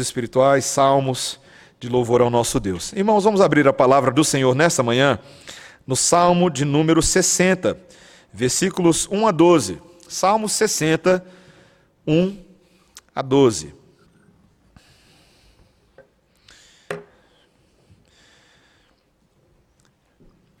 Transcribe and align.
espirituais, 0.00 0.64
salmos 0.64 1.38
de 1.78 1.86
louvor 1.86 2.22
ao 2.22 2.30
nosso 2.30 2.58
Deus. 2.58 2.94
Irmãos, 2.94 3.24
vamos 3.24 3.42
abrir 3.42 3.68
a 3.68 3.74
palavra 3.74 4.10
do 4.10 4.24
Senhor 4.24 4.54
nesta 4.54 4.82
manhã 4.82 5.18
no 5.86 5.94
Salmo 5.94 6.48
de 6.48 6.64
número 6.64 7.02
60, 7.02 7.78
versículos 8.32 9.06
1 9.10 9.26
a 9.26 9.30
12. 9.30 9.78
Salmo 10.08 10.48
60, 10.48 11.22
1 12.06 12.38
a 13.14 13.20
12. 13.20 13.74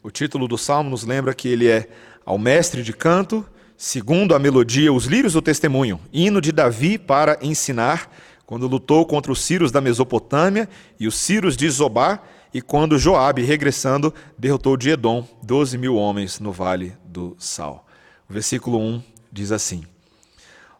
O 0.02 0.10
título 0.10 0.46
do 0.46 0.58
salmo 0.58 0.90
nos 0.90 1.04
lembra 1.04 1.32
que 1.32 1.48
ele 1.48 1.70
é 1.70 1.88
ao 2.26 2.36
mestre 2.36 2.82
de 2.82 2.92
canto, 2.92 3.48
segundo 3.78 4.34
a 4.34 4.38
melodia, 4.38 4.92
os 4.92 5.06
lírios 5.06 5.32
do 5.32 5.40
testemunho, 5.40 5.98
hino 6.12 6.38
de 6.38 6.52
Davi 6.52 6.98
para 6.98 7.38
ensinar 7.40 8.10
quando 8.52 8.68
lutou 8.68 9.06
contra 9.06 9.32
os 9.32 9.40
Círios 9.40 9.72
da 9.72 9.80
Mesopotâmia 9.80 10.68
e 11.00 11.06
os 11.06 11.14
Círios 11.14 11.56
de 11.56 11.66
Zobá, 11.70 12.22
e 12.52 12.60
quando 12.60 12.98
Joabe, 12.98 13.42
regressando, 13.42 14.12
derrotou 14.36 14.76
de 14.76 14.90
Edom 14.90 15.26
doze 15.42 15.78
mil 15.78 15.96
homens 15.96 16.38
no 16.38 16.52
Vale 16.52 16.94
do 17.02 17.34
Sal. 17.38 17.86
O 18.28 18.32
versículo 18.34 18.78
1 18.78 19.02
diz 19.32 19.52
assim: 19.52 19.84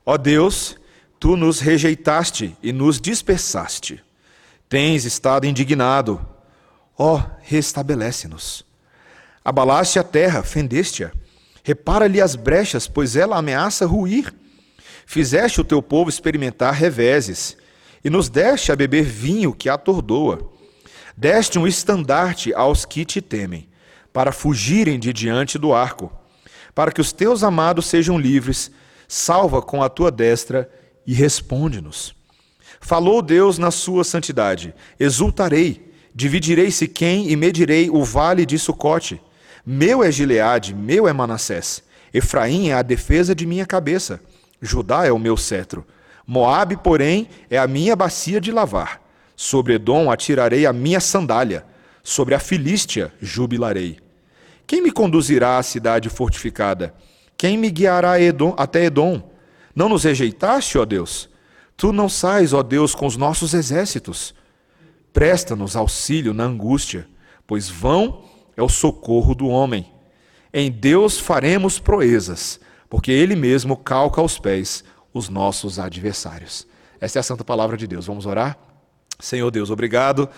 Ó 0.04 0.18
Deus, 0.18 0.76
tu 1.18 1.34
nos 1.34 1.60
rejeitaste 1.60 2.54
e 2.62 2.74
nos 2.74 3.00
dispersaste. 3.00 4.04
Tens 4.68 5.06
estado 5.06 5.46
indignado. 5.46 6.20
Ó, 6.98 7.22
restabelece-nos. 7.40 8.66
Abalaste 9.42 9.98
a 9.98 10.04
terra, 10.04 10.42
fendeste-a. 10.42 11.10
Repara-lhe 11.64 12.20
as 12.20 12.36
brechas, 12.36 12.86
pois 12.86 13.16
ela 13.16 13.38
ameaça 13.38 13.86
ruir. 13.86 14.30
Fizeste 15.06 15.58
o 15.58 15.64
teu 15.64 15.80
povo 15.80 16.10
experimentar 16.10 16.74
reveses 16.74 17.61
e 18.04 18.10
nos 18.10 18.28
deste 18.28 18.72
a 18.72 18.76
beber 18.76 19.04
vinho 19.04 19.52
que 19.52 19.68
atordoa. 19.68 20.50
Deste 21.16 21.58
um 21.58 21.66
estandarte 21.66 22.52
aos 22.54 22.84
que 22.84 23.04
te 23.04 23.20
temem, 23.20 23.68
para 24.12 24.32
fugirem 24.32 24.98
de 24.98 25.12
diante 25.12 25.58
do 25.58 25.72
arco, 25.72 26.12
para 26.74 26.90
que 26.90 27.00
os 27.00 27.12
teus 27.12 27.42
amados 27.42 27.86
sejam 27.86 28.18
livres, 28.18 28.70
salva 29.06 29.60
com 29.60 29.82
a 29.82 29.88
tua 29.88 30.10
destra 30.10 30.70
e 31.06 31.12
responde-nos. 31.12 32.14
Falou 32.80 33.22
Deus 33.22 33.58
na 33.58 33.70
sua 33.70 34.04
santidade: 34.04 34.74
exultarei, 34.98 35.92
dividirei 36.14 36.70
Siquém 36.70 37.30
e 37.30 37.36
medirei 37.36 37.88
o 37.90 38.04
vale 38.04 38.44
de 38.44 38.58
Sucote. 38.58 39.20
Meu 39.64 40.02
é 40.02 40.10
Gileade, 40.10 40.74
meu 40.74 41.06
é 41.06 41.12
Manassés. 41.12 41.82
Efraim 42.12 42.68
é 42.68 42.74
a 42.74 42.82
defesa 42.82 43.34
de 43.34 43.46
minha 43.46 43.64
cabeça. 43.64 44.20
Judá 44.60 45.06
é 45.06 45.12
o 45.12 45.18
meu 45.18 45.36
cetro. 45.36 45.86
Moabe, 46.26 46.76
porém, 46.76 47.28
é 47.50 47.58
a 47.58 47.66
minha 47.66 47.96
bacia 47.96 48.40
de 48.40 48.52
lavar. 48.52 49.00
Sobre 49.36 49.74
Edom 49.74 50.10
atirarei 50.10 50.66
a 50.66 50.72
minha 50.72 51.00
sandália. 51.00 51.64
Sobre 52.02 52.34
a 52.34 52.38
Filístia 52.38 53.12
jubilarei. 53.20 53.98
Quem 54.66 54.82
me 54.82 54.90
conduzirá 54.90 55.58
à 55.58 55.62
cidade 55.62 56.08
fortificada? 56.08 56.94
Quem 57.36 57.58
me 57.58 57.70
guiará 57.70 58.20
Edom, 58.20 58.54
até 58.56 58.84
Edom? 58.84 59.30
Não 59.74 59.88
nos 59.88 60.04
rejeitaste, 60.04 60.78
ó 60.78 60.84
Deus? 60.84 61.28
Tu 61.76 61.92
não 61.92 62.08
sais, 62.08 62.52
ó 62.52 62.62
Deus, 62.62 62.94
com 62.94 63.06
os 63.06 63.16
nossos 63.16 63.54
exércitos. 63.54 64.34
Presta-nos 65.12 65.76
auxílio 65.76 66.32
na 66.32 66.44
angústia, 66.44 67.06
pois 67.46 67.68
vão 67.68 68.24
é 68.56 68.62
o 68.62 68.68
socorro 68.68 69.34
do 69.34 69.48
homem. 69.48 69.90
Em 70.52 70.70
Deus 70.70 71.18
faremos 71.18 71.78
proezas, 71.78 72.60
porque 72.88 73.10
Ele 73.10 73.34
mesmo 73.34 73.76
calca 73.76 74.20
aos 74.20 74.38
pés 74.38 74.84
os 75.12 75.28
nossos 75.28 75.78
adversários. 75.78 76.66
Esta 77.00 77.18
é 77.18 77.20
a 77.20 77.24
santa 77.24 77.44
palavra 77.44 77.76
de 77.76 77.86
Deus. 77.86 78.06
Vamos 78.06 78.26
orar? 78.26 78.56
Senhor 79.18 79.50
Deus, 79.50 79.70
obrigado. 79.70 80.28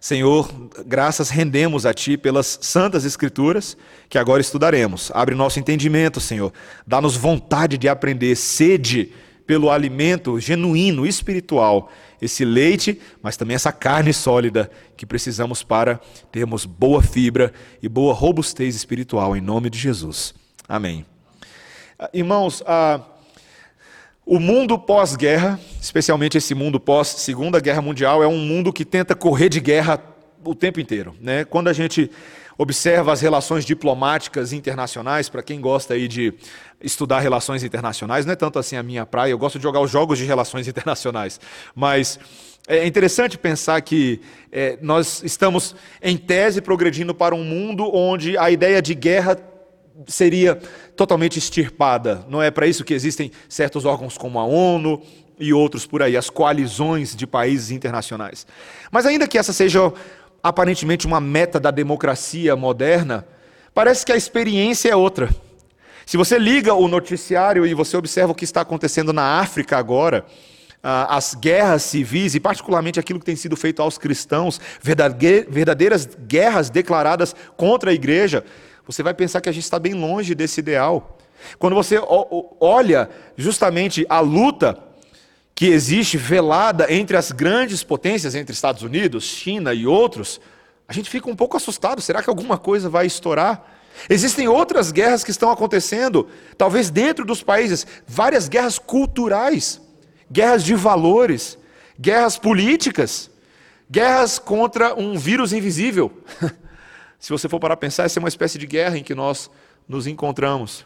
Senhor, 0.00 0.52
graças 0.84 1.30
rendemos 1.30 1.86
a 1.86 1.94
Ti 1.94 2.18
pelas 2.18 2.58
santas 2.60 3.06
Escrituras 3.06 3.76
que 4.08 4.18
agora 4.18 4.40
estudaremos. 4.40 5.10
Abre 5.14 5.34
nosso 5.34 5.58
entendimento, 5.58 6.20
Senhor. 6.20 6.52
Dá-nos 6.86 7.16
vontade 7.16 7.78
de 7.78 7.88
aprender, 7.88 8.36
sede 8.36 9.12
pelo 9.46 9.70
alimento 9.70 10.38
genuíno, 10.38 11.06
espiritual, 11.06 11.90
esse 12.20 12.44
leite, 12.44 13.00
mas 13.22 13.36
também 13.36 13.54
essa 13.54 13.72
carne 13.72 14.12
sólida 14.12 14.70
que 14.96 15.06
precisamos 15.06 15.62
para 15.62 16.00
termos 16.32 16.64
boa 16.64 17.02
fibra 17.02 17.52
e 17.82 17.88
boa 17.88 18.14
robustez 18.14 18.74
espiritual, 18.74 19.36
em 19.36 19.40
nome 19.40 19.68
de 19.68 19.78
Jesus. 19.78 20.34
Amém. 20.68 21.04
Irmãos, 22.12 22.62
a. 22.66 23.00
O 24.26 24.40
mundo 24.40 24.78
pós-guerra, 24.78 25.60
especialmente 25.78 26.38
esse 26.38 26.54
mundo 26.54 26.80
pós-segunda 26.80 27.60
guerra 27.60 27.82
mundial, 27.82 28.22
é 28.22 28.26
um 28.26 28.38
mundo 28.38 28.72
que 28.72 28.82
tenta 28.82 29.14
correr 29.14 29.50
de 29.50 29.60
guerra 29.60 30.02
o 30.42 30.54
tempo 30.54 30.80
inteiro. 30.80 31.14
Né? 31.20 31.44
Quando 31.44 31.68
a 31.68 31.74
gente 31.74 32.10
observa 32.56 33.12
as 33.12 33.20
relações 33.20 33.66
diplomáticas 33.66 34.54
internacionais, 34.54 35.28
para 35.28 35.42
quem 35.42 35.60
gosta 35.60 35.92
aí 35.92 36.08
de 36.08 36.32
estudar 36.80 37.20
relações 37.20 37.62
internacionais, 37.62 38.24
não 38.24 38.32
é 38.32 38.36
tanto 38.36 38.58
assim 38.58 38.76
a 38.76 38.82
minha 38.82 39.04
praia, 39.04 39.32
eu 39.32 39.38
gosto 39.38 39.58
de 39.58 39.62
jogar 39.62 39.80
os 39.80 39.90
jogos 39.90 40.16
de 40.18 40.24
relações 40.24 40.66
internacionais, 40.68 41.38
mas 41.74 42.18
é 42.66 42.86
interessante 42.86 43.36
pensar 43.36 43.78
que 43.82 44.22
é, 44.50 44.78
nós 44.80 45.22
estamos, 45.22 45.76
em 46.02 46.16
tese, 46.16 46.62
progredindo 46.62 47.14
para 47.14 47.34
um 47.34 47.44
mundo 47.44 47.94
onde 47.94 48.38
a 48.38 48.50
ideia 48.50 48.80
de 48.80 48.94
guerra 48.94 49.36
seria 50.06 50.58
totalmente 50.96 51.38
extirpada. 51.38 52.24
Não 52.28 52.42
é 52.42 52.50
para 52.50 52.66
isso 52.66 52.84
que 52.84 52.94
existem 52.94 53.30
certos 53.48 53.84
órgãos 53.84 54.18
como 54.18 54.38
a 54.38 54.44
ONU 54.44 55.02
e 55.38 55.52
outros 55.52 55.86
por 55.86 56.02
aí, 56.02 56.16
as 56.16 56.30
coalizões 56.30 57.14
de 57.14 57.26
países 57.26 57.70
internacionais. 57.70 58.46
Mas 58.90 59.06
ainda 59.06 59.26
que 59.26 59.38
essa 59.38 59.52
seja 59.52 59.92
aparentemente 60.42 61.06
uma 61.06 61.20
meta 61.20 61.58
da 61.58 61.70
democracia 61.70 62.54
moderna, 62.54 63.26
parece 63.72 64.04
que 64.04 64.12
a 64.12 64.16
experiência 64.16 64.90
é 64.90 64.96
outra. 64.96 65.28
Se 66.06 66.16
você 66.16 66.38
liga 66.38 66.74
o 66.74 66.86
noticiário 66.86 67.66
e 67.66 67.72
você 67.72 67.96
observa 67.96 68.32
o 68.32 68.34
que 68.34 68.44
está 68.44 68.60
acontecendo 68.60 69.12
na 69.12 69.40
África 69.40 69.78
agora, 69.78 70.26
as 70.82 71.34
guerras 71.34 71.82
civis 71.82 72.34
e 72.34 72.40
particularmente 72.40 73.00
aquilo 73.00 73.18
que 73.18 73.24
tem 73.24 73.36
sido 73.36 73.56
feito 73.56 73.80
aos 73.80 73.96
cristãos, 73.96 74.60
verdadeiras 74.82 76.06
guerras 76.28 76.68
declaradas 76.68 77.34
contra 77.56 77.90
a 77.90 77.94
igreja, 77.94 78.44
você 78.86 79.02
vai 79.02 79.14
pensar 79.14 79.40
que 79.40 79.48
a 79.48 79.52
gente 79.52 79.64
está 79.64 79.78
bem 79.78 79.94
longe 79.94 80.34
desse 80.34 80.60
ideal. 80.60 81.18
Quando 81.58 81.74
você 81.74 81.98
olha 82.60 83.08
justamente 83.36 84.06
a 84.08 84.20
luta 84.20 84.78
que 85.54 85.66
existe 85.66 86.16
velada 86.16 86.92
entre 86.92 87.16
as 87.16 87.30
grandes 87.30 87.82
potências, 87.82 88.34
entre 88.34 88.52
Estados 88.52 88.82
Unidos, 88.82 89.24
China 89.24 89.72
e 89.72 89.86
outros, 89.86 90.40
a 90.88 90.92
gente 90.92 91.08
fica 91.08 91.30
um 91.30 91.36
pouco 91.36 91.56
assustado. 91.56 92.02
Será 92.02 92.22
que 92.22 92.28
alguma 92.28 92.58
coisa 92.58 92.88
vai 92.88 93.06
estourar? 93.06 93.64
Existem 94.10 94.48
outras 94.48 94.90
guerras 94.90 95.22
que 95.22 95.30
estão 95.30 95.50
acontecendo, 95.50 96.28
talvez 96.58 96.90
dentro 96.90 97.24
dos 97.24 97.42
países, 97.42 97.86
várias 98.06 98.48
guerras 98.48 98.78
culturais, 98.78 99.80
guerras 100.30 100.64
de 100.64 100.74
valores, 100.74 101.56
guerras 101.98 102.36
políticas, 102.36 103.30
guerras 103.88 104.38
contra 104.38 104.94
um 104.94 105.16
vírus 105.16 105.52
invisível. 105.52 106.12
Se 107.24 107.30
você 107.32 107.48
for 107.48 107.58
para 107.58 107.74
pensar, 107.74 108.04
essa 108.04 108.18
é 108.18 108.20
uma 108.20 108.28
espécie 108.28 108.58
de 108.58 108.66
guerra 108.66 108.98
em 108.98 109.02
que 109.02 109.14
nós 109.14 109.50
nos 109.88 110.06
encontramos. 110.06 110.84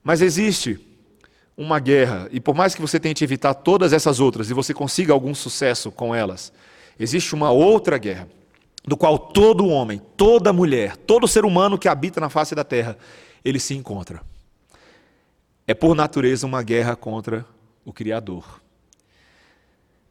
Mas 0.00 0.22
existe 0.22 0.78
uma 1.56 1.80
guerra, 1.80 2.28
e 2.30 2.38
por 2.38 2.54
mais 2.54 2.76
que 2.76 2.80
você 2.80 3.00
tente 3.00 3.24
evitar 3.24 3.52
todas 3.52 3.92
essas 3.92 4.20
outras 4.20 4.50
e 4.50 4.54
você 4.54 4.72
consiga 4.72 5.12
algum 5.12 5.34
sucesso 5.34 5.90
com 5.90 6.14
elas, 6.14 6.52
existe 6.96 7.34
uma 7.34 7.50
outra 7.50 7.98
guerra, 7.98 8.28
do 8.84 8.96
qual 8.96 9.18
todo 9.18 9.66
homem, 9.66 10.00
toda 10.16 10.52
mulher, 10.52 10.96
todo 10.96 11.26
ser 11.26 11.44
humano 11.44 11.76
que 11.76 11.88
habita 11.88 12.20
na 12.20 12.28
face 12.28 12.54
da 12.54 12.62
terra, 12.62 12.96
ele 13.44 13.58
se 13.58 13.74
encontra. 13.74 14.22
É 15.66 15.74
por 15.74 15.96
natureza 15.96 16.46
uma 16.46 16.62
guerra 16.62 16.94
contra 16.94 17.44
o 17.84 17.92
Criador. 17.92 18.60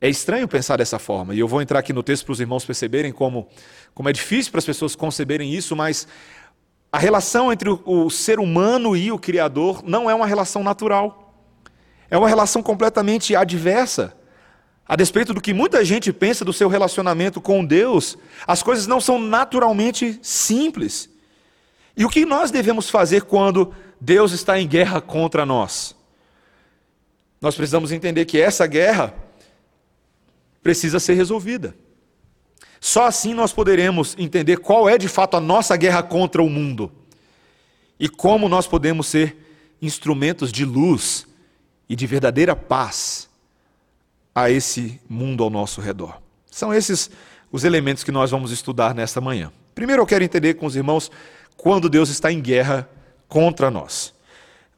É 0.01 0.09
estranho 0.09 0.47
pensar 0.47 0.77
dessa 0.77 0.99
forma, 0.99 1.33
e 1.33 1.39
eu 1.39 1.47
vou 1.47 1.61
entrar 1.61 1.79
aqui 1.79 1.93
no 1.93 2.03
texto 2.03 2.25
para 2.25 2.33
os 2.33 2.39
irmãos 2.39 2.65
perceberem 2.65 3.11
como, 3.11 3.47
como 3.93 4.09
é 4.09 4.13
difícil 4.13 4.51
para 4.51 4.59
as 4.59 4.65
pessoas 4.65 4.95
conceberem 4.95 5.53
isso, 5.53 5.75
mas 5.75 6.07
a 6.91 6.97
relação 6.97 7.51
entre 7.51 7.69
o, 7.69 7.81
o 7.85 8.09
ser 8.09 8.39
humano 8.39 8.95
e 8.95 9.11
o 9.11 9.17
Criador 9.17 9.83
não 9.85 10.09
é 10.09 10.15
uma 10.15 10.27
relação 10.27 10.63
natural. 10.63 11.33
É 12.09 12.17
uma 12.17 12.29
relação 12.29 12.61
completamente 12.61 13.35
adversa. 13.35 14.15
A 14.87 14.95
despeito 14.95 15.33
do 15.33 15.41
que 15.41 15.53
muita 15.53 15.83
gente 15.83 16.13
pensa 16.13 16.45
do 16.45 16.53
seu 16.53 16.69
relacionamento 16.69 17.41
com 17.41 17.65
Deus, 17.65 18.17
as 18.45 18.61
coisas 18.61 18.85
não 18.85 19.01
são 19.01 19.19
naturalmente 19.19 20.19
simples. 20.21 21.09
E 21.97 22.05
o 22.05 22.09
que 22.09 22.25
nós 22.25 22.51
devemos 22.51 22.89
fazer 22.89 23.23
quando 23.23 23.73
Deus 23.99 24.31
está 24.31 24.59
em 24.59 24.67
guerra 24.67 25.01
contra 25.01 25.45
nós? 25.45 25.95
Nós 27.41 27.55
precisamos 27.55 27.91
entender 27.91 28.25
que 28.25 28.39
essa 28.39 28.67
guerra 28.67 29.13
precisa 30.65 30.99
ser 30.99 31.13
resolvida. 31.13 31.75
Só 32.81 33.05
assim 33.05 33.35
nós 33.35 33.53
poderemos 33.53 34.15
entender 34.17 34.57
qual 34.57 34.89
é 34.89 34.97
de 34.97 35.07
fato 35.07 35.37
a 35.37 35.39
nossa 35.39 35.77
guerra 35.77 36.01
contra 36.01 36.41
o 36.41 36.49
mundo 36.49 36.91
e 37.99 38.09
como 38.09 38.49
nós 38.49 38.65
podemos 38.65 39.05
ser 39.05 39.37
instrumentos 39.79 40.51
de 40.51 40.65
luz 40.65 41.27
e 41.87 41.95
de 41.95 42.07
verdadeira 42.07 42.55
paz 42.55 43.29
a 44.33 44.49
esse 44.49 44.99
mundo 45.07 45.43
ao 45.43 45.51
nosso 45.51 45.81
redor. 45.81 46.19
São 46.49 46.73
esses 46.73 47.11
os 47.51 47.63
elementos 47.63 48.03
que 48.03 48.11
nós 48.11 48.31
vamos 48.31 48.49
estudar 48.49 48.95
nesta 48.95 49.21
manhã. 49.21 49.51
Primeiro 49.75 50.01
eu 50.01 50.07
quero 50.07 50.23
entender 50.23 50.55
com 50.55 50.65
os 50.65 50.75
irmãos 50.75 51.11
quando 51.55 51.87
Deus 51.87 52.09
está 52.09 52.31
em 52.31 52.41
guerra 52.41 52.89
contra 53.27 53.69
nós. 53.69 54.14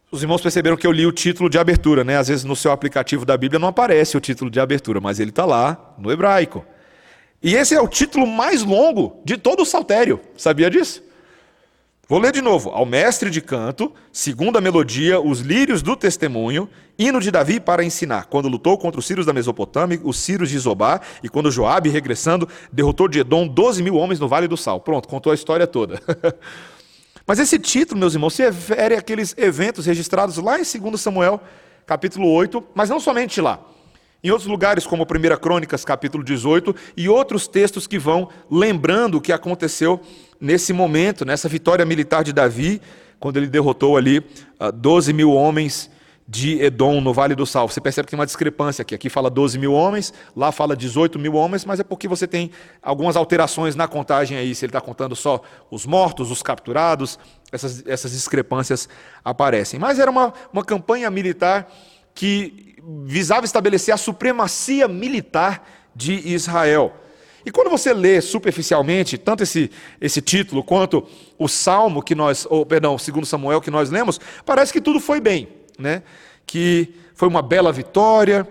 Os 0.10 0.22
irmãos 0.22 0.42
perceberam 0.42 0.78
que 0.78 0.88
eu 0.88 0.92
li 0.92 1.06
o 1.06 1.12
título 1.12 1.50
de 1.50 1.60
abertura, 1.60 2.02
né? 2.02 2.18
Às 2.18 2.30
vezes 2.30 2.46
no 2.46 2.56
seu 2.56 2.72
aplicativo 2.72 3.26
da 3.26 3.36
Bíblia 3.36 3.60
não 3.60 3.68
aparece 3.68 4.16
o 4.16 4.22
título 4.22 4.50
de 4.50 4.58
abertura, 4.58 5.02
mas 5.02 5.20
ele 5.20 5.32
está 5.32 5.44
lá 5.44 5.96
no 5.98 6.10
hebraico. 6.10 6.66
E 7.44 7.56
esse 7.56 7.76
é 7.76 7.82
o 7.82 7.90
título 7.90 8.26
mais 8.26 8.64
longo 8.64 9.22
de 9.26 9.36
todo 9.38 9.64
o 9.64 9.66
saltério. 9.66 10.22
Sabia 10.38 10.70
disso? 10.70 11.04
Vou 12.08 12.20
ler 12.20 12.32
de 12.32 12.42
novo. 12.42 12.70
Ao 12.70 12.86
mestre 12.86 13.30
de 13.30 13.42
canto, 13.42 13.94
segunda 14.14 14.62
melodia, 14.62 15.20
os 15.20 15.42
lírios 15.42 15.82
do 15.82 15.94
testemunho, 15.94 16.70
hino 16.98 17.20
de 17.20 17.30
Davi 17.30 17.60
para 17.60 17.84
ensinar. 17.84 18.28
Quando 18.28 18.48
lutou 18.48 18.78
contra 18.78 18.98
os 18.98 19.06
sírios 19.06 19.26
da 19.26 19.34
Mesopotâmia, 19.34 20.00
os 20.02 20.18
sírios 20.18 20.50
de 20.50 20.58
Zobá, 20.58 21.02
e 21.22 21.28
quando 21.28 21.52
Joabe, 21.52 21.90
regressando, 21.90 22.48
derrotou 22.72 23.10
de 23.10 23.20
Edom 23.20 23.46
12 23.46 23.84
mil 23.84 23.96
homens 23.96 24.22
no 24.22 24.28
Vale 24.30 24.48
do 24.48 24.56
Sal. 24.56 24.80
Pronto, 24.80 25.06
contou 25.06 25.34
a 25.34 25.36
história 25.36 25.68
toda. 25.68 26.02
Mas 27.28 27.40
esse 27.40 27.60
título, 27.60 28.00
meus 28.00 28.14
irmãos, 28.14 28.34
se 28.34 28.42
refere 28.42 28.96
àqueles 28.96 29.36
eventos 29.38 29.86
registrados 29.86 30.38
lá 30.38 30.58
em 30.58 30.64
2 30.64 31.02
Samuel, 31.02 31.42
capítulo 31.86 32.32
8, 32.32 32.64
mas 32.74 32.90
não 32.90 33.02
somente 33.02 33.42
lá. 33.42 33.60
Em 34.24 34.32
outros 34.32 34.50
lugares, 34.50 34.88
como 34.88 35.04
1 35.04 35.38
Crônicas, 35.38 35.84
capítulo 35.84 36.24
18, 36.24 36.74
e 36.96 37.10
outros 37.10 37.46
textos 37.46 37.86
que 37.86 38.00
vão 38.00 38.30
lembrando 38.50 39.16
o 39.16 39.22
que 39.22 39.34
aconteceu 39.34 40.00
nesse 40.40 40.72
momento, 40.72 41.26
nessa 41.26 41.50
vitória 41.50 41.86
militar 41.86 42.24
de 42.24 42.32
Davi, 42.32 42.82
quando 43.20 43.36
ele 43.36 43.48
derrotou 43.48 43.98
ali 43.98 44.24
12 44.74 45.12
ah, 45.12 45.14
mil 45.14 45.34
homens 45.34 45.90
de 46.28 46.62
Edom, 46.62 47.00
no 47.00 47.14
Vale 47.14 47.34
do 47.36 47.46
Sal. 47.46 47.70
Você 47.70 47.80
percebe 47.80 48.08
que 48.08 48.12
tem 48.12 48.20
uma 48.20 48.26
discrepância 48.26 48.82
aqui. 48.82 48.94
Aqui 48.94 49.10
fala 49.10 49.30
12 49.30 49.58
mil 49.58 49.72
homens, 49.72 50.14
lá 50.36 50.52
fala 50.52 50.76
18 50.76 51.18
mil 51.18 51.36
homens, 51.36 51.64
mas 51.64 51.80
é 51.80 51.84
porque 51.84 52.08
você 52.08 52.28
tem 52.28 52.52
algumas 52.82 53.16
alterações 53.16 53.76
na 53.76 53.88
contagem 53.88 54.38
aí. 54.38 54.54
Se 54.54 54.66
ele 54.66 54.72
está 54.72 54.82
contando 54.82 55.16
só 55.16 55.42
os 55.72 55.86
mortos, 55.86 56.30
os 56.30 56.44
capturados, 56.44 57.18
essas, 57.50 57.86
essas 57.88 58.12
discrepâncias 58.12 58.90
aparecem. 59.24 59.80
Mas 59.80 60.00
era 60.00 60.12
uma, 60.12 60.34
uma 60.52 60.66
campanha 60.66 61.10
militar 61.10 61.72
que 62.14 62.76
visava 63.06 63.46
estabelecer 63.46 63.94
a 63.94 63.98
supremacia 63.98 64.88
militar 64.88 65.66
de 65.96 66.14
Israel. 66.28 66.94
E 67.46 67.52
quando 67.52 67.70
você 67.70 67.94
lê 67.94 68.20
superficialmente, 68.20 69.18
tanto 69.18 69.44
esse, 69.44 69.72
esse 70.02 70.22
título 70.22 70.62
quanto 70.62 71.08
o 71.40 71.48
Salmo 71.48 72.02
que 72.04 72.14
nós, 72.14 72.46
ou 72.50 72.66
perdão, 72.66 72.98
segundo 72.98 73.26
Samuel 73.26 73.62
que 73.62 73.72
nós 73.72 73.90
lemos, 73.90 74.20
parece 74.46 74.74
que 74.74 74.82
tudo 74.82 75.00
foi 75.00 75.22
bem 75.22 75.57
né? 75.78 76.04
que 76.46 76.94
foi 77.14 77.28
uma 77.28 77.42
bela 77.42 77.72
vitória. 77.72 78.48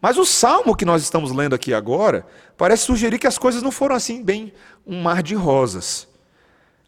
Mas 0.00 0.18
o 0.18 0.24
salmo 0.24 0.76
que 0.76 0.84
nós 0.84 1.02
estamos 1.02 1.32
lendo 1.32 1.54
aqui 1.54 1.72
agora 1.72 2.26
parece 2.56 2.84
sugerir 2.84 3.18
que 3.18 3.26
as 3.26 3.38
coisas 3.38 3.62
não 3.62 3.70
foram 3.70 3.94
assim 3.94 4.22
bem 4.22 4.52
um 4.86 5.00
mar 5.00 5.22
de 5.22 5.34
rosas. 5.34 6.08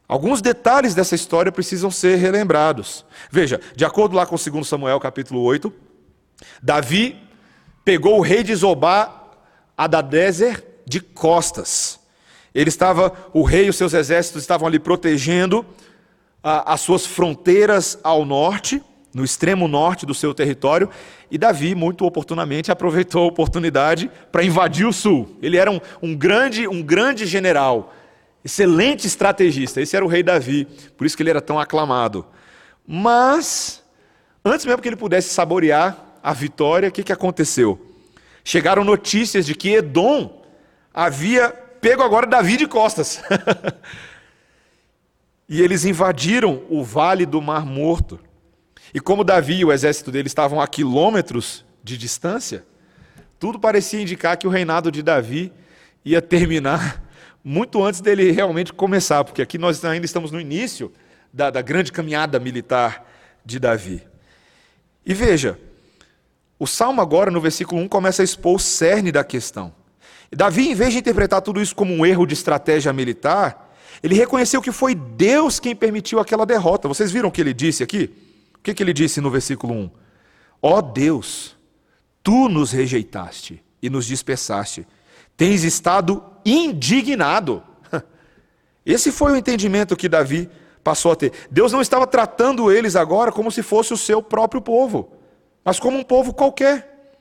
Alguns 0.06 0.40
detalhes 0.40 0.94
dessa 0.94 1.14
história 1.14 1.52
precisam 1.52 1.90
ser 1.90 2.16
relembrados. 2.16 3.04
Veja, 3.30 3.60
de 3.76 3.84
acordo 3.84 4.16
lá 4.16 4.26
com 4.26 4.36
2 4.36 4.66
Samuel 4.66 4.98
capítulo 4.98 5.42
8, 5.42 5.72
Davi 6.62 7.20
pegou 7.84 8.18
o 8.18 8.22
rei 8.22 8.42
de 8.42 8.54
Zobá, 8.54 9.30
Adadezer, 9.76 10.64
de 10.86 11.00
costas. 11.00 12.00
Ele 12.54 12.70
estava, 12.70 13.12
o 13.34 13.42
rei 13.42 13.66
e 13.66 13.68
os 13.68 13.76
seus 13.76 13.92
exércitos 13.92 14.42
estavam 14.42 14.66
ali 14.66 14.78
protegendo 14.78 15.64
a, 16.42 16.72
as 16.72 16.80
suas 16.80 17.04
fronteiras 17.04 17.98
ao 18.02 18.24
norte, 18.24 18.82
no 19.12 19.24
extremo 19.24 19.66
norte 19.66 20.04
do 20.04 20.14
seu 20.14 20.34
território, 20.34 20.88
e 21.30 21.38
Davi, 21.38 21.74
muito 21.74 22.04
oportunamente, 22.04 22.70
aproveitou 22.70 23.24
a 23.24 23.26
oportunidade 23.26 24.10
para 24.30 24.44
invadir 24.44 24.86
o 24.86 24.92
sul. 24.92 25.36
Ele 25.42 25.56
era 25.56 25.70
um, 25.70 25.80
um, 26.02 26.14
grande, 26.14 26.68
um 26.68 26.82
grande 26.82 27.26
general, 27.26 27.94
excelente 28.44 29.06
estrategista. 29.06 29.80
Esse 29.80 29.96
era 29.96 30.04
o 30.04 30.08
rei 30.08 30.22
Davi, 30.22 30.66
por 30.96 31.06
isso 31.06 31.16
que 31.16 31.22
ele 31.22 31.30
era 31.30 31.40
tão 31.40 31.58
aclamado. 31.58 32.26
Mas, 32.86 33.82
antes 34.44 34.64
mesmo 34.64 34.80
que 34.80 34.88
ele 34.88 34.96
pudesse 34.96 35.30
saborear 35.30 36.18
a 36.22 36.32
vitória, 36.32 36.88
o 36.88 36.92
que, 36.92 37.02
que 37.02 37.12
aconteceu? 37.12 37.80
Chegaram 38.44 38.84
notícias 38.84 39.44
de 39.44 39.54
que 39.54 39.74
Edom 39.74 40.42
havia 40.92 41.50
pego 41.80 42.02
agora 42.02 42.26
Davi 42.26 42.56
de 42.56 42.66
costas. 42.66 43.22
e 45.48 45.60
eles 45.60 45.84
invadiram 45.84 46.62
o 46.68 46.82
vale 46.82 47.24
do 47.24 47.40
Mar 47.40 47.64
Morto. 47.64 48.18
E 48.92 49.00
como 49.00 49.24
Davi 49.24 49.58
e 49.58 49.64
o 49.64 49.72
exército 49.72 50.10
dele 50.10 50.28
estavam 50.28 50.60
a 50.60 50.66
quilômetros 50.66 51.64
de 51.82 51.96
distância, 51.96 52.64
tudo 53.38 53.58
parecia 53.58 54.00
indicar 54.00 54.36
que 54.36 54.46
o 54.46 54.50
reinado 54.50 54.90
de 54.90 55.02
Davi 55.02 55.52
ia 56.04 56.22
terminar 56.22 57.02
muito 57.44 57.82
antes 57.82 58.00
dele 58.00 58.30
realmente 58.30 58.72
começar, 58.72 59.24
porque 59.24 59.42
aqui 59.42 59.58
nós 59.58 59.84
ainda 59.84 60.04
estamos 60.04 60.30
no 60.30 60.40
início 60.40 60.92
da, 61.32 61.50
da 61.50 61.62
grande 61.62 61.92
caminhada 61.92 62.38
militar 62.38 63.06
de 63.44 63.58
Davi. 63.58 64.02
E 65.04 65.14
veja, 65.14 65.58
o 66.58 66.66
salmo 66.66 67.00
agora, 67.00 67.30
no 67.30 67.40
versículo 67.40 67.80
1, 67.82 67.88
começa 67.88 68.22
a 68.22 68.24
expor 68.24 68.56
o 68.56 68.58
cerne 68.58 69.12
da 69.12 69.22
questão. 69.22 69.72
Davi, 70.30 70.68
em 70.68 70.74
vez 70.74 70.92
de 70.92 70.98
interpretar 70.98 71.40
tudo 71.40 71.60
isso 71.60 71.74
como 71.74 71.94
um 71.94 72.04
erro 72.04 72.26
de 72.26 72.34
estratégia 72.34 72.92
militar, 72.92 73.72
ele 74.02 74.14
reconheceu 74.14 74.60
que 74.60 74.72
foi 74.72 74.94
Deus 74.94 75.58
quem 75.58 75.74
permitiu 75.74 76.20
aquela 76.20 76.44
derrota. 76.44 76.88
Vocês 76.88 77.10
viram 77.10 77.28
o 77.28 77.32
que 77.32 77.40
ele 77.40 77.54
disse 77.54 77.82
aqui? 77.82 78.10
O 78.58 78.62
que, 78.62 78.74
que 78.74 78.82
ele 78.82 78.92
disse 78.92 79.20
no 79.20 79.30
versículo 79.30 79.74
1? 79.74 79.90
Ó 80.60 80.78
oh 80.78 80.82
Deus, 80.82 81.56
tu 82.22 82.48
nos 82.48 82.72
rejeitaste 82.72 83.62
e 83.80 83.88
nos 83.88 84.06
dispersaste, 84.06 84.86
tens 85.36 85.62
estado 85.62 86.22
indignado. 86.44 87.62
Esse 88.84 89.12
foi 89.12 89.32
o 89.32 89.36
entendimento 89.36 89.96
que 89.96 90.08
Davi 90.08 90.50
passou 90.82 91.12
a 91.12 91.16
ter. 91.16 91.32
Deus 91.50 91.72
não 91.72 91.80
estava 91.80 92.06
tratando 92.06 92.72
eles 92.72 92.96
agora 92.96 93.30
como 93.30 93.50
se 93.50 93.62
fosse 93.62 93.92
o 93.92 93.96
seu 93.96 94.22
próprio 94.22 94.60
povo, 94.60 95.12
mas 95.64 95.78
como 95.78 95.98
um 95.98 96.02
povo 96.02 96.34
qualquer. 96.34 97.14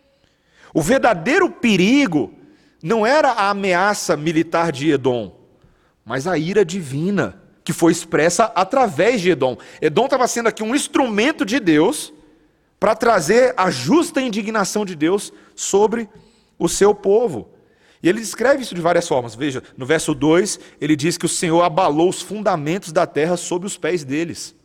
O 0.73 0.81
verdadeiro 0.81 1.49
perigo 1.49 2.33
não 2.81 3.05
era 3.05 3.31
a 3.31 3.49
ameaça 3.49 4.15
militar 4.17 4.71
de 4.71 4.91
Edom, 4.91 5.35
mas 6.05 6.27
a 6.27 6.37
ira 6.37 6.63
divina 6.63 7.41
que 7.67 7.73
foi 7.73 7.91
expressa 7.91 8.45
através 8.55 9.19
de 9.19 9.31
Edom. 9.31 9.57
Edom 9.81 10.05
estava 10.05 10.25
sendo 10.25 10.47
aqui 10.47 10.63
um 10.63 10.73
instrumento 10.73 11.43
de 11.43 11.59
Deus 11.59 12.13
para 12.79 12.95
trazer 12.95 13.53
a 13.57 13.69
justa 13.69 14.21
indignação 14.21 14.85
de 14.85 14.95
Deus 14.95 15.33
sobre 15.53 16.07
o 16.57 16.69
seu 16.69 16.95
povo. 16.95 17.49
E 18.01 18.07
ele 18.07 18.21
descreve 18.21 18.63
isso 18.63 18.73
de 18.73 18.79
várias 18.79 19.05
formas. 19.05 19.35
Veja, 19.35 19.61
no 19.75 19.85
verso 19.85 20.15
2, 20.15 20.61
ele 20.79 20.95
diz 20.95 21.17
que 21.17 21.25
o 21.25 21.27
Senhor 21.27 21.61
abalou 21.61 22.07
os 22.07 22.21
fundamentos 22.21 22.93
da 22.93 23.05
terra 23.05 23.35
sob 23.35 23.65
os 23.65 23.75
pés 23.75 24.05
deles. 24.05 24.55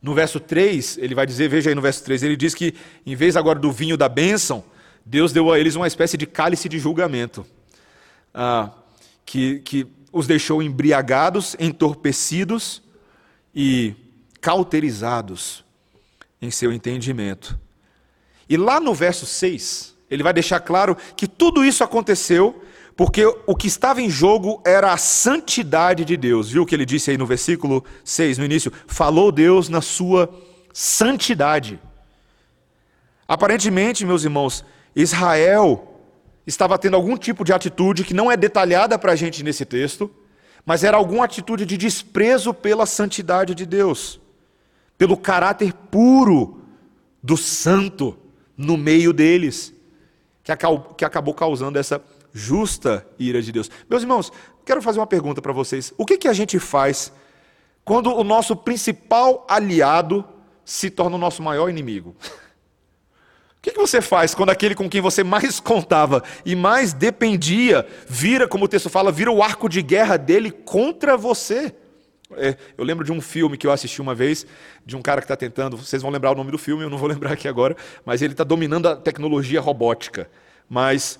No 0.00 0.14
verso 0.14 0.40
3, 0.40 0.96
ele 1.02 1.14
vai 1.14 1.26
dizer, 1.26 1.50
veja 1.50 1.68
aí 1.68 1.74
no 1.74 1.82
verso 1.82 2.02
3, 2.02 2.22
ele 2.22 2.34
diz 2.34 2.54
que 2.54 2.74
em 3.04 3.14
vez 3.14 3.36
agora 3.36 3.58
do 3.58 3.70
vinho 3.70 3.98
da 3.98 4.08
bênção, 4.08 4.64
Deus 5.04 5.34
deu 5.34 5.52
a 5.52 5.60
eles 5.60 5.76
uma 5.76 5.86
espécie 5.86 6.16
de 6.16 6.24
cálice 6.24 6.66
de 6.66 6.78
julgamento. 6.78 7.44
Ah, 8.32 8.70
que, 9.26 9.58
que 9.58 9.99
os 10.12 10.26
deixou 10.26 10.62
embriagados, 10.62 11.56
entorpecidos 11.58 12.82
e 13.54 13.94
cauterizados 14.40 15.64
em 16.40 16.50
seu 16.50 16.72
entendimento. 16.72 17.58
E 18.48 18.56
lá 18.56 18.80
no 18.80 18.94
verso 18.94 19.26
6, 19.26 19.94
ele 20.10 20.22
vai 20.22 20.32
deixar 20.32 20.60
claro 20.60 20.96
que 21.16 21.28
tudo 21.28 21.64
isso 21.64 21.84
aconteceu 21.84 22.62
porque 22.96 23.24
o 23.46 23.56
que 23.56 23.66
estava 23.66 24.02
em 24.02 24.10
jogo 24.10 24.60
era 24.62 24.92
a 24.92 24.96
santidade 24.98 26.04
de 26.04 26.18
Deus. 26.18 26.50
Viu 26.50 26.64
o 26.64 26.66
que 26.66 26.74
ele 26.74 26.84
disse 26.84 27.10
aí 27.10 27.16
no 27.16 27.24
versículo 27.24 27.82
6, 28.04 28.36
no 28.36 28.44
início? 28.44 28.70
Falou 28.86 29.32
Deus 29.32 29.70
na 29.70 29.80
sua 29.80 30.28
santidade. 30.70 31.80
Aparentemente, 33.26 34.04
meus 34.04 34.24
irmãos, 34.24 34.64
Israel 34.94 35.89
estava 36.46 36.78
tendo 36.78 36.96
algum 36.96 37.16
tipo 37.16 37.44
de 37.44 37.52
atitude 37.52 38.04
que 38.04 38.14
não 38.14 38.30
é 38.30 38.36
detalhada 38.36 38.98
para 38.98 39.12
a 39.12 39.16
gente 39.16 39.42
nesse 39.42 39.64
texto, 39.64 40.10
mas 40.64 40.84
era 40.84 40.96
alguma 40.96 41.24
atitude 41.24 41.64
de 41.64 41.76
desprezo 41.76 42.52
pela 42.52 42.86
santidade 42.86 43.54
de 43.54 43.64
Deus, 43.64 44.20
pelo 44.96 45.16
caráter 45.16 45.72
puro 45.72 46.60
do 47.22 47.36
santo 47.36 48.16
no 48.56 48.76
meio 48.76 49.12
deles, 49.12 49.72
que 50.42 51.04
acabou 51.04 51.34
causando 51.34 51.78
essa 51.78 52.02
justa 52.32 53.06
ira 53.18 53.40
de 53.42 53.52
Deus. 53.52 53.70
Meus 53.88 54.02
irmãos, 54.02 54.32
quero 54.64 54.82
fazer 54.82 55.00
uma 55.00 55.06
pergunta 55.06 55.40
para 55.40 55.52
vocês: 55.52 55.92
o 55.96 56.04
que, 56.04 56.18
que 56.18 56.28
a 56.28 56.32
gente 56.32 56.58
faz 56.58 57.12
quando 57.84 58.14
o 58.14 58.24
nosso 58.24 58.56
principal 58.56 59.46
aliado 59.48 60.24
se 60.64 60.90
torna 60.90 61.16
o 61.16 61.18
nosso 61.18 61.42
maior 61.42 61.68
inimigo? 61.68 62.14
O 63.60 63.62
que, 63.62 63.72
você 63.72 64.00
faz 64.00 64.34
quando 64.34 64.48
aquele 64.48 64.74
com 64.74 64.88
quem 64.88 65.02
você 65.02 65.22
mais 65.22 65.60
contava 65.60 66.22
e 66.46 66.56
mais 66.56 66.94
dependia 66.94 67.86
vira, 68.08 68.48
como 68.48 68.64
o 68.64 68.68
texto 68.68 68.88
fala, 68.88 69.12
vira 69.12 69.30
o 69.30 69.42
arco 69.42 69.68
de 69.68 69.82
guerra 69.82 70.16
dele 70.16 70.50
contra 70.50 71.14
você? 71.14 71.74
É, 72.38 72.56
eu 72.78 72.84
lembro 72.84 73.04
de 73.04 73.12
um 73.12 73.20
filme 73.20 73.58
que 73.58 73.66
eu 73.66 73.72
assisti 73.72 74.00
uma 74.00 74.14
vez, 74.14 74.46
de 74.86 74.96
um 74.96 75.02
cara 75.02 75.20
que 75.20 75.26
está 75.26 75.36
tentando, 75.36 75.76
vocês 75.76 76.00
vão 76.00 76.10
lembrar 76.10 76.30
o 76.30 76.34
nome 76.34 76.50
do 76.50 76.56
filme, 76.56 76.82
eu 76.82 76.88
não 76.88 76.96
vou 76.96 77.06
lembrar 77.10 77.32
aqui 77.32 77.46
agora, 77.46 77.76
mas 78.02 78.22
ele 78.22 78.32
está 78.32 78.44
dominando 78.44 78.88
a 78.88 78.96
tecnologia 78.96 79.60
robótica. 79.60 80.30
mas, 80.66 81.18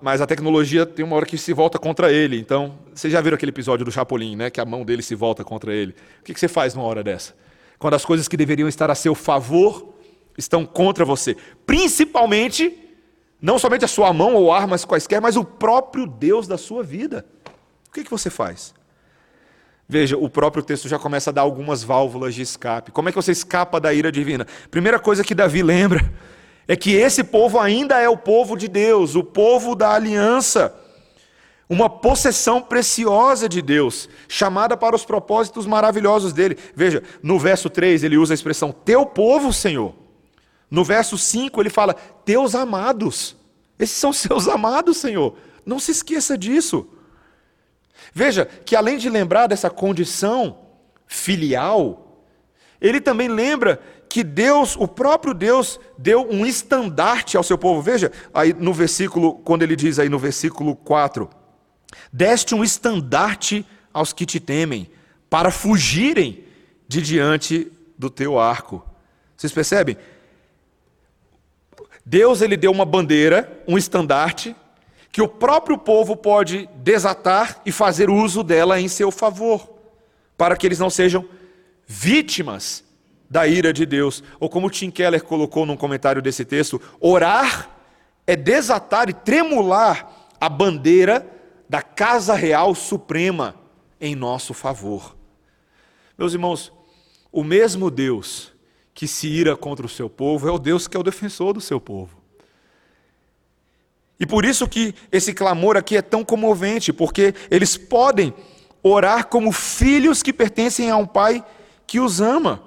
mas 0.00 0.22
a 0.22 0.26
tecnologia 0.26 0.86
tem 0.86 1.04
uma 1.04 1.16
hora 1.16 1.26
que 1.26 1.36
se 1.36 1.52
volta 1.52 1.78
contra 1.78 2.10
ele. 2.10 2.38
Então, 2.38 2.78
vocês 2.94 3.12
já 3.12 3.20
viram 3.20 3.34
aquele 3.34 3.50
episódio 3.50 3.84
do 3.84 3.92
Chapolin, 3.92 4.34
né? 4.34 4.48
Que 4.48 4.62
a 4.62 4.64
mão 4.64 4.82
dele 4.82 5.02
se 5.02 5.14
volta 5.14 5.44
contra 5.44 5.74
ele. 5.74 5.94
O 6.20 6.24
que, 6.24 6.32
que 6.32 6.40
você 6.40 6.48
faz 6.48 6.74
numa 6.74 6.86
hora 6.86 7.02
dessa? 7.02 7.34
Quando 7.78 7.94
as 7.94 8.04
coisas 8.04 8.28
que 8.28 8.36
deveriam 8.36 8.68
estar 8.68 8.90
a 8.90 8.94
seu 8.94 9.14
favor 9.14 9.89
estão 10.36 10.64
contra 10.64 11.04
você. 11.04 11.36
Principalmente, 11.66 12.76
não 13.40 13.58
somente 13.58 13.84
a 13.84 13.88
sua 13.88 14.12
mão 14.12 14.34
ou 14.34 14.52
armas 14.52 14.84
quaisquer, 14.84 15.20
mas 15.20 15.36
o 15.36 15.44
próprio 15.44 16.06
Deus 16.06 16.46
da 16.46 16.58
sua 16.58 16.82
vida. 16.82 17.24
O 17.88 17.92
que, 17.92 18.04
que 18.04 18.10
você 18.10 18.30
faz? 18.30 18.74
Veja, 19.88 20.16
o 20.16 20.30
próprio 20.30 20.62
texto 20.62 20.88
já 20.88 21.00
começa 21.00 21.30
a 21.30 21.32
dar 21.32 21.42
algumas 21.42 21.82
válvulas 21.82 22.34
de 22.34 22.42
escape. 22.42 22.92
Como 22.92 23.08
é 23.08 23.12
que 23.12 23.16
você 23.16 23.32
escapa 23.32 23.80
da 23.80 23.92
ira 23.92 24.12
divina? 24.12 24.46
Primeira 24.70 25.00
coisa 25.00 25.24
que 25.24 25.34
Davi 25.34 25.62
lembra 25.62 26.12
é 26.68 26.76
que 26.76 26.94
esse 26.94 27.24
povo 27.24 27.58
ainda 27.58 27.98
é 27.98 28.08
o 28.08 28.16
povo 28.16 28.56
de 28.56 28.68
Deus, 28.68 29.16
o 29.16 29.24
povo 29.24 29.74
da 29.74 29.92
aliança, 29.92 30.72
uma 31.68 31.90
possessão 31.90 32.62
preciosa 32.62 33.48
de 33.48 33.60
Deus, 33.60 34.08
chamada 34.28 34.76
para 34.76 34.94
os 34.94 35.04
propósitos 35.04 35.66
maravilhosos 35.66 36.32
dele. 36.32 36.56
Veja, 36.72 37.02
no 37.20 37.36
verso 37.36 37.68
3 37.68 38.04
ele 38.04 38.16
usa 38.16 38.32
a 38.32 38.36
expressão 38.36 38.70
teu 38.70 39.04
povo, 39.04 39.52
Senhor. 39.52 39.92
No 40.70 40.84
verso 40.84 41.18
5 41.18 41.60
ele 41.60 41.70
fala 41.70 41.94
teus 41.94 42.54
amados. 42.54 43.36
Esses 43.78 43.96
são 43.96 44.12
seus 44.14 44.48
amados, 44.48 44.98
Senhor. 44.98 45.36
Não 45.64 45.78
se 45.78 45.90
esqueça 45.90 46.38
disso. 46.38 46.88
Veja 48.14 48.46
que 48.46 48.76
além 48.76 48.98
de 48.98 49.08
lembrar 49.10 49.46
dessa 49.46 49.68
condição 49.68 50.58
filial, 51.06 52.24
ele 52.80 53.00
também 53.00 53.28
lembra 53.28 53.80
que 54.08 54.24
Deus, 54.24 54.74
o 54.76 54.88
próprio 54.88 55.32
Deus, 55.32 55.78
deu 55.96 56.26
um 56.28 56.44
estandarte 56.44 57.36
ao 57.36 57.42
seu 57.42 57.56
povo. 57.56 57.80
Veja 57.80 58.10
aí 58.32 58.52
no 58.52 58.72
versículo, 58.72 59.34
quando 59.34 59.62
ele 59.62 59.76
diz 59.76 59.98
aí 59.98 60.08
no 60.08 60.18
versículo 60.18 60.74
4: 60.74 61.28
Deste 62.12 62.54
um 62.54 62.64
estandarte 62.64 63.64
aos 63.92 64.12
que 64.12 64.26
te 64.26 64.40
temem, 64.40 64.90
para 65.28 65.50
fugirem 65.50 66.44
de 66.88 67.00
diante 67.00 67.70
do 67.96 68.10
teu 68.10 68.38
arco. 68.38 68.84
Vocês 69.36 69.52
percebem? 69.52 69.96
Deus 72.04 72.40
ele 72.40 72.56
deu 72.56 72.70
uma 72.70 72.84
bandeira, 72.84 73.62
um 73.66 73.76
estandarte, 73.76 74.54
que 75.12 75.20
o 75.20 75.28
próprio 75.28 75.76
povo 75.76 76.16
pode 76.16 76.68
desatar 76.76 77.60
e 77.66 77.72
fazer 77.72 78.08
uso 78.08 78.42
dela 78.42 78.80
em 78.80 78.88
seu 78.88 79.10
favor, 79.10 79.68
para 80.36 80.56
que 80.56 80.66
eles 80.66 80.78
não 80.78 80.90
sejam 80.90 81.28
vítimas 81.86 82.84
da 83.28 83.46
ira 83.46 83.72
de 83.72 83.84
Deus. 83.84 84.22
Ou 84.38 84.48
como 84.48 84.70
Tim 84.70 84.90
Keller 84.90 85.22
colocou 85.22 85.66
num 85.66 85.76
comentário 85.76 86.22
desse 86.22 86.44
texto, 86.44 86.80
orar 87.00 87.70
é 88.26 88.36
desatar 88.36 89.08
e 89.08 89.12
tremular 89.12 90.28
a 90.40 90.48
bandeira 90.48 91.26
da 91.68 91.82
casa 91.82 92.34
real 92.34 92.74
suprema 92.74 93.54
em 94.00 94.14
nosso 94.14 94.54
favor. 94.54 95.16
Meus 96.16 96.32
irmãos, 96.32 96.72
o 97.32 97.44
mesmo 97.44 97.90
Deus 97.90 98.52
que 99.00 99.08
se 99.08 99.26
ira 99.28 99.56
contra 99.56 99.86
o 99.86 99.88
seu 99.88 100.10
povo 100.10 100.46
é 100.46 100.52
o 100.52 100.58
Deus 100.58 100.86
que 100.86 100.94
é 100.94 101.00
o 101.00 101.02
defensor 101.02 101.54
do 101.54 101.60
seu 101.62 101.80
povo. 101.80 102.20
E 104.20 104.26
por 104.26 104.44
isso 104.44 104.68
que 104.68 104.94
esse 105.10 105.32
clamor 105.32 105.74
aqui 105.74 105.96
é 105.96 106.02
tão 106.02 106.22
comovente, 106.22 106.92
porque 106.92 107.34
eles 107.50 107.78
podem 107.78 108.34
orar 108.82 109.28
como 109.28 109.52
filhos 109.52 110.22
que 110.22 110.34
pertencem 110.34 110.90
a 110.90 110.98
um 110.98 111.06
pai 111.06 111.42
que 111.86 111.98
os 111.98 112.20
ama. 112.20 112.62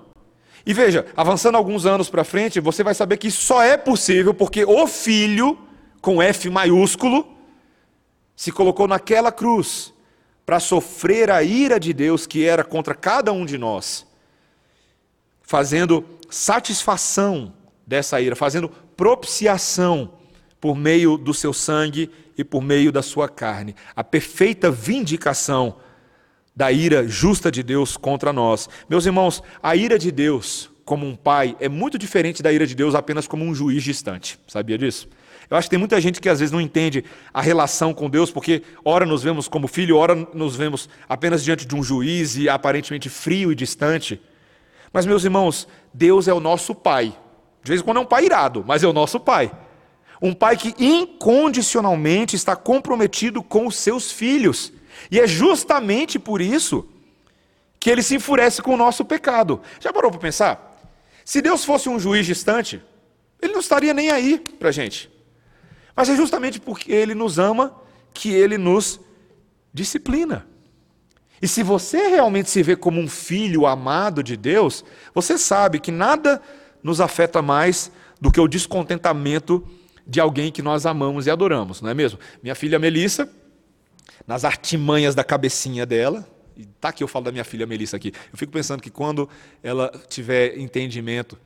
E 0.66 0.74
veja, 0.74 1.06
avançando 1.16 1.54
alguns 1.54 1.86
anos 1.86 2.10
para 2.10 2.24
frente, 2.24 2.60
você 2.60 2.84
vai 2.84 2.96
saber 2.96 3.18
que 3.18 3.30
só 3.30 3.62
é 3.62 3.78
possível 3.78 4.34
porque 4.34 4.66
o 4.66 4.88
filho, 4.88 5.56
com 6.02 6.20
F 6.20 6.50
maiúsculo, 6.50 7.28
se 8.36 8.52
colocou 8.52 8.88
naquela 8.88 9.32
cruz 9.32 9.94
para 10.48 10.60
sofrer 10.60 11.30
a 11.30 11.44
ira 11.44 11.80
de 11.80 11.94
Deus 11.94 12.26
que 12.26 12.44
era 12.44 12.64
contra 12.64 12.96
cada 12.96 13.32
um 13.32 13.46
de 13.46 13.60
nós, 13.60 14.04
fazendo 15.44 16.04
satisfação 16.34 17.54
dessa 17.86 18.20
ira, 18.20 18.36
fazendo 18.36 18.70
propiciação 18.98 20.14
por 20.60 20.76
meio 20.76 21.18
do 21.18 21.34
seu 21.34 21.54
sangue 21.54 22.10
e 22.38 22.44
por 22.44 22.62
meio 22.62 22.92
da 22.92 23.02
sua 23.02 23.30
carne. 23.30 23.76
A 23.96 24.04
perfeita 24.04 24.72
vindicação 24.72 25.76
da 26.56 26.72
ira 26.72 27.08
justa 27.08 27.52
de 27.52 27.62
Deus 27.62 27.98
contra 27.98 28.34
nós. 28.34 28.68
Meus 28.90 29.06
irmãos, 29.06 29.44
a 29.62 29.76
ira 29.76 30.00
de 30.00 30.12
Deus 30.12 30.72
como 30.84 31.06
um 31.06 31.16
pai 31.16 31.56
é 31.60 31.70
muito 31.70 31.98
diferente 31.98 32.42
da 32.42 32.52
ira 32.52 32.66
de 32.66 32.76
Deus 32.76 32.96
apenas 32.96 33.28
como 33.28 33.46
um 33.46 33.54
juiz 33.54 33.84
distante. 33.84 34.40
Sabia 34.48 34.78
disso? 34.78 35.08
Eu 35.50 35.58
acho 35.58 35.68
que 35.68 35.72
tem 35.72 35.80
muita 35.80 36.02
gente 36.02 36.20
que 36.20 36.30
às 36.30 36.40
vezes 36.40 36.52
não 36.52 36.62
entende 36.62 37.04
a 37.34 37.42
relação 37.42 37.94
com 37.94 38.10
Deus, 38.10 38.32
porque 38.32 38.64
ora 38.84 39.06
nos 39.06 39.22
vemos 39.22 39.48
como 39.48 39.68
filho, 39.68 39.98
ora 39.98 40.16
nos 40.34 40.56
vemos 40.56 40.90
apenas 41.08 41.44
diante 41.44 41.68
de 41.68 41.76
um 41.76 41.84
juiz 41.84 42.36
e 42.38 42.50
aparentemente 42.50 43.08
frio 43.08 43.52
e 43.52 43.56
distante. 43.56 44.20
Mas, 44.94 45.08
meus 45.08 45.24
irmãos, 45.24 45.68
Deus 45.92 46.28
é 46.28 46.34
o 46.34 46.40
nosso 46.40 46.76
pai. 46.76 47.18
De 47.64 47.70
vez 47.70 47.82
em 47.82 47.84
quando 47.84 47.98
é 47.98 48.02
um 48.02 48.06
pai 48.06 48.26
irado, 48.26 48.64
mas 48.66 48.84
é 48.84 48.88
o 48.88 48.94
nosso 48.94 49.20
pai. 49.20 49.52
Um 50.22 50.34
pai 50.34 50.56
que 50.56 50.76
incondicionalmente 50.78 52.36
está 52.36 52.56
comprometido 52.56 53.42
com 53.42 53.66
os 53.66 53.76
seus 53.76 54.12
filhos. 54.12 54.72
E 55.10 55.20
é 55.20 55.26
justamente 55.26 56.20
por 56.20 56.40
isso 56.40 56.88
que 57.80 57.90
ele 57.90 58.04
se 58.04 58.16
enfurece 58.16 58.62
com 58.62 58.76
o 58.76 58.78
nosso 58.78 59.04
pecado. 59.04 59.60
Já 59.80 59.92
parou 59.92 60.12
para 60.12 60.20
pensar? 60.20 60.80
Se 61.26 61.42
Deus 61.42 61.66
fosse 61.66 61.90
um 61.90 62.00
juiz 62.00 62.26
distante, 62.26 62.82
ele 63.42 63.52
não 63.52 63.60
estaria 63.60 63.94
nem 63.94 64.12
aí 64.12 64.40
para 64.60 64.70
a 64.70 64.72
gente. 64.72 65.12
Mas 65.96 66.10
é 66.10 66.16
justamente 66.16 66.60
porque 66.62 66.92
ele 66.92 67.16
nos 67.16 67.40
ama 67.40 67.76
que 68.14 68.32
ele 68.32 68.58
nos 68.58 69.00
disciplina. 69.74 70.48
E 71.44 71.48
se 71.48 71.62
você 71.62 72.08
realmente 72.08 72.50
se 72.50 72.64
vê 72.64 72.74
como 72.74 73.02
um 73.02 73.08
filho 73.10 73.68
amado 73.68 74.24
de 74.24 74.38
Deus, 74.38 74.82
você 75.14 75.38
sabe 75.38 75.78
que 75.78 75.92
nada 75.92 76.42
nos 76.82 77.02
afeta 77.02 77.42
mais 77.42 77.92
do 78.22 78.32
que 78.32 78.40
o 78.40 78.48
descontentamento 78.48 79.62
de 80.08 80.22
alguém 80.22 80.54
que 80.54 80.62
nós 80.62 80.86
amamos 80.86 81.28
e 81.28 81.30
adoramos, 81.30 81.82
não 81.82 81.90
é 81.90 81.94
mesmo? 81.94 82.18
Minha 82.42 82.56
filha 82.56 82.80
Melissa, 82.80 83.30
nas 84.26 84.46
artimanhas 84.46 85.16
da 85.16 85.24
cabecinha 85.26 85.86
dela, 85.86 86.26
e 86.56 86.64
tá 86.80 86.94
que 86.94 87.04
eu 87.04 87.10
falo 87.10 87.26
da 87.26 87.32
minha 87.34 87.44
filha 87.44 87.68
Melissa 87.68 87.98
aqui. 87.98 88.14
Eu 88.32 88.38
fico 88.38 88.54
pensando 88.54 88.82
que 88.82 88.90
quando 88.90 89.28
ela 89.62 89.92
tiver 90.08 90.58
entendimento 90.58 91.38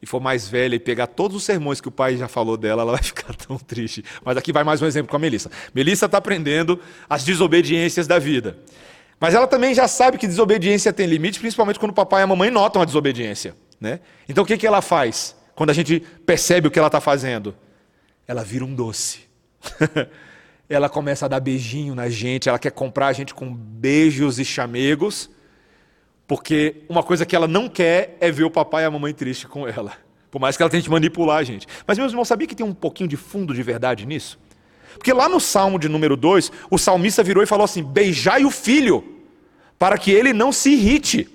e 0.00 0.06
for 0.06 0.20
mais 0.20 0.46
velha 0.46 0.76
e 0.76 0.78
pegar 0.78 1.08
todos 1.08 1.36
os 1.36 1.42
sermões 1.42 1.80
que 1.80 1.88
o 1.88 1.92
pai 1.92 2.16
já 2.16 2.28
falou 2.28 2.56
dela, 2.56 2.82
ela 2.82 2.92
vai 2.92 3.02
ficar 3.02 3.34
tão 3.34 3.58
triste. 3.58 4.04
Mas 4.24 4.36
aqui 4.36 4.52
vai 4.52 4.62
mais 4.62 4.80
um 4.80 4.86
exemplo 4.86 5.10
com 5.10 5.16
a 5.16 5.18
Melissa. 5.18 5.50
Melissa 5.74 6.06
está 6.06 6.18
aprendendo 6.18 6.78
as 7.10 7.24
desobediências 7.24 8.06
da 8.06 8.20
vida. 8.20 8.56
Mas 9.22 9.34
ela 9.34 9.46
também 9.46 9.74
já 9.74 9.88
sabe 9.88 10.18
que 10.18 10.26
desobediência 10.26 10.92
tem 10.92 11.06
limite, 11.06 11.40
principalmente 11.40 11.78
quando 11.78 11.92
o 11.92 11.94
papai 11.94 12.20
e 12.20 12.24
a 12.24 12.26
mamãe 12.26 12.50
notam 12.50 12.82
a 12.82 12.84
desobediência. 12.84 13.56
Né? 13.80 14.00
Então 14.28 14.44
o 14.44 14.46
que, 14.46 14.58
que 14.58 14.66
ela 14.66 14.82
faz 14.82 15.34
quando 15.54 15.70
a 15.70 15.72
gente 15.72 16.00
percebe 16.26 16.68
o 16.68 16.70
que 16.70 16.78
ela 16.78 16.88
está 16.88 17.00
fazendo? 17.00 17.54
ela 18.26 18.42
vira 18.42 18.64
um 18.64 18.74
doce. 18.74 19.20
ela 20.68 20.88
começa 20.88 21.26
a 21.26 21.28
dar 21.28 21.40
beijinho 21.40 21.94
na 21.94 22.08
gente, 22.08 22.48
ela 22.48 22.58
quer 22.58 22.70
comprar 22.70 23.08
a 23.08 23.12
gente 23.12 23.34
com 23.34 23.52
beijos 23.52 24.38
e 24.38 24.44
chamegos, 24.44 25.30
porque 26.26 26.82
uma 26.88 27.02
coisa 27.02 27.26
que 27.26 27.36
ela 27.36 27.46
não 27.46 27.68
quer 27.68 28.16
é 28.20 28.30
ver 28.30 28.44
o 28.44 28.50
papai 28.50 28.84
e 28.84 28.86
a 28.86 28.90
mamãe 28.90 29.12
triste 29.12 29.46
com 29.46 29.68
ela. 29.68 29.92
Por 30.30 30.40
mais 30.40 30.56
que 30.56 30.62
ela 30.62 30.70
tente 30.70 30.90
manipular 30.90 31.38
a 31.38 31.44
gente. 31.44 31.66
Mas, 31.86 31.98
meus 31.98 32.10
irmãos, 32.10 32.26
sabia 32.26 32.46
que 32.46 32.54
tem 32.54 32.64
um 32.64 32.72
pouquinho 32.72 33.08
de 33.08 33.18
fundo 33.18 33.52
de 33.52 33.62
verdade 33.62 34.06
nisso? 34.06 34.38
Porque 34.94 35.12
lá 35.12 35.28
no 35.28 35.38
Salmo 35.38 35.78
de 35.78 35.90
número 35.90 36.16
2, 36.16 36.50
o 36.70 36.78
salmista 36.78 37.22
virou 37.22 37.42
e 37.42 37.46
falou 37.46 37.64
assim: 37.64 37.82
Beijai 37.82 38.44
o 38.44 38.50
filho, 38.50 39.11
para 39.82 39.98
que 39.98 40.12
ele 40.12 40.32
não 40.32 40.52
se 40.52 40.70
irrite. 40.70 41.28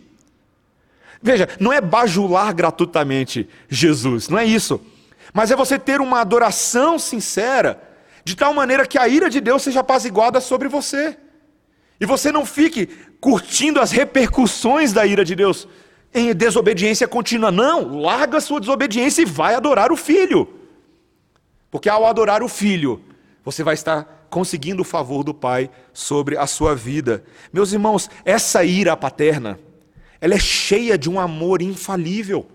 Veja, 1.22 1.50
não 1.60 1.74
é 1.74 1.82
bajular 1.82 2.54
gratuitamente 2.54 3.50
Jesus, 3.68 4.30
não 4.30 4.39
é 4.39 4.46
isso 4.46 4.80
mas 5.38 5.51
é 5.51 5.56
você 5.56 5.77
ter 5.77 6.01
uma 6.01 6.22
adoração 6.22 6.98
sincera, 6.98 7.80
de 8.24 8.36
tal 8.36 8.56
maneira 8.56 8.88
que 8.88 8.98
a 8.98 9.08
ira 9.08 9.30
de 9.30 9.39
Deus 9.39 9.62
seja 9.62 9.82
apaziguada 9.82 10.42
sobre 10.42 10.68
você. 10.68 11.16
E 12.00 12.08
você 12.08 12.32
não 12.32 12.44
fique 12.44 12.88
curtindo 13.20 13.80
as 13.80 13.92
repercussões 13.92 14.94
da 14.94 15.06
ira 15.06 15.24
de 15.24 15.36
Deus 15.36 15.68
em 16.12 16.34
desobediência 16.34 17.08
contínua. 17.08 17.51
Não, 17.51 18.00
larga 18.00 18.42
sua 18.42 18.60
desobediência 18.60 19.22
e 19.22 19.25
vai 19.25 19.54
adorar 19.54 19.92
o 19.92 19.96
filho. 19.96 20.51
Porque 21.70 21.88
ao 21.88 22.08
adorar 22.08 22.42
o 22.42 22.50
filho, 22.50 23.00
você 23.46 23.63
vai 23.63 23.75
estar 23.75 24.17
conseguindo 24.30 24.82
o 24.82 24.86
favor 24.86 25.24
do 25.24 25.34
Pai 25.34 25.70
sobre 25.94 26.38
a 26.38 26.46
sua 26.48 26.76
vida. 26.76 27.24
Meus 27.52 27.74
irmãos, 27.74 28.10
essa 28.26 28.64
ira 28.64 28.96
paterna, 28.96 29.60
ela 30.20 30.34
é 30.34 30.40
cheia 30.40 30.98
de 30.98 31.10
um 31.10 31.20
amor 31.20 31.62
infalível. 31.62 32.48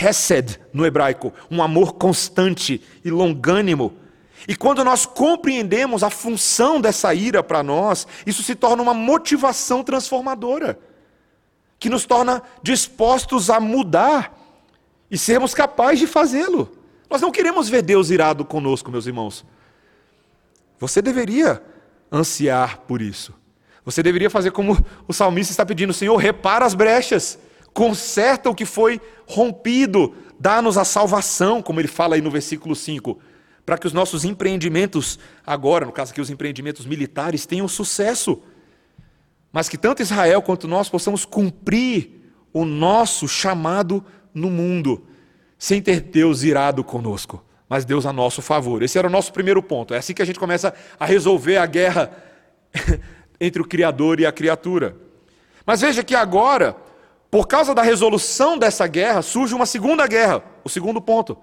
Hesed 0.00 0.58
no 0.72 0.86
hebraico, 0.86 1.32
um 1.50 1.62
amor 1.62 1.94
constante 1.94 2.82
e 3.04 3.10
longânimo. 3.10 3.92
E 4.48 4.56
quando 4.56 4.82
nós 4.82 5.06
compreendemos 5.06 6.02
a 6.02 6.10
função 6.10 6.80
dessa 6.80 7.14
ira 7.14 7.42
para 7.42 7.62
nós, 7.62 8.06
isso 8.26 8.42
se 8.42 8.54
torna 8.54 8.82
uma 8.82 8.94
motivação 8.94 9.84
transformadora, 9.84 10.78
que 11.78 11.88
nos 11.88 12.06
torna 12.06 12.42
dispostos 12.62 13.50
a 13.50 13.60
mudar 13.60 14.36
e 15.10 15.18
sermos 15.18 15.54
capazes 15.54 16.00
de 16.00 16.06
fazê-lo. 16.06 16.76
Nós 17.08 17.20
não 17.20 17.30
queremos 17.30 17.68
ver 17.68 17.82
Deus 17.82 18.08
irado 18.08 18.44
conosco, 18.44 18.90
meus 18.90 19.06
irmãos. 19.06 19.44
Você 20.82 21.00
deveria 21.00 21.62
ansiar 22.10 22.78
por 22.88 23.00
isso. 23.00 23.32
Você 23.84 24.02
deveria 24.02 24.28
fazer 24.28 24.50
como 24.50 24.76
o 25.06 25.12
salmista 25.12 25.52
está 25.52 25.64
pedindo: 25.64 25.92
Senhor, 25.92 26.16
repara 26.16 26.66
as 26.66 26.74
brechas, 26.74 27.38
conserta 27.72 28.50
o 28.50 28.54
que 28.54 28.66
foi 28.66 29.00
rompido, 29.24 30.12
dá-nos 30.40 30.76
a 30.76 30.84
salvação, 30.84 31.62
como 31.62 31.78
ele 31.80 31.86
fala 31.86 32.16
aí 32.16 32.20
no 32.20 32.32
versículo 32.32 32.74
5, 32.74 33.16
para 33.64 33.78
que 33.78 33.86
os 33.86 33.92
nossos 33.92 34.24
empreendimentos, 34.24 35.20
agora, 35.46 35.86
no 35.86 35.92
caso 35.92 36.10
aqui, 36.10 36.20
os 36.20 36.30
empreendimentos 36.30 36.84
militares, 36.84 37.46
tenham 37.46 37.68
sucesso. 37.68 38.42
Mas 39.52 39.68
que 39.68 39.78
tanto 39.78 40.02
Israel 40.02 40.42
quanto 40.42 40.66
nós 40.66 40.88
possamos 40.88 41.24
cumprir 41.24 42.24
o 42.52 42.64
nosso 42.64 43.28
chamado 43.28 44.04
no 44.34 44.50
mundo 44.50 45.06
sem 45.56 45.80
ter 45.80 46.00
Deus 46.00 46.42
irado 46.42 46.82
conosco, 46.82 47.44
mas 47.72 47.86
Deus 47.86 48.04
a 48.04 48.12
nosso 48.12 48.42
favor. 48.42 48.82
Esse 48.82 48.98
era 48.98 49.08
o 49.08 49.10
nosso 49.10 49.32
primeiro 49.32 49.62
ponto. 49.62 49.94
É 49.94 49.96
assim 49.96 50.12
que 50.12 50.20
a 50.20 50.26
gente 50.26 50.38
começa 50.38 50.74
a 51.00 51.06
resolver 51.06 51.56
a 51.56 51.64
guerra 51.64 52.12
entre 53.40 53.62
o 53.62 53.64
Criador 53.66 54.20
e 54.20 54.26
a 54.26 54.30
criatura. 54.30 54.94
Mas 55.64 55.80
veja 55.80 56.04
que 56.04 56.14
agora, 56.14 56.76
por 57.30 57.48
causa 57.48 57.74
da 57.74 57.80
resolução 57.80 58.58
dessa 58.58 58.86
guerra, 58.86 59.22
surge 59.22 59.54
uma 59.54 59.64
segunda 59.64 60.06
guerra, 60.06 60.44
o 60.62 60.68
segundo 60.68 61.00
ponto. 61.00 61.34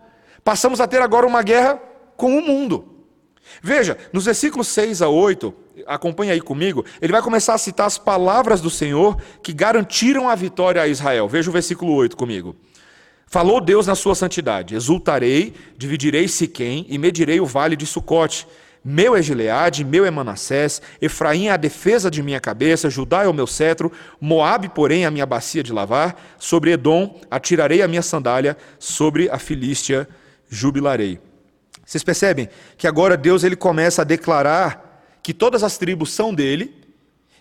Passamos 0.44 0.80
a 0.80 0.86
ter 0.86 1.02
agora 1.02 1.26
uma 1.26 1.42
guerra 1.42 1.82
com 2.16 2.38
o 2.38 2.44
mundo. 2.44 3.08
Veja, 3.60 3.98
nos 4.14 4.26
versículos 4.26 4.68
6 4.68 5.02
a 5.02 5.10
8, 5.10 5.52
acompanha 5.88 6.34
aí 6.34 6.42
comigo, 6.42 6.86
ele 7.02 7.12
vai 7.12 7.24
começar 7.24 7.56
a 7.56 7.58
citar 7.58 7.88
as 7.88 7.98
palavras 7.98 8.62
do 8.62 8.70
Senhor 8.70 9.20
que 9.42 9.52
garantiram 9.52 10.30
a 10.30 10.36
vitória 10.36 10.80
a 10.80 10.88
Israel. 10.88 11.28
Veja 11.28 11.50
o 11.50 11.54
versículo 11.54 11.92
8 11.96 12.16
comigo. 12.16 12.56
Falou 13.30 13.62
Deus 13.62 13.86
na 13.86 13.94
sua 13.94 14.16
santidade: 14.16 14.74
Exultarei, 14.74 15.54
dividirei 15.78 16.28
Siquém 16.28 16.86
e 16.90 16.98
medirei 16.98 17.40
o 17.40 17.46
vale 17.46 17.76
de 17.76 17.86
Sucote. 17.86 18.48
Meu 18.84 19.16
é 19.16 19.22
Gileade, 19.22 19.84
meu 19.84 20.06
é 20.06 20.10
Manassés, 20.10 20.82
Efraim 21.02 21.48
é 21.48 21.52
a 21.52 21.58
defesa 21.58 22.10
de 22.10 22.24
minha 22.24 22.40
cabeça, 22.40 22.90
Judá 22.90 23.24
é 23.24 23.28
o 23.28 23.34
meu 23.34 23.46
cetro, 23.46 23.92
Moabe, 24.22 24.70
porém, 24.70 25.06
a 25.06 25.12
minha 25.12 25.26
bacia 25.26 25.62
de 25.62 25.74
lavar, 25.74 26.20
sobre 26.40 26.72
Edom 26.72 27.20
atirarei 27.30 27.82
a 27.82 27.90
minha 27.90 28.02
sandália, 28.02 28.58
sobre 28.80 29.30
a 29.30 29.38
Filístia 29.38 30.08
jubilarei. 30.48 31.20
Vocês 31.86 32.04
percebem 32.04 32.48
que 32.78 32.88
agora 32.88 33.18
Deus 33.18 33.44
ele 33.44 33.58
começa 33.58 34.02
a 34.02 34.06
declarar 34.06 35.04
que 35.22 35.34
todas 35.34 35.62
as 35.62 35.78
tribos 35.78 36.14
são 36.14 36.34
dele 36.34 36.74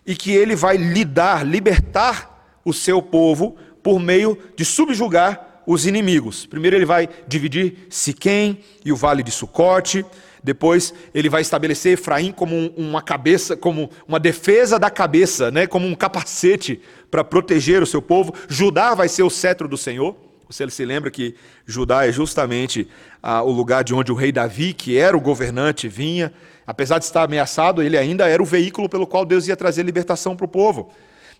e 0.04 0.16
que 0.16 0.32
ele 0.32 0.56
vai 0.56 0.76
lidar, 0.76 1.46
libertar 1.46 2.60
o 2.64 2.72
seu 2.72 3.00
povo 3.00 3.56
por 3.80 4.00
meio 4.00 4.36
de 4.56 4.64
subjugar 4.64 5.47
os 5.68 5.84
inimigos. 5.84 6.46
Primeiro 6.46 6.74
ele 6.74 6.86
vai 6.86 7.06
dividir 7.28 7.86
Siquém 7.90 8.60
e 8.82 8.90
o 8.90 8.96
vale 8.96 9.22
de 9.22 9.30
Sucote. 9.30 10.02
Depois 10.42 10.94
ele 11.12 11.28
vai 11.28 11.42
estabelecer 11.42 11.92
Efraim 11.92 12.32
como 12.32 12.72
uma 12.74 13.02
cabeça, 13.02 13.54
como 13.54 13.90
uma 14.06 14.18
defesa 14.18 14.78
da 14.78 14.88
cabeça, 14.88 15.50
né? 15.50 15.66
como 15.66 15.86
um 15.86 15.94
capacete 15.94 16.80
para 17.10 17.22
proteger 17.22 17.82
o 17.82 17.86
seu 17.86 18.00
povo. 18.00 18.32
Judá 18.48 18.94
vai 18.94 19.10
ser 19.10 19.22
o 19.24 19.28
cetro 19.28 19.68
do 19.68 19.76
Senhor. 19.76 20.16
Você 20.48 20.68
se 20.70 20.86
lembra 20.86 21.10
que 21.10 21.34
Judá 21.66 22.06
é 22.06 22.12
justamente 22.12 22.88
ah, 23.22 23.42
o 23.42 23.50
lugar 23.50 23.84
de 23.84 23.92
onde 23.92 24.10
o 24.10 24.14
rei 24.14 24.32
Davi, 24.32 24.72
que 24.72 24.96
era 24.96 25.14
o 25.14 25.20
governante, 25.20 25.86
vinha. 25.86 26.32
Apesar 26.66 26.98
de 26.98 27.04
estar 27.04 27.24
ameaçado, 27.24 27.82
ele 27.82 27.98
ainda 27.98 28.26
era 28.26 28.42
o 28.42 28.46
veículo 28.46 28.88
pelo 28.88 29.06
qual 29.06 29.26
Deus 29.26 29.46
ia 29.46 29.56
trazer 29.56 29.82
libertação 29.82 30.34
para 30.34 30.46
o 30.46 30.48
povo. 30.48 30.90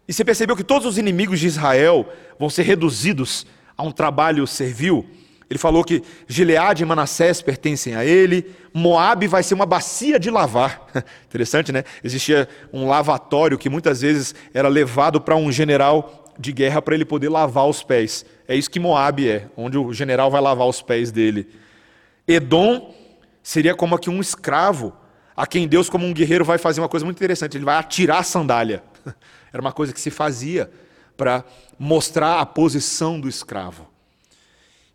E 0.06 0.12
você 0.12 0.22
percebeu 0.22 0.54
que 0.54 0.64
todos 0.64 0.86
os 0.86 0.98
inimigos 0.98 1.40
de 1.40 1.46
Israel 1.46 2.06
vão 2.38 2.50
ser 2.50 2.64
reduzidos 2.64 3.46
a 3.78 3.82
um 3.84 3.92
trabalho 3.92 4.44
servil. 4.46 5.08
Ele 5.48 5.58
falou 5.58 5.82
que 5.82 6.02
Gileade 6.26 6.82
e 6.82 6.86
Manassés 6.86 7.40
pertencem 7.40 7.94
a 7.94 8.04
ele, 8.04 8.54
Moabe 8.74 9.26
vai 9.26 9.42
ser 9.42 9.54
uma 9.54 9.64
bacia 9.64 10.18
de 10.18 10.30
lavar. 10.30 10.86
Interessante, 11.26 11.72
né? 11.72 11.84
Existia 12.04 12.46
um 12.70 12.86
lavatório 12.86 13.56
que 13.56 13.70
muitas 13.70 14.02
vezes 14.02 14.34
era 14.52 14.68
levado 14.68 15.20
para 15.20 15.36
um 15.36 15.50
general 15.50 16.26
de 16.38 16.52
guerra 16.52 16.82
para 16.82 16.94
ele 16.94 17.04
poder 17.04 17.30
lavar 17.30 17.66
os 17.66 17.82
pés. 17.82 18.26
É 18.46 18.54
isso 18.54 18.70
que 18.70 18.78
Moabe 18.78 19.28
é, 19.28 19.46
onde 19.56 19.78
o 19.78 19.92
general 19.92 20.30
vai 20.30 20.40
lavar 20.40 20.66
os 20.66 20.82
pés 20.82 21.10
dele. 21.10 21.48
Edom 22.26 22.94
seria 23.42 23.74
como 23.74 23.94
aqui 23.94 24.10
um 24.10 24.20
escravo, 24.20 24.94
a 25.34 25.46
quem 25.46 25.66
Deus, 25.66 25.88
como 25.88 26.04
um 26.04 26.12
guerreiro, 26.12 26.44
vai 26.44 26.58
fazer 26.58 26.80
uma 26.80 26.88
coisa 26.88 27.06
muito 27.06 27.16
interessante: 27.16 27.56
ele 27.56 27.64
vai 27.64 27.76
atirar 27.76 28.18
a 28.18 28.22
sandália. 28.22 28.82
Era 29.50 29.62
uma 29.62 29.72
coisa 29.72 29.94
que 29.94 30.00
se 30.00 30.10
fazia 30.10 30.70
para 31.18 31.44
mostrar 31.76 32.40
a 32.40 32.46
posição 32.46 33.20
do 33.20 33.28
escravo. 33.28 33.88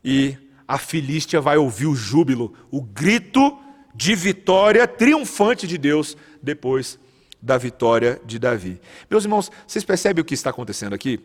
E 0.04 0.38
a 0.66 0.78
Filístia 0.78 1.42
vai 1.42 1.58
ouvir 1.58 1.86
o 1.86 1.96
júbilo, 1.96 2.54
o 2.72 2.82
grito 2.82 3.60
de 3.94 4.16
vitória 4.16 4.88
triunfante 4.88 5.68
de 5.68 5.78
Deus 5.78 6.16
depois 6.42 6.98
da 7.42 7.58
vitória 7.58 8.22
de 8.26 8.40
Davi. 8.40 8.80
Meus 9.12 9.26
irmãos, 9.26 9.52
vocês 9.68 9.84
percebem 9.84 10.22
o 10.22 10.26
que 10.26 10.34
está 10.34 10.50
acontecendo 10.50 10.94
aqui? 10.94 11.20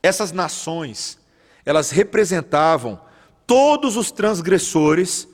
Essas 0.00 0.30
nações, 0.30 1.18
elas 1.66 1.90
representavam 1.90 3.00
todos 3.44 3.96
os 3.96 4.12
transgressores 4.12 5.26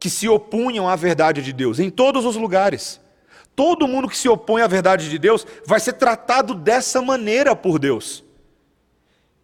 que 0.00 0.10
se 0.10 0.28
opunham 0.28 0.88
à 0.88 0.96
verdade 0.96 1.40
de 1.40 1.52
Deus, 1.52 1.78
em 1.78 1.88
todos 1.88 2.24
os 2.24 2.34
lugares. 2.34 3.00
Todo 3.54 3.86
mundo 3.86 4.08
que 4.08 4.18
se 4.18 4.28
opõe 4.28 4.62
à 4.62 4.66
verdade 4.66 5.08
de 5.08 5.18
Deus 5.18 5.46
vai 5.64 5.78
ser 5.78 5.92
tratado 5.92 6.52
dessa 6.52 7.00
maneira 7.00 7.54
por 7.54 7.78
Deus. 7.78 8.24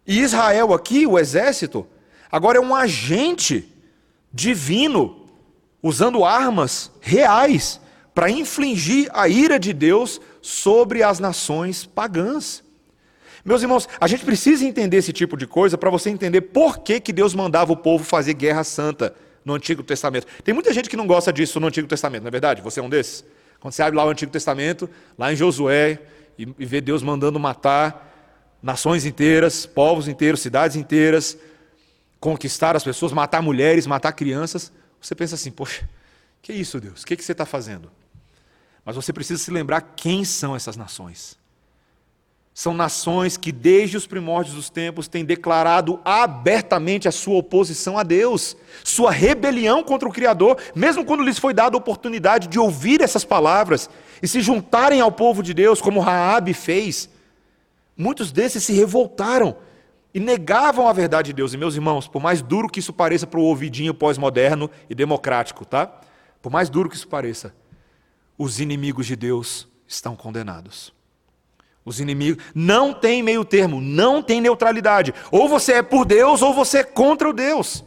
E 0.07 0.21
Israel 0.21 0.73
aqui, 0.73 1.05
o 1.05 1.19
exército, 1.19 1.85
agora 2.31 2.57
é 2.57 2.61
um 2.61 2.73
agente 2.73 3.67
divino, 4.31 5.27
usando 5.83 6.23
armas 6.23 6.89
reais 7.01 7.81
para 8.15 8.31
infligir 8.31 9.09
a 9.13 9.27
ira 9.27 9.59
de 9.59 9.73
Deus 9.73 10.21
sobre 10.41 11.03
as 11.03 11.19
nações 11.19 11.85
pagãs. 11.85 12.63
Meus 13.43 13.61
irmãos, 13.61 13.87
a 13.99 14.07
gente 14.07 14.25
precisa 14.25 14.65
entender 14.65 14.97
esse 14.97 15.13
tipo 15.13 15.37
de 15.37 15.45
coisa 15.45 15.77
para 15.77 15.89
você 15.89 16.09
entender 16.09 16.41
por 16.41 16.79
que, 16.79 16.99
que 16.99 17.13
Deus 17.13 17.33
mandava 17.33 17.71
o 17.73 17.77
povo 17.77 18.03
fazer 18.03 18.33
guerra 18.33 18.63
santa 18.63 19.13
no 19.43 19.53
Antigo 19.53 19.83
Testamento. 19.83 20.27
Tem 20.43 20.53
muita 20.53 20.73
gente 20.73 20.89
que 20.89 20.97
não 20.97 21.07
gosta 21.07 21.31
disso 21.31 21.59
no 21.59 21.67
Antigo 21.67 21.87
Testamento, 21.87 22.23
não 22.23 22.29
é 22.29 22.31
verdade? 22.31 22.61
Você 22.61 22.79
é 22.79 22.83
um 22.83 22.89
desses? 22.89 23.23
Quando 23.59 23.73
você 23.73 23.81
abre 23.81 23.97
lá 23.97 24.05
o 24.05 24.09
Antigo 24.09 24.31
Testamento, 24.31 24.89
lá 25.17 25.31
em 25.31 25.35
Josué, 25.35 25.99
e, 26.37 26.47
e 26.59 26.65
vê 26.65 26.81
Deus 26.81 27.01
mandando 27.01 27.39
matar 27.39 28.16
nações 28.61 29.05
inteiras, 29.05 29.65
povos 29.65 30.07
inteiros, 30.07 30.41
cidades 30.41 30.75
inteiras, 30.75 31.37
conquistar 32.19 32.75
as 32.75 32.83
pessoas, 32.83 33.11
matar 33.13 33.41
mulheres, 33.41 33.87
matar 33.87 34.11
crianças. 34.11 34.71
Você 35.01 35.13
pensa 35.15 35.35
assim, 35.35 35.51
poxa, 35.51 35.87
que 36.41 36.53
isso, 36.53 36.79
Deus? 36.79 37.03
O 37.03 37.05
que, 37.05 37.15
que 37.15 37.23
você 37.23 37.31
está 37.31 37.45
fazendo? 37.45 37.91
Mas 38.83 38.95
você 38.95 39.11
precisa 39.11 39.41
se 39.41 39.51
lembrar 39.51 39.81
quem 39.95 40.23
são 40.23 40.55
essas 40.55 40.77
nações. 40.77 41.37
São 42.53 42.73
nações 42.73 43.37
que, 43.37 43.51
desde 43.51 43.97
os 43.97 44.07
primórdios 44.07 44.55
dos 44.55 44.67
tempos, 44.67 45.07
têm 45.07 45.23
declarado 45.23 45.99
abertamente 46.03 47.07
a 47.07 47.11
sua 47.11 47.35
oposição 47.35 47.99
a 47.99 48.03
Deus, 48.03 48.57
sua 48.83 49.11
rebelião 49.11 49.83
contra 49.83 50.09
o 50.09 50.11
Criador, 50.11 50.57
mesmo 50.73 51.05
quando 51.05 51.21
lhes 51.21 51.37
foi 51.37 51.53
dada 51.53 51.75
a 51.75 51.77
oportunidade 51.77 52.47
de 52.47 52.57
ouvir 52.57 53.01
essas 53.01 53.23
palavras 53.23 53.87
e 54.23 54.27
se 54.27 54.41
juntarem 54.41 55.01
ao 55.01 55.11
povo 55.11 55.43
de 55.43 55.53
Deus, 55.53 55.79
como 55.79 55.99
Raabe 55.99 56.51
fez. 56.51 57.09
Muitos 57.97 58.31
desses 58.31 58.63
se 58.63 58.73
revoltaram 58.73 59.57
e 60.13 60.19
negavam 60.19 60.87
a 60.87 60.93
verdade 60.93 61.27
de 61.27 61.33
Deus. 61.33 61.53
E 61.53 61.57
meus 61.57 61.75
irmãos, 61.75 62.07
por 62.07 62.21
mais 62.21 62.41
duro 62.41 62.69
que 62.69 62.79
isso 62.79 62.93
pareça 62.93 63.25
para 63.25 63.39
o 63.39 63.43
ouvidinho 63.43 63.93
pós-moderno 63.93 64.69
e 64.89 64.95
democrático, 64.95 65.65
tá? 65.65 65.91
Por 66.41 66.51
mais 66.51 66.69
duro 66.69 66.89
que 66.89 66.95
isso 66.95 67.07
pareça, 67.07 67.53
os 68.37 68.59
inimigos 68.59 69.07
de 69.07 69.15
Deus 69.15 69.67
estão 69.87 70.15
condenados. 70.15 70.93
Os 71.83 71.99
inimigos 71.99 72.43
não 72.53 72.93
tem 72.93 73.23
meio 73.23 73.43
termo, 73.43 73.81
não 73.81 74.21
tem 74.21 74.41
neutralidade. 74.41 75.13
Ou 75.31 75.47
você 75.47 75.73
é 75.73 75.81
por 75.81 76.05
Deus 76.05 76.41
ou 76.41 76.53
você 76.53 76.79
é 76.79 76.83
contra 76.83 77.29
o 77.29 77.33
Deus. 77.33 77.83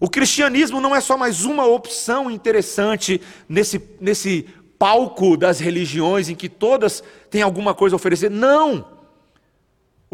O 0.00 0.10
cristianismo 0.10 0.80
não 0.80 0.94
é 0.94 1.00
só 1.00 1.16
mais 1.16 1.44
uma 1.44 1.64
opção 1.64 2.30
interessante 2.30 3.20
nesse, 3.48 3.80
nesse 4.00 4.46
palco 4.78 5.36
das 5.36 5.60
religiões 5.60 6.28
em 6.28 6.34
que 6.34 6.48
todas 6.48 7.02
têm 7.30 7.40
alguma 7.40 7.72
coisa 7.72 7.94
a 7.94 7.96
oferecer. 7.96 8.30
Não! 8.30 8.93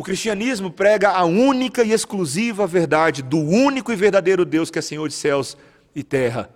O 0.01 0.03
cristianismo 0.03 0.71
prega 0.71 1.11
a 1.11 1.27
única 1.27 1.85
e 1.85 1.93
exclusiva 1.93 2.67
verdade 2.67 3.21
do 3.21 3.37
único 3.37 3.93
e 3.93 3.97
verdadeiro 3.97 4.47
Deus 4.47 4.71
que 4.71 4.79
é 4.79 4.83
Senhor 4.83 5.07
de 5.07 5.13
céus 5.13 5.59
e 5.95 6.03
terra. 6.03 6.49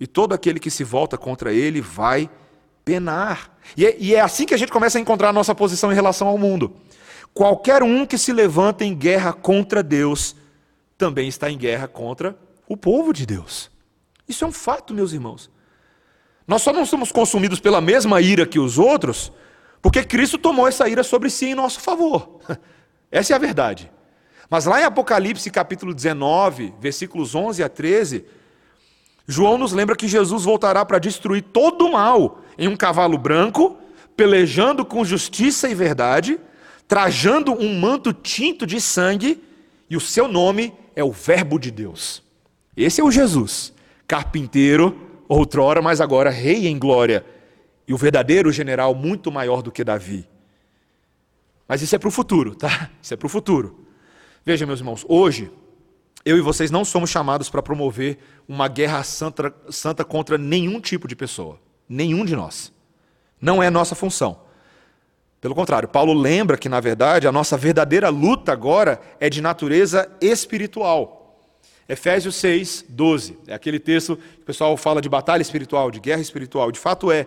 E 0.00 0.06
todo 0.06 0.32
aquele 0.32 0.58
que 0.58 0.70
se 0.70 0.82
volta 0.82 1.18
contra 1.18 1.52
ele 1.52 1.82
vai 1.82 2.30
penar. 2.82 3.58
E 3.76 3.84
é, 3.84 3.94
e 3.98 4.14
é 4.14 4.22
assim 4.22 4.46
que 4.46 4.54
a 4.54 4.56
gente 4.56 4.72
começa 4.72 4.96
a 4.96 5.00
encontrar 5.02 5.28
a 5.28 5.32
nossa 5.34 5.54
posição 5.54 5.92
em 5.92 5.94
relação 5.94 6.26
ao 6.26 6.38
mundo. 6.38 6.74
Qualquer 7.34 7.82
um 7.82 8.06
que 8.06 8.16
se 8.16 8.32
levanta 8.32 8.86
em 8.86 8.94
guerra 8.94 9.34
contra 9.34 9.82
Deus 9.82 10.34
também 10.96 11.28
está 11.28 11.50
em 11.50 11.58
guerra 11.58 11.86
contra 11.86 12.34
o 12.66 12.74
povo 12.74 13.12
de 13.12 13.26
Deus. 13.26 13.70
Isso 14.26 14.46
é 14.46 14.48
um 14.48 14.52
fato, 14.52 14.94
meus 14.94 15.12
irmãos. 15.12 15.50
Nós 16.48 16.62
só 16.62 16.72
não 16.72 16.86
somos 16.86 17.12
consumidos 17.12 17.60
pela 17.60 17.82
mesma 17.82 18.22
ira 18.22 18.46
que 18.46 18.58
os 18.58 18.78
outros, 18.78 19.30
porque 19.82 20.04
Cristo 20.04 20.38
tomou 20.38 20.68
essa 20.68 20.88
ira 20.88 21.02
sobre 21.02 21.28
si 21.28 21.46
em 21.46 21.54
nosso 21.54 21.80
favor. 21.80 22.38
Essa 23.10 23.34
é 23.34 23.36
a 23.36 23.38
verdade. 23.38 23.90
Mas 24.48 24.64
lá 24.64 24.80
em 24.80 24.84
Apocalipse 24.84 25.50
capítulo 25.50 25.92
19, 25.92 26.72
versículos 26.80 27.34
11 27.34 27.62
a 27.62 27.68
13, 27.68 28.24
João 29.26 29.58
nos 29.58 29.72
lembra 29.72 29.96
que 29.96 30.06
Jesus 30.06 30.44
voltará 30.44 30.84
para 30.84 30.98
destruir 30.98 31.42
todo 31.42 31.86
o 31.86 31.92
mal 31.92 32.40
em 32.56 32.68
um 32.68 32.76
cavalo 32.76 33.18
branco, 33.18 33.76
pelejando 34.16 34.84
com 34.84 35.04
justiça 35.04 35.68
e 35.68 35.74
verdade, 35.74 36.38
trajando 36.86 37.52
um 37.52 37.78
manto 37.78 38.12
tinto 38.12 38.66
de 38.66 38.80
sangue, 38.80 39.42
e 39.88 39.96
o 39.96 40.00
seu 40.00 40.28
nome 40.28 40.72
é 40.94 41.02
o 41.02 41.10
Verbo 41.10 41.58
de 41.58 41.70
Deus. 41.70 42.22
Esse 42.76 43.00
é 43.00 43.04
o 43.04 43.10
Jesus, 43.10 43.72
carpinteiro, 44.06 44.98
outrora, 45.28 45.80
mas 45.80 46.00
agora 46.00 46.30
rei 46.30 46.66
em 46.66 46.78
glória, 46.78 47.24
e 47.86 47.94
o 47.94 47.96
verdadeiro 47.96 48.52
general 48.52 48.94
muito 48.94 49.30
maior 49.30 49.62
do 49.62 49.72
que 49.72 49.84
Davi. 49.84 50.28
Mas 51.66 51.82
isso 51.82 51.94
é 51.94 51.98
para 51.98 52.08
o 52.08 52.12
futuro, 52.12 52.54
tá? 52.54 52.90
Isso 53.00 53.14
é 53.14 53.16
para 53.16 53.26
o 53.26 53.30
futuro. 53.30 53.86
Veja, 54.44 54.66
meus 54.66 54.80
irmãos, 54.80 55.04
hoje 55.08 55.50
eu 56.24 56.36
e 56.36 56.40
vocês 56.40 56.70
não 56.70 56.84
somos 56.84 57.10
chamados 57.10 57.48
para 57.48 57.62
promover 57.62 58.18
uma 58.46 58.68
guerra 58.68 59.02
santa, 59.02 59.54
santa 59.70 60.04
contra 60.04 60.38
nenhum 60.38 60.80
tipo 60.80 61.08
de 61.08 61.16
pessoa. 61.16 61.58
Nenhum 61.88 62.24
de 62.24 62.36
nós. 62.36 62.72
Não 63.40 63.62
é 63.62 63.68
nossa 63.70 63.94
função. 63.94 64.40
Pelo 65.40 65.54
contrário, 65.56 65.88
Paulo 65.88 66.14
lembra 66.14 66.56
que, 66.56 66.68
na 66.68 66.78
verdade, 66.78 67.26
a 67.26 67.32
nossa 67.32 67.56
verdadeira 67.56 68.08
luta 68.08 68.52
agora 68.52 69.00
é 69.18 69.28
de 69.28 69.40
natureza 69.42 70.08
espiritual. 70.20 71.50
Efésios 71.88 72.36
6, 72.36 72.84
12. 72.88 73.38
É 73.48 73.54
aquele 73.54 73.80
texto 73.80 74.16
que 74.16 74.42
o 74.42 74.44
pessoal 74.44 74.76
fala 74.76 75.02
de 75.02 75.08
batalha 75.08 75.42
espiritual, 75.42 75.90
de 75.90 75.98
guerra 75.98 76.20
espiritual. 76.20 76.70
De 76.70 76.78
fato 76.78 77.10
é. 77.10 77.26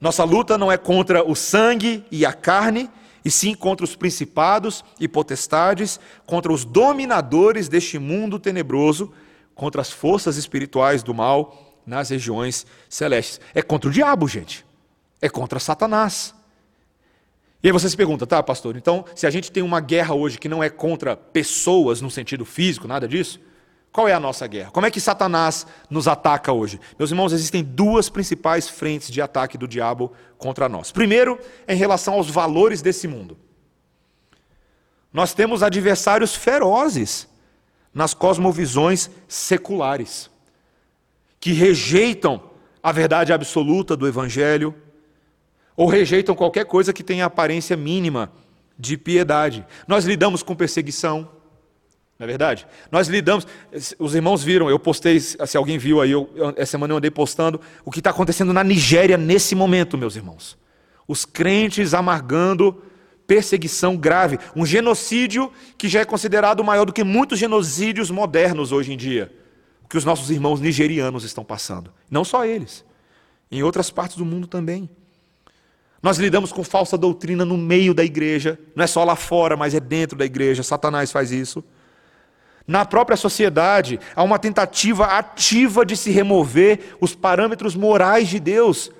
Nossa 0.00 0.24
luta 0.24 0.56
não 0.56 0.72
é 0.72 0.78
contra 0.78 1.22
o 1.22 1.36
sangue 1.36 2.04
e 2.10 2.24
a 2.24 2.32
carne, 2.32 2.88
e 3.24 3.30
sim 3.30 3.54
contra 3.54 3.84
os 3.84 3.94
principados 3.94 4.82
e 4.98 5.06
potestades, 5.06 6.00
contra 6.24 6.50
os 6.50 6.64
dominadores 6.64 7.68
deste 7.68 7.98
mundo 7.98 8.38
tenebroso, 8.38 9.12
contra 9.54 9.82
as 9.82 9.90
forças 9.90 10.36
espirituais 10.36 11.02
do 11.02 11.12
mal 11.12 11.76
nas 11.84 12.08
regiões 12.08 12.66
celestes. 12.88 13.40
É 13.54 13.60
contra 13.60 13.90
o 13.90 13.92
diabo, 13.92 14.26
gente. 14.26 14.64
É 15.20 15.28
contra 15.28 15.58
Satanás. 15.58 16.34
E 17.62 17.68
aí 17.68 17.72
você 17.72 17.90
se 17.90 17.96
pergunta, 17.96 18.26
tá, 18.26 18.42
pastor, 18.42 18.74
então 18.74 19.04
se 19.14 19.26
a 19.26 19.30
gente 19.30 19.52
tem 19.52 19.62
uma 19.62 19.80
guerra 19.80 20.14
hoje 20.14 20.38
que 20.38 20.48
não 20.48 20.64
é 20.64 20.70
contra 20.70 21.14
pessoas 21.14 22.00
no 22.00 22.10
sentido 22.10 22.46
físico, 22.46 22.88
nada 22.88 23.06
disso, 23.06 23.38
qual 23.92 24.08
é 24.08 24.12
a 24.12 24.20
nossa 24.20 24.46
guerra? 24.46 24.70
Como 24.70 24.86
é 24.86 24.90
que 24.90 25.00
Satanás 25.00 25.66
nos 25.88 26.06
ataca 26.06 26.52
hoje? 26.52 26.80
Meus 26.98 27.10
irmãos, 27.10 27.32
existem 27.32 27.64
duas 27.64 28.08
principais 28.08 28.68
frentes 28.68 29.10
de 29.10 29.20
ataque 29.20 29.58
do 29.58 29.66
diabo 29.66 30.12
contra 30.38 30.68
nós. 30.68 30.92
Primeiro, 30.92 31.38
em 31.66 31.76
relação 31.76 32.14
aos 32.14 32.30
valores 32.30 32.80
desse 32.82 33.08
mundo. 33.08 33.36
Nós 35.12 35.34
temos 35.34 35.62
adversários 35.62 36.36
ferozes 36.36 37.28
nas 37.92 38.14
cosmovisões 38.14 39.10
seculares, 39.26 40.30
que 41.40 41.52
rejeitam 41.52 42.40
a 42.80 42.92
verdade 42.92 43.32
absoluta 43.32 43.96
do 43.96 44.06
Evangelho, 44.06 44.72
ou 45.76 45.88
rejeitam 45.88 46.36
qualquer 46.36 46.64
coisa 46.64 46.92
que 46.92 47.02
tenha 47.02 47.24
aparência 47.24 47.76
mínima 47.76 48.30
de 48.78 48.96
piedade. 48.96 49.66
Nós 49.88 50.04
lidamos 50.04 50.44
com 50.44 50.54
perseguição, 50.54 51.28
não 52.20 52.24
é 52.24 52.28
verdade? 52.28 52.66
Nós 52.92 53.08
lidamos, 53.08 53.46
os 53.98 54.14
irmãos 54.14 54.44
viram, 54.44 54.68
eu 54.68 54.78
postei, 54.78 55.18
se 55.18 55.56
alguém 55.56 55.78
viu 55.78 56.02
aí, 56.02 56.10
eu, 56.10 56.28
essa 56.54 56.72
semana 56.72 56.92
eu 56.92 56.98
andei 56.98 57.10
postando, 57.10 57.58
o 57.82 57.90
que 57.90 57.98
está 57.98 58.10
acontecendo 58.10 58.52
na 58.52 58.62
Nigéria 58.62 59.16
nesse 59.16 59.54
momento, 59.54 59.96
meus 59.96 60.16
irmãos. 60.16 60.58
Os 61.08 61.24
crentes 61.24 61.94
amargando 61.94 62.82
perseguição 63.26 63.96
grave, 63.96 64.38
um 64.54 64.66
genocídio 64.66 65.50
que 65.78 65.88
já 65.88 66.00
é 66.00 66.04
considerado 66.04 66.62
maior 66.62 66.84
do 66.84 66.92
que 66.92 67.02
muitos 67.02 67.38
genocídios 67.38 68.10
modernos 68.10 68.70
hoje 68.70 68.92
em 68.92 68.98
dia, 68.98 69.34
o 69.82 69.88
que 69.88 69.96
os 69.96 70.04
nossos 70.04 70.30
irmãos 70.30 70.60
nigerianos 70.60 71.24
estão 71.24 71.42
passando. 71.42 71.90
Não 72.10 72.22
só 72.22 72.44
eles, 72.44 72.84
em 73.50 73.62
outras 73.62 73.88
partes 73.88 74.18
do 74.18 74.26
mundo 74.26 74.46
também. 74.46 74.90
Nós 76.02 76.18
lidamos 76.18 76.52
com 76.52 76.62
falsa 76.62 76.98
doutrina 76.98 77.46
no 77.46 77.56
meio 77.56 77.94
da 77.94 78.04
igreja, 78.04 78.58
não 78.76 78.84
é 78.84 78.86
só 78.86 79.04
lá 79.04 79.16
fora, 79.16 79.56
mas 79.56 79.74
é 79.74 79.80
dentro 79.80 80.18
da 80.18 80.26
igreja. 80.26 80.62
Satanás 80.62 81.10
faz 81.10 81.32
isso. 81.32 81.64
Na 82.70 82.84
própria 82.84 83.16
sociedade, 83.16 83.98
há 84.14 84.22
uma 84.22 84.38
tentativa 84.38 85.04
ativa 85.06 85.84
de 85.84 85.96
se 85.96 86.12
remover 86.12 86.96
os 87.00 87.16
parâmetros 87.16 87.74
morais 87.74 88.28
de 88.28 88.38
Deus 88.38 88.92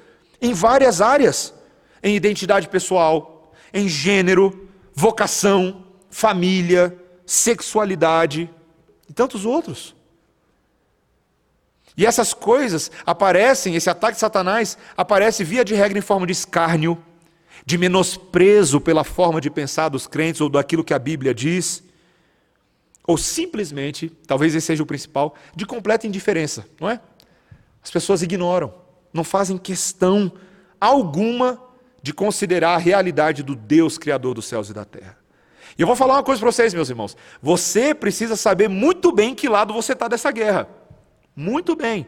em 0.42 0.52
várias 0.52 1.00
áreas, 1.00 1.54
em 2.02 2.16
identidade 2.16 2.66
pessoal, 2.66 3.52
em 3.72 3.88
gênero, 3.88 4.68
vocação, 4.92 5.84
família, 6.10 6.98
sexualidade 7.24 8.50
e 9.08 9.12
tantos 9.12 9.44
outros. 9.44 9.94
E 11.96 12.04
essas 12.04 12.34
coisas 12.34 12.90
aparecem, 13.06 13.76
esse 13.76 13.88
ataque 13.88 14.14
de 14.14 14.20
Satanás 14.20 14.76
aparece 14.96 15.44
via 15.44 15.64
de 15.64 15.76
regra 15.76 15.96
em 15.96 16.02
forma 16.02 16.26
de 16.26 16.32
escárnio, 16.32 16.98
de 17.64 17.78
menosprezo 17.78 18.80
pela 18.80 19.04
forma 19.04 19.40
de 19.40 19.48
pensar 19.48 19.90
dos 19.90 20.08
crentes 20.08 20.40
ou 20.40 20.48
daquilo 20.48 20.82
que 20.82 20.92
a 20.92 20.98
Bíblia 20.98 21.32
diz 21.32 21.88
ou 23.10 23.18
simplesmente, 23.18 24.08
talvez 24.24 24.54
esse 24.54 24.68
seja 24.68 24.84
o 24.84 24.86
principal, 24.86 25.34
de 25.56 25.66
completa 25.66 26.06
indiferença, 26.06 26.64
não 26.80 26.88
é? 26.88 27.00
As 27.82 27.90
pessoas 27.90 28.22
ignoram, 28.22 28.72
não 29.12 29.24
fazem 29.24 29.58
questão 29.58 30.30
alguma 30.80 31.60
de 32.00 32.14
considerar 32.14 32.76
a 32.76 32.78
realidade 32.78 33.42
do 33.42 33.56
Deus 33.56 33.98
Criador 33.98 34.34
dos 34.34 34.44
céus 34.44 34.70
e 34.70 34.72
da 34.72 34.84
terra. 34.84 35.18
E 35.76 35.82
eu 35.82 35.88
vou 35.88 35.96
falar 35.96 36.14
uma 36.14 36.22
coisa 36.22 36.40
para 36.40 36.52
vocês, 36.52 36.72
meus 36.72 36.88
irmãos. 36.88 37.16
Você 37.42 37.92
precisa 37.92 38.36
saber 38.36 38.68
muito 38.68 39.10
bem 39.10 39.34
que 39.34 39.48
lado 39.48 39.74
você 39.74 39.92
está 39.92 40.06
dessa 40.06 40.30
guerra. 40.30 40.68
Muito 41.34 41.74
bem. 41.74 42.06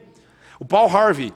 O 0.60 0.64
Paul 0.64 0.88
Harvey, 0.88 1.34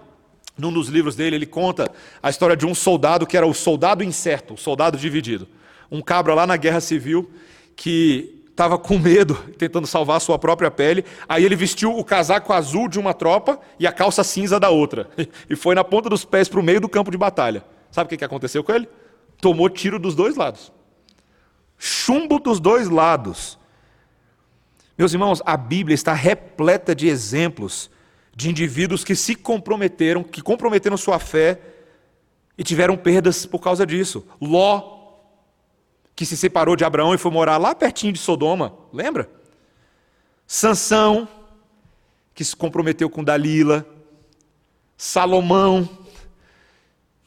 num 0.56 0.72
dos 0.72 0.86
livros 0.86 1.16
dele, 1.16 1.34
ele 1.34 1.46
conta 1.46 1.90
a 2.22 2.30
história 2.30 2.56
de 2.56 2.64
um 2.64 2.74
soldado 2.74 3.26
que 3.26 3.36
era 3.36 3.46
o 3.46 3.52
soldado 3.52 4.04
incerto, 4.04 4.54
o 4.54 4.56
soldado 4.56 4.96
dividido. 4.96 5.48
Um 5.90 6.00
cabra 6.00 6.34
lá 6.34 6.46
na 6.46 6.56
guerra 6.56 6.80
civil 6.80 7.28
que 7.74 8.35
estava 8.56 8.78
com 8.78 8.98
medo, 8.98 9.34
tentando 9.58 9.86
salvar 9.86 10.16
a 10.16 10.20
sua 10.20 10.38
própria 10.38 10.70
pele. 10.70 11.04
Aí 11.28 11.44
ele 11.44 11.54
vestiu 11.54 11.94
o 11.94 12.02
casaco 12.02 12.54
azul 12.54 12.88
de 12.88 12.98
uma 12.98 13.12
tropa 13.12 13.60
e 13.78 13.86
a 13.86 13.92
calça 13.92 14.24
cinza 14.24 14.58
da 14.58 14.70
outra. 14.70 15.10
E 15.50 15.54
foi 15.54 15.74
na 15.74 15.84
ponta 15.84 16.08
dos 16.08 16.24
pés 16.24 16.48
para 16.48 16.58
o 16.58 16.62
meio 16.62 16.80
do 16.80 16.88
campo 16.88 17.10
de 17.10 17.18
batalha. 17.18 17.62
Sabe 17.90 18.12
o 18.12 18.18
que 18.18 18.24
aconteceu 18.24 18.64
com 18.64 18.72
ele? 18.72 18.88
Tomou 19.42 19.68
tiro 19.68 19.98
dos 19.98 20.14
dois 20.14 20.36
lados. 20.36 20.72
Chumbo 21.78 22.38
dos 22.38 22.58
dois 22.58 22.88
lados. 22.88 23.58
Meus 24.96 25.12
irmãos, 25.12 25.42
a 25.44 25.58
Bíblia 25.58 25.94
está 25.94 26.14
repleta 26.14 26.94
de 26.94 27.08
exemplos 27.08 27.90
de 28.34 28.48
indivíduos 28.48 29.04
que 29.04 29.14
se 29.14 29.34
comprometeram, 29.34 30.22
que 30.22 30.40
comprometeram 30.40 30.96
sua 30.96 31.18
fé 31.18 31.60
e 32.56 32.64
tiveram 32.64 32.96
perdas 32.96 33.44
por 33.44 33.58
causa 33.58 33.86
disso. 33.86 34.26
Ló 34.40 34.95
que 36.16 36.24
se 36.24 36.34
separou 36.34 36.74
de 36.74 36.84
Abraão 36.84 37.14
e 37.14 37.18
foi 37.18 37.30
morar 37.30 37.58
lá 37.58 37.74
pertinho 37.74 38.12
de 38.12 38.18
Sodoma, 38.18 38.74
lembra? 38.90 39.30
Sansão, 40.46 41.28
que 42.34 42.42
se 42.42 42.56
comprometeu 42.56 43.10
com 43.10 43.22
Dalila, 43.22 43.86
Salomão, 44.96 45.86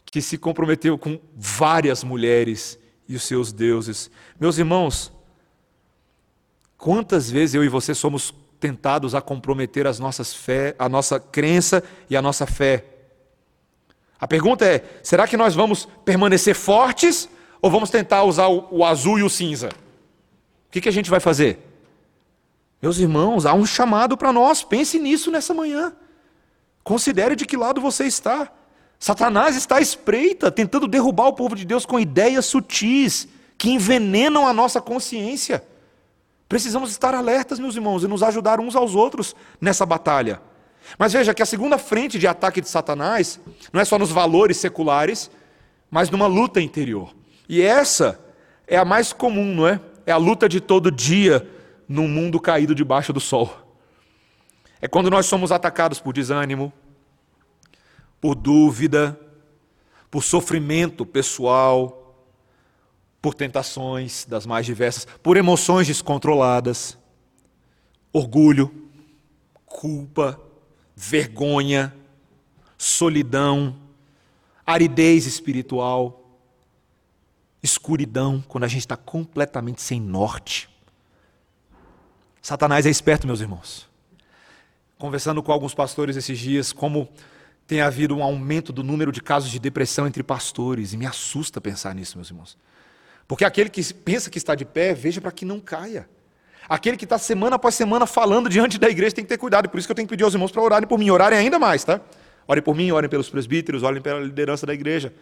que 0.05 0.21
se 0.23 0.39
comprometeu 0.39 0.97
com 0.97 1.19
várias 1.35 2.03
mulheres 2.03 2.79
e 3.07 3.15
os 3.15 3.21
seus 3.23 3.53
deuses. 3.53 4.09
Meus 4.39 4.57
irmãos, 4.57 5.13
quantas 6.75 7.29
vezes 7.29 7.53
eu 7.53 7.63
e 7.63 7.69
você 7.69 7.93
somos 7.93 8.33
tentados 8.59 9.13
a 9.13 9.21
comprometer 9.21 9.85
as 9.85 9.99
nossas 9.99 10.33
fé, 10.33 10.75
a 10.79 10.89
nossa 10.89 11.19
crença 11.19 11.83
e 12.09 12.17
a 12.17 12.21
nossa 12.23 12.47
fé? 12.47 12.85
A 14.19 14.27
pergunta 14.27 14.65
é: 14.65 14.83
será 15.03 15.27
que 15.27 15.37
nós 15.37 15.53
vamos 15.53 15.87
permanecer 16.03 16.55
fortes 16.55 17.29
ou 17.61 17.69
vamos 17.69 17.89
tentar 17.89 18.23
usar 18.23 18.47
o, 18.47 18.67
o 18.71 18.85
azul 18.85 19.19
e 19.19 19.23
o 19.23 19.29
cinza? 19.29 19.69
O 19.69 20.71
que, 20.71 20.81
que 20.81 20.89
a 20.89 20.91
gente 20.91 21.09
vai 21.09 21.19
fazer? 21.19 21.65
Meus 22.81 22.97
irmãos, 22.97 23.45
há 23.45 23.53
um 23.53 23.65
chamado 23.65 24.15
para 24.15 24.31
nós. 24.31 24.63
Pense 24.63 24.99
nisso 24.99 25.31
nessa 25.31 25.53
manhã. 25.53 25.93
Considere 26.83 27.35
de 27.35 27.45
que 27.45 27.57
lado 27.57 27.81
você 27.81 28.05
está. 28.05 28.51
Satanás 28.97 29.55
está 29.55 29.77
à 29.77 29.81
espreita, 29.81 30.51
tentando 30.51 30.87
derrubar 30.87 31.27
o 31.27 31.33
povo 31.33 31.55
de 31.55 31.65
Deus 31.65 31.85
com 31.85 31.99
ideias 31.99 32.45
sutis 32.45 33.27
que 33.57 33.69
envenenam 33.69 34.47
a 34.47 34.53
nossa 34.53 34.81
consciência. 34.81 35.63
Precisamos 36.47 36.91
estar 36.91 37.13
alertas, 37.13 37.59
meus 37.59 37.75
irmãos, 37.75 38.03
e 38.03 38.07
nos 38.07 38.23
ajudar 38.23 38.59
uns 38.59 38.75
aos 38.75 38.95
outros 38.95 39.35
nessa 39.61 39.85
batalha. 39.85 40.41
Mas 40.97 41.13
veja 41.13 41.33
que 41.33 41.43
a 41.43 41.45
segunda 41.45 41.77
frente 41.77 42.17
de 42.17 42.27
ataque 42.27 42.61
de 42.61 42.69
Satanás 42.69 43.39
não 43.71 43.79
é 43.79 43.85
só 43.85 43.99
nos 43.99 44.11
valores 44.11 44.57
seculares, 44.57 45.29
mas 45.91 46.09
numa 46.09 46.27
luta 46.27 46.59
interior. 46.59 47.13
E 47.49 47.63
essa 47.63 48.23
é 48.67 48.77
a 48.77 48.85
mais 48.85 49.11
comum, 49.11 49.55
não 49.55 49.67
é? 49.67 49.81
É 50.05 50.11
a 50.11 50.17
luta 50.17 50.47
de 50.47 50.61
todo 50.61 50.91
dia 50.91 51.49
num 51.87 52.07
mundo 52.07 52.39
caído 52.39 52.75
debaixo 52.75 53.11
do 53.11 53.19
sol. 53.19 53.75
É 54.79 54.87
quando 54.87 55.09
nós 55.09 55.25
somos 55.25 55.51
atacados 55.51 55.99
por 55.99 56.13
desânimo, 56.13 56.71
por 58.21 58.35
dúvida, 58.35 59.19
por 60.11 60.23
sofrimento 60.23 61.03
pessoal, 61.05 62.25
por 63.19 63.33
tentações 63.33 64.25
das 64.25 64.45
mais 64.45 64.65
diversas, 64.65 65.05
por 65.23 65.35
emoções 65.35 65.87
descontroladas, 65.87 66.97
orgulho, 68.13 68.71
culpa, 69.65 70.39
vergonha, 70.95 71.93
solidão, 72.77 73.75
aridez 74.65 75.25
espiritual, 75.25 76.18
escuridão, 77.61 78.43
quando 78.47 78.63
a 78.63 78.67
gente 78.67 78.81
está 78.81 78.95
completamente 78.95 79.81
sem 79.81 79.99
norte. 79.99 80.69
Satanás 82.41 82.85
é 82.85 82.89
esperto, 82.89 83.27
meus 83.27 83.41
irmãos. 83.41 83.87
Conversando 84.97 85.43
com 85.43 85.51
alguns 85.51 85.73
pastores 85.73 86.15
esses 86.15 86.37
dias, 86.37 86.71
como 86.73 87.09
tem 87.67 87.81
havido 87.81 88.15
um 88.15 88.23
aumento 88.23 88.73
do 88.73 88.83
número 88.83 89.11
de 89.11 89.21
casos 89.21 89.51
de 89.51 89.59
depressão 89.59 90.07
entre 90.07 90.23
pastores, 90.23 90.93
e 90.93 90.97
me 90.97 91.05
assusta 91.05 91.61
pensar 91.61 91.93
nisso, 91.93 92.17
meus 92.17 92.29
irmãos. 92.29 92.57
Porque 93.27 93.45
aquele 93.45 93.69
que 93.69 93.93
pensa 93.93 94.29
que 94.29 94.39
está 94.39 94.55
de 94.55 94.65
pé, 94.65 94.93
veja 94.93 95.21
para 95.21 95.31
que 95.31 95.45
não 95.45 95.59
caia. 95.59 96.09
Aquele 96.67 96.97
que 96.97 97.03
está 97.03 97.17
semana 97.17 97.57
após 97.57 97.75
semana 97.75 98.05
falando 98.07 98.49
diante 98.49 98.79
da 98.79 98.89
igreja 98.89 99.15
tem 99.15 99.23
que 99.23 99.29
ter 99.29 99.37
cuidado, 99.37 99.69
por 99.69 99.77
isso 99.77 99.87
que 99.87 99.91
eu 99.91 99.95
tenho 99.95 100.07
que 100.07 100.11
pedir 100.11 100.23
aos 100.23 100.33
irmãos 100.33 100.51
para 100.51 100.61
orarem 100.61 100.87
por 100.87 100.97
mim, 100.97 101.09
orarem 101.09 101.37
ainda 101.37 101.59
mais, 101.59 101.83
tá? 101.83 102.01
Orem 102.47 102.63
por 102.63 102.75
mim, 102.75 102.89
orem 102.91 103.09
pelos 103.09 103.29
presbíteros, 103.29 103.83
orem 103.83 104.01
pela 104.01 104.19
liderança 104.19 104.65
da 104.65 104.73
igreja. 104.73 105.13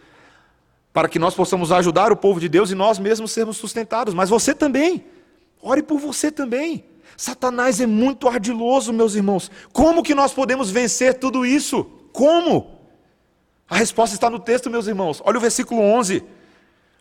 Para 0.98 1.08
que 1.08 1.20
nós 1.20 1.36
possamos 1.36 1.72
ajudar 1.72 2.12
o 2.12 2.18
povo 2.18 2.40
de 2.40 2.50
Deus 2.50 2.72
e 2.72 2.74
nós 2.74 2.98
mesmos 2.98 3.32
sermos 3.32 3.58
sustentados. 3.58 4.16
Mas 4.16 4.32
você 4.32 4.52
também. 4.52 5.06
Ore 5.62 5.84
por 5.84 6.00
você 6.00 6.32
também. 6.32 6.86
Satanás 7.16 7.80
é 7.80 7.86
muito 7.86 8.28
ardiloso, 8.28 8.92
meus 8.92 9.14
irmãos. 9.14 9.52
Como 9.72 10.02
que 10.02 10.16
nós 10.16 10.34
podemos 10.34 10.72
vencer 10.72 11.20
tudo 11.20 11.46
isso? 11.46 11.84
Como? 12.12 12.80
A 13.70 13.76
resposta 13.76 14.16
está 14.16 14.28
no 14.28 14.40
texto, 14.40 14.72
meus 14.72 14.88
irmãos. 14.88 15.22
Olha 15.24 15.38
o 15.38 15.40
versículo 15.40 15.82
11. 15.82 16.24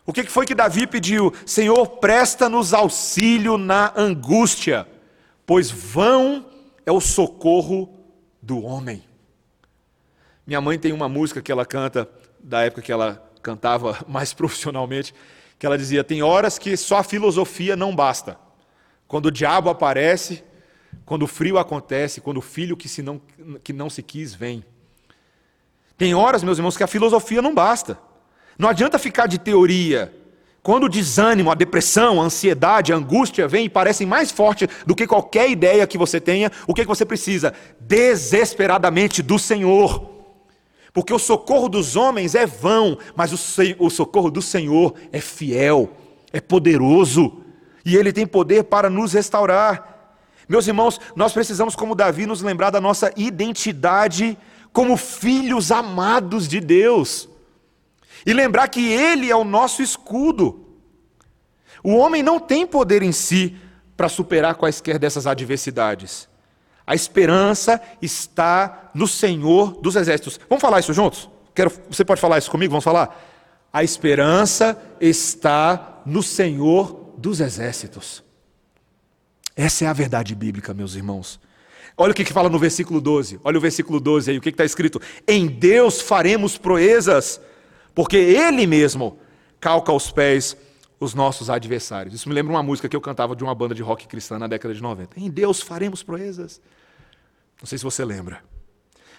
O 0.05 0.13
que 0.13 0.25
foi 0.25 0.45
que 0.45 0.53
Davi 0.53 0.85
pediu? 0.85 1.33
Senhor, 1.43 1.83
presta-nos 1.97 2.75
auxílio 2.75 3.57
na 3.57 3.93
angústia, 3.97 4.87
pois 5.43 5.71
vão 5.71 6.45
é 6.85 6.91
o 6.91 7.01
socorro 7.01 7.89
do 8.43 8.63
homem. 8.63 9.03
Minha 10.45 10.61
mãe 10.61 10.77
tem 10.77 10.93
uma 10.93 11.09
música 11.09 11.41
que 11.41 11.51
ela 11.51 11.65
canta, 11.65 12.07
da 12.39 12.61
época 12.61 12.83
que 12.83 12.91
ela 12.91 13.26
cantava 13.47 13.97
mais 14.05 14.33
profissionalmente, 14.33 15.13
que 15.57 15.65
ela 15.65 15.77
dizia: 15.77 16.03
Tem 16.03 16.21
horas 16.21 16.59
que 16.59 16.75
só 16.75 16.97
a 16.97 17.03
filosofia 17.03 17.77
não 17.77 17.95
basta. 17.95 18.37
Quando 19.07 19.27
o 19.27 19.31
diabo 19.31 19.69
aparece, 19.69 20.43
quando 21.05 21.23
o 21.23 21.27
frio 21.27 21.57
acontece, 21.57 22.19
quando 22.19 22.37
o 22.37 22.41
filho 22.41 22.75
que, 22.75 22.89
se 22.89 23.01
não, 23.01 23.21
que 23.63 23.71
não 23.71 23.89
se 23.89 24.03
quis 24.03 24.35
vem. 24.35 24.65
Tem 25.97 26.13
horas, 26.13 26.43
meus 26.43 26.57
irmãos, 26.57 26.75
que 26.75 26.83
a 26.83 26.87
filosofia 26.87 27.41
não 27.41 27.55
basta. 27.55 27.97
Não 28.59 28.67
adianta 28.67 28.99
ficar 28.99 29.27
de 29.27 29.39
teoria. 29.39 30.13
Quando 30.61 30.83
o 30.83 30.89
desânimo, 30.89 31.49
a 31.49 31.55
depressão, 31.55 32.21
a 32.21 32.25
ansiedade, 32.25 32.91
a 32.91 32.97
angústia 32.97 33.47
vem 33.47 33.65
e 33.65 33.69
parecem 33.69 34.05
mais 34.05 34.29
fortes 34.29 34.67
do 34.85 34.93
que 34.93 35.07
qualquer 35.07 35.49
ideia 35.49 35.87
que 35.87 35.97
você 35.97 36.19
tenha, 36.19 36.51
o 36.67 36.73
que 36.73 36.83
você 36.83 37.05
precisa? 37.05 37.53
Desesperadamente 37.79 39.23
do 39.23 39.39
Senhor. 39.39 40.16
Porque 40.97 41.13
o 41.13 41.19
socorro 41.19 41.69
dos 41.69 41.95
homens 41.95 42.33
é 42.33 42.47
vão, 42.47 42.97
mas 43.15 43.31
o 43.31 43.87
socorro 43.87 44.31
do 44.31 44.41
Senhor 44.41 44.95
é 45.11 45.21
fiel, 45.21 45.91
é 46.33 46.41
poderoso 46.41 47.37
e 47.85 47.95
Ele 47.95 48.11
tem 48.11 48.25
poder 48.25 48.63
para 48.63 48.89
nos 48.89 49.13
restaurar. 49.13 50.15
Meus 50.49 50.65
irmãos, 50.65 50.99
nós 51.15 51.33
precisamos, 51.33 51.75
como 51.75 51.93
Davi, 51.93 52.25
nos 52.25 52.41
lembrar 52.41 52.71
da 52.71 52.81
nossa 52.81 53.13
identidade 53.15 54.35
como 54.73 54.97
filhos 54.97 55.71
amados 55.71 56.47
de 56.47 56.59
Deus. 56.59 57.29
E 58.25 58.33
lembrar 58.33 58.67
que 58.67 58.91
Ele 58.91 59.29
é 59.29 59.35
o 59.35 59.43
nosso 59.43 59.83
escudo. 59.83 60.65
O 61.83 61.95
homem 61.95 62.23
não 62.23 62.39
tem 62.39 62.65
poder 62.65 63.03
em 63.03 63.11
si 63.11 63.55
para 63.95 64.09
superar 64.09 64.55
quaisquer 64.55 64.97
dessas 64.97 65.27
adversidades. 65.27 66.27
A 66.87 66.95
esperança 66.95 67.81
está 68.01 68.89
no 68.93 69.05
Senhor 69.05 69.81
dos 69.81 69.97
exércitos. 69.97 70.39
Vamos 70.47 70.61
falar 70.61 70.79
isso 70.79 70.93
juntos? 70.93 71.29
Quero, 71.53 71.69
você 71.89 72.05
pode 72.05 72.21
falar 72.21 72.37
isso 72.37 72.49
comigo? 72.49 72.71
Vamos 72.71 72.85
falar? 72.85 73.69
A 73.73 73.83
esperança 73.83 74.81
está 75.01 76.01
no 76.05 76.23
Senhor 76.23 77.13
dos 77.17 77.41
exércitos. 77.41 78.23
Essa 79.53 79.83
é 79.83 79.87
a 79.89 79.93
verdade 79.93 80.33
bíblica, 80.33 80.73
meus 80.73 80.95
irmãos. 80.95 81.41
Olha 81.97 82.11
o 82.11 82.15
que, 82.15 82.23
que 82.23 82.31
fala 82.31 82.47
no 82.47 82.57
versículo 82.57 83.01
12. 83.01 83.41
Olha 83.43 83.57
o 83.57 83.61
versículo 83.61 83.99
12 83.99 84.31
aí, 84.31 84.37
o 84.37 84.41
que 84.41 84.49
está 84.49 84.63
escrito? 84.63 85.01
Em 85.27 85.47
Deus 85.47 85.99
faremos 85.99 86.57
proezas, 86.57 87.41
porque 87.93 88.15
Ele 88.15 88.65
mesmo 88.65 89.19
calca 89.59 89.91
aos 89.91 90.09
pés 90.09 90.55
os 90.99 91.13
nossos 91.13 91.49
adversários. 91.49 92.13
Isso 92.15 92.29
me 92.29 92.35
lembra 92.35 92.53
uma 92.53 92.63
música 92.63 92.87
que 92.87 92.95
eu 92.95 93.01
cantava 93.01 93.35
de 93.35 93.43
uma 93.43 93.53
banda 93.53 93.75
de 93.75 93.81
rock 93.81 94.07
cristã 94.07 94.39
na 94.39 94.47
década 94.47 94.73
de 94.73 94.81
90. 94.81 95.19
Em 95.19 95.29
Deus 95.29 95.59
faremos 95.59 96.01
proezas. 96.01 96.61
Não 97.59 97.67
sei 97.67 97.77
se 97.77 97.83
você 97.83 98.03
lembra. 98.05 98.43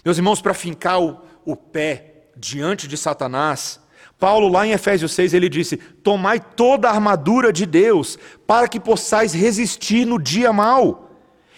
Meus 0.04 0.16
irmãos, 0.16 0.40
para 0.40 0.54
fincar 0.54 1.02
o, 1.02 1.20
o 1.44 1.56
pé 1.56 2.30
diante 2.36 2.86
de 2.86 2.96
Satanás, 2.96 3.80
Paulo, 4.18 4.48
lá 4.48 4.66
em 4.66 4.72
Efésios 4.72 5.12
6, 5.12 5.34
ele 5.34 5.48
disse: 5.48 5.76
Tomai 5.76 6.40
toda 6.40 6.88
a 6.88 6.92
armadura 6.92 7.52
de 7.52 7.64
Deus, 7.64 8.18
para 8.46 8.66
que 8.66 8.80
possais 8.80 9.32
resistir 9.32 10.04
no 10.04 10.20
dia 10.20 10.52
mau, 10.52 11.16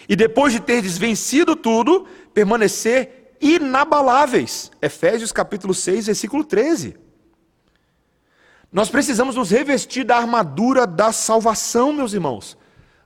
e 0.08 0.14
depois 0.14 0.52
de 0.52 0.60
ter 0.60 0.82
vencido 0.82 1.56
tudo, 1.56 2.06
permanecer 2.34 3.34
inabaláveis. 3.40 4.70
Efésios 4.82 5.32
capítulo 5.32 5.72
6, 5.72 6.06
versículo 6.06 6.44
13. 6.44 6.96
Nós 8.72 8.88
precisamos 8.88 9.34
nos 9.34 9.50
revestir 9.50 10.04
da 10.04 10.16
armadura 10.16 10.86
da 10.86 11.12
salvação, 11.12 11.92
meus 11.92 12.12
irmãos, 12.12 12.56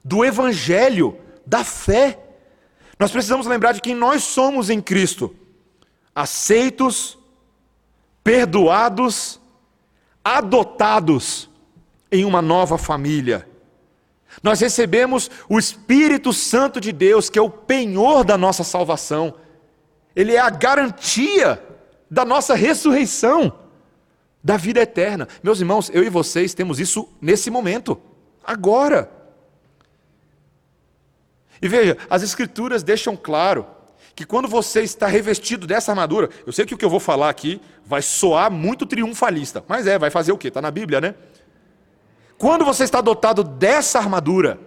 do 0.04 0.24
evangelho, 0.24 1.16
da 1.46 1.64
fé. 1.64 2.20
Nós 2.98 3.10
precisamos 3.10 3.46
lembrar 3.46 3.72
de 3.72 3.80
quem 3.80 3.94
nós 3.94 4.22
somos 4.22 4.70
em 4.70 4.80
Cristo, 4.80 5.34
aceitos, 6.14 7.18
perdoados 8.22 9.40
adotados 10.24 11.50
em 12.10 12.24
uma 12.24 12.40
nova 12.40 12.78
família. 12.78 13.46
Nós 14.42 14.60
recebemos 14.60 15.30
o 15.48 15.58
Espírito 15.58 16.32
Santo 16.32 16.80
de 16.80 16.90
Deus, 16.90 17.28
que 17.28 17.38
é 17.38 17.42
o 17.42 17.50
penhor 17.50 18.24
da 18.24 18.38
nossa 18.38 18.64
salvação. 18.64 19.34
Ele 20.16 20.34
é 20.34 20.40
a 20.40 20.50
garantia 20.50 21.62
da 22.10 22.24
nossa 22.24 22.54
ressurreição, 22.54 23.52
da 24.42 24.56
vida 24.56 24.80
eterna. 24.80 25.28
Meus 25.42 25.60
irmãos, 25.60 25.90
eu 25.92 26.02
e 26.02 26.08
vocês 26.08 26.54
temos 26.54 26.80
isso 26.80 27.08
nesse 27.20 27.50
momento, 27.50 28.00
agora. 28.42 29.10
E 31.60 31.68
veja, 31.68 31.96
as 32.08 32.22
Escrituras 32.22 32.82
deixam 32.82 33.16
claro 33.16 33.66
que 34.14 34.24
quando 34.24 34.46
você 34.46 34.82
está 34.82 35.06
revestido 35.06 35.66
dessa 35.66 35.90
armadura, 35.92 36.30
eu 36.46 36.52
sei 36.52 36.64
que 36.64 36.74
o 36.74 36.78
que 36.78 36.84
eu 36.84 36.90
vou 36.90 37.00
falar 37.00 37.28
aqui 37.28 37.60
vai 37.84 38.00
soar 38.00 38.50
muito 38.50 38.86
triunfalista, 38.86 39.64
mas 39.66 39.86
é, 39.86 39.98
vai 39.98 40.10
fazer 40.10 40.32
o 40.32 40.38
quê? 40.38 40.48
Está 40.48 40.62
na 40.62 40.70
Bíblia, 40.70 41.00
né? 41.00 41.14
Quando 42.38 42.64
você 42.64 42.84
está 42.84 43.00
dotado 43.00 43.42
dessa 43.42 43.98
armadura, 43.98 44.58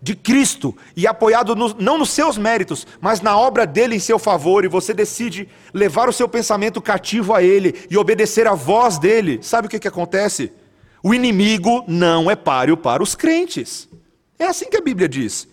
de 0.00 0.14
Cristo, 0.14 0.76
e 0.94 1.06
apoiado 1.06 1.56
no, 1.56 1.74
não 1.78 1.98
nos 1.98 2.10
seus 2.10 2.38
méritos, 2.38 2.86
mas 3.00 3.20
na 3.20 3.36
obra 3.36 3.66
dele 3.66 3.96
em 3.96 3.98
seu 3.98 4.18
favor, 4.18 4.64
e 4.64 4.68
você 4.68 4.94
decide 4.94 5.48
levar 5.72 6.08
o 6.08 6.12
seu 6.12 6.28
pensamento 6.28 6.80
cativo 6.80 7.34
a 7.34 7.42
ele 7.42 7.86
e 7.90 7.96
obedecer 7.96 8.46
à 8.46 8.54
voz 8.54 8.98
dele, 8.98 9.40
sabe 9.42 9.66
o 9.66 9.70
que, 9.70 9.78
que 9.78 9.88
acontece? 9.88 10.52
O 11.02 11.14
inimigo 11.14 11.84
não 11.88 12.30
é 12.30 12.36
páreo 12.36 12.76
para 12.76 13.02
os 13.02 13.14
crentes. 13.14 13.88
É 14.38 14.46
assim 14.46 14.68
que 14.68 14.76
a 14.76 14.80
Bíblia 14.80 15.08
diz. 15.08 15.48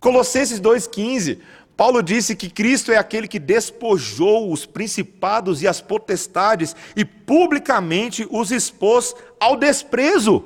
Colossenses 0.00 0.60
2,15, 0.60 1.40
Paulo 1.76 2.02
disse 2.02 2.34
que 2.34 2.48
Cristo 2.48 2.90
é 2.90 2.96
aquele 2.96 3.28
que 3.28 3.38
despojou 3.38 4.50
os 4.50 4.64
principados 4.64 5.62
e 5.62 5.68
as 5.68 5.80
potestades 5.80 6.74
e 6.94 7.04
publicamente 7.04 8.26
os 8.30 8.50
expôs 8.50 9.14
ao 9.38 9.56
desprezo, 9.56 10.44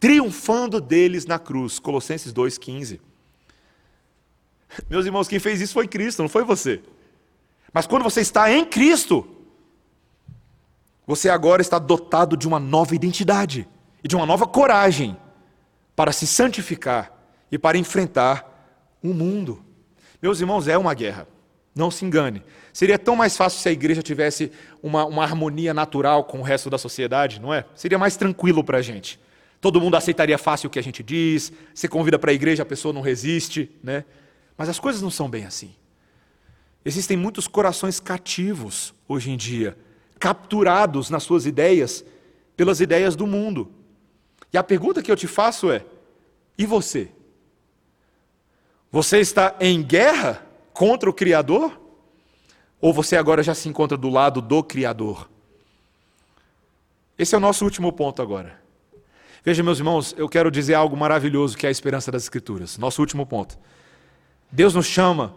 triunfando 0.00 0.80
deles 0.80 1.24
na 1.24 1.38
cruz. 1.38 1.78
Colossenses 1.78 2.32
2,15. 2.32 2.98
Meus 4.90 5.06
irmãos, 5.06 5.28
quem 5.28 5.38
fez 5.38 5.60
isso 5.60 5.72
foi 5.72 5.86
Cristo, 5.86 6.22
não 6.22 6.28
foi 6.28 6.42
você. 6.42 6.82
Mas 7.72 7.86
quando 7.86 8.02
você 8.02 8.20
está 8.20 8.50
em 8.50 8.64
Cristo, 8.64 9.26
você 11.06 11.28
agora 11.28 11.62
está 11.62 11.78
dotado 11.78 12.36
de 12.36 12.48
uma 12.48 12.58
nova 12.58 12.94
identidade 12.94 13.68
e 14.02 14.08
de 14.08 14.16
uma 14.16 14.26
nova 14.26 14.46
coragem 14.46 15.16
para 15.96 16.12
se 16.12 16.26
santificar 16.26 17.10
e 17.50 17.58
para 17.58 17.78
enfrentar 17.78 18.96
o 19.02 19.14
mundo. 19.14 19.64
Meus 20.20 20.40
irmãos, 20.40 20.68
é 20.68 20.76
uma 20.76 20.94
guerra. 20.94 21.26
Não 21.74 21.90
se 21.90 22.04
engane. 22.04 22.42
Seria 22.72 22.98
tão 22.98 23.16
mais 23.16 23.36
fácil 23.36 23.60
se 23.60 23.68
a 23.68 23.72
igreja 23.72 24.02
tivesse 24.02 24.52
uma, 24.82 25.04
uma 25.04 25.22
harmonia 25.22 25.74
natural 25.74 26.24
com 26.24 26.40
o 26.40 26.42
resto 26.42 26.70
da 26.70 26.78
sociedade, 26.78 27.40
não 27.40 27.52
é? 27.52 27.64
Seria 27.74 27.98
mais 27.98 28.16
tranquilo 28.16 28.62
para 28.62 28.78
a 28.78 28.82
gente. 28.82 29.18
Todo 29.60 29.80
mundo 29.80 29.96
aceitaria 29.96 30.38
fácil 30.38 30.68
o 30.68 30.70
que 30.70 30.78
a 30.78 30.82
gente 30.82 31.02
diz, 31.02 31.52
você 31.74 31.88
convida 31.88 32.18
para 32.18 32.30
a 32.30 32.34
igreja, 32.34 32.62
a 32.62 32.66
pessoa 32.66 32.92
não 32.92 33.00
resiste, 33.00 33.70
né? 33.82 34.04
Mas 34.56 34.68
as 34.68 34.78
coisas 34.78 35.02
não 35.02 35.10
são 35.10 35.28
bem 35.28 35.44
assim. 35.44 35.74
Existem 36.84 37.16
muitos 37.16 37.48
corações 37.48 37.98
cativos 37.98 38.94
hoje 39.08 39.30
em 39.30 39.36
dia, 39.36 39.76
capturados 40.18 41.10
nas 41.10 41.22
suas 41.22 41.44
ideias 41.44 42.04
pelas 42.56 42.80
ideias 42.80 43.16
do 43.16 43.26
mundo. 43.26 43.70
E 44.56 44.58
a 44.58 44.64
pergunta 44.64 45.02
que 45.02 45.12
eu 45.12 45.16
te 45.16 45.26
faço 45.26 45.70
é: 45.70 45.84
e 46.56 46.64
você? 46.64 47.10
Você 48.90 49.20
está 49.20 49.54
em 49.60 49.82
guerra 49.82 50.46
contra 50.72 51.10
o 51.10 51.12
Criador? 51.12 51.78
Ou 52.80 52.90
você 52.90 53.18
agora 53.18 53.42
já 53.42 53.54
se 53.54 53.68
encontra 53.68 53.98
do 53.98 54.08
lado 54.08 54.40
do 54.40 54.64
Criador? 54.64 55.28
Esse 57.18 57.34
é 57.34 57.38
o 57.38 57.40
nosso 57.40 57.66
último 57.66 57.92
ponto 57.92 58.22
agora. 58.22 58.58
Veja, 59.44 59.62
meus 59.62 59.76
irmãos, 59.76 60.14
eu 60.16 60.26
quero 60.26 60.50
dizer 60.50 60.72
algo 60.72 60.96
maravilhoso 60.96 61.54
que 61.54 61.66
é 61.66 61.68
a 61.68 61.72
esperança 61.72 62.10
das 62.10 62.22
Escrituras. 62.22 62.78
Nosso 62.78 63.02
último 63.02 63.26
ponto. 63.26 63.58
Deus 64.50 64.74
nos 64.74 64.86
chama 64.86 65.34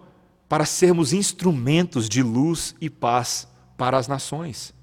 para 0.47 0.63
sermos 0.63 1.11
instrumentos 1.11 2.07
de 2.07 2.23
luz 2.23 2.73
e 2.79 2.89
paz 2.89 3.49
para 3.75 3.97
as 3.97 4.07
nações. 4.07 4.73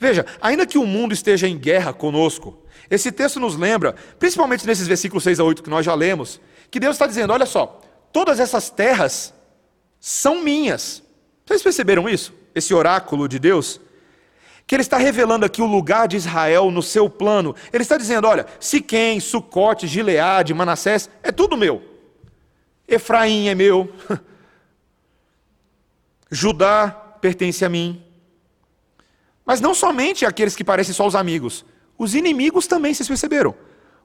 Veja, 0.00 0.24
ainda 0.40 0.66
que 0.66 0.78
o 0.78 0.86
mundo 0.86 1.12
esteja 1.12 1.46
em 1.46 1.58
guerra 1.58 1.92
conosco, 1.92 2.63
esse 2.90 3.10
texto 3.10 3.40
nos 3.40 3.56
lembra, 3.56 3.94
principalmente 4.18 4.66
nesses 4.66 4.86
versículos 4.86 5.24
6 5.24 5.40
a 5.40 5.44
8 5.44 5.62
que 5.62 5.70
nós 5.70 5.84
já 5.84 5.94
lemos, 5.94 6.40
que 6.70 6.80
Deus 6.80 6.96
está 6.96 7.06
dizendo: 7.06 7.32
olha 7.32 7.46
só, 7.46 7.80
todas 8.12 8.40
essas 8.40 8.70
terras 8.70 9.32
são 10.00 10.42
minhas. 10.42 11.02
Vocês 11.46 11.62
perceberam 11.62 12.08
isso? 12.08 12.32
Esse 12.54 12.74
oráculo 12.74 13.28
de 13.28 13.38
Deus? 13.38 13.80
Que 14.66 14.74
ele 14.74 14.82
está 14.82 14.96
revelando 14.96 15.44
aqui 15.44 15.60
o 15.60 15.66
lugar 15.66 16.08
de 16.08 16.16
Israel 16.16 16.70
no 16.70 16.82
seu 16.82 17.08
plano. 17.08 17.54
Ele 17.72 17.82
está 17.82 17.96
dizendo: 17.96 18.26
olha, 18.26 18.46
Siquém, 18.60 19.20
Sucote, 19.20 19.86
Gileade, 19.86 20.54
Manassés, 20.54 21.08
é 21.22 21.30
tudo 21.30 21.56
meu. 21.56 21.82
Efraim 22.86 23.48
é 23.48 23.54
meu. 23.54 23.92
Judá 26.30 26.88
pertence 27.20 27.64
a 27.64 27.68
mim. 27.68 28.02
Mas 29.44 29.60
não 29.60 29.74
somente 29.74 30.24
aqueles 30.24 30.56
que 30.56 30.64
parecem 30.64 30.94
só 30.94 31.06
os 31.06 31.14
amigos, 31.14 31.64
os 31.98 32.14
inimigos 32.14 32.66
também, 32.66 32.92
vocês 32.92 33.08
perceberam? 33.08 33.54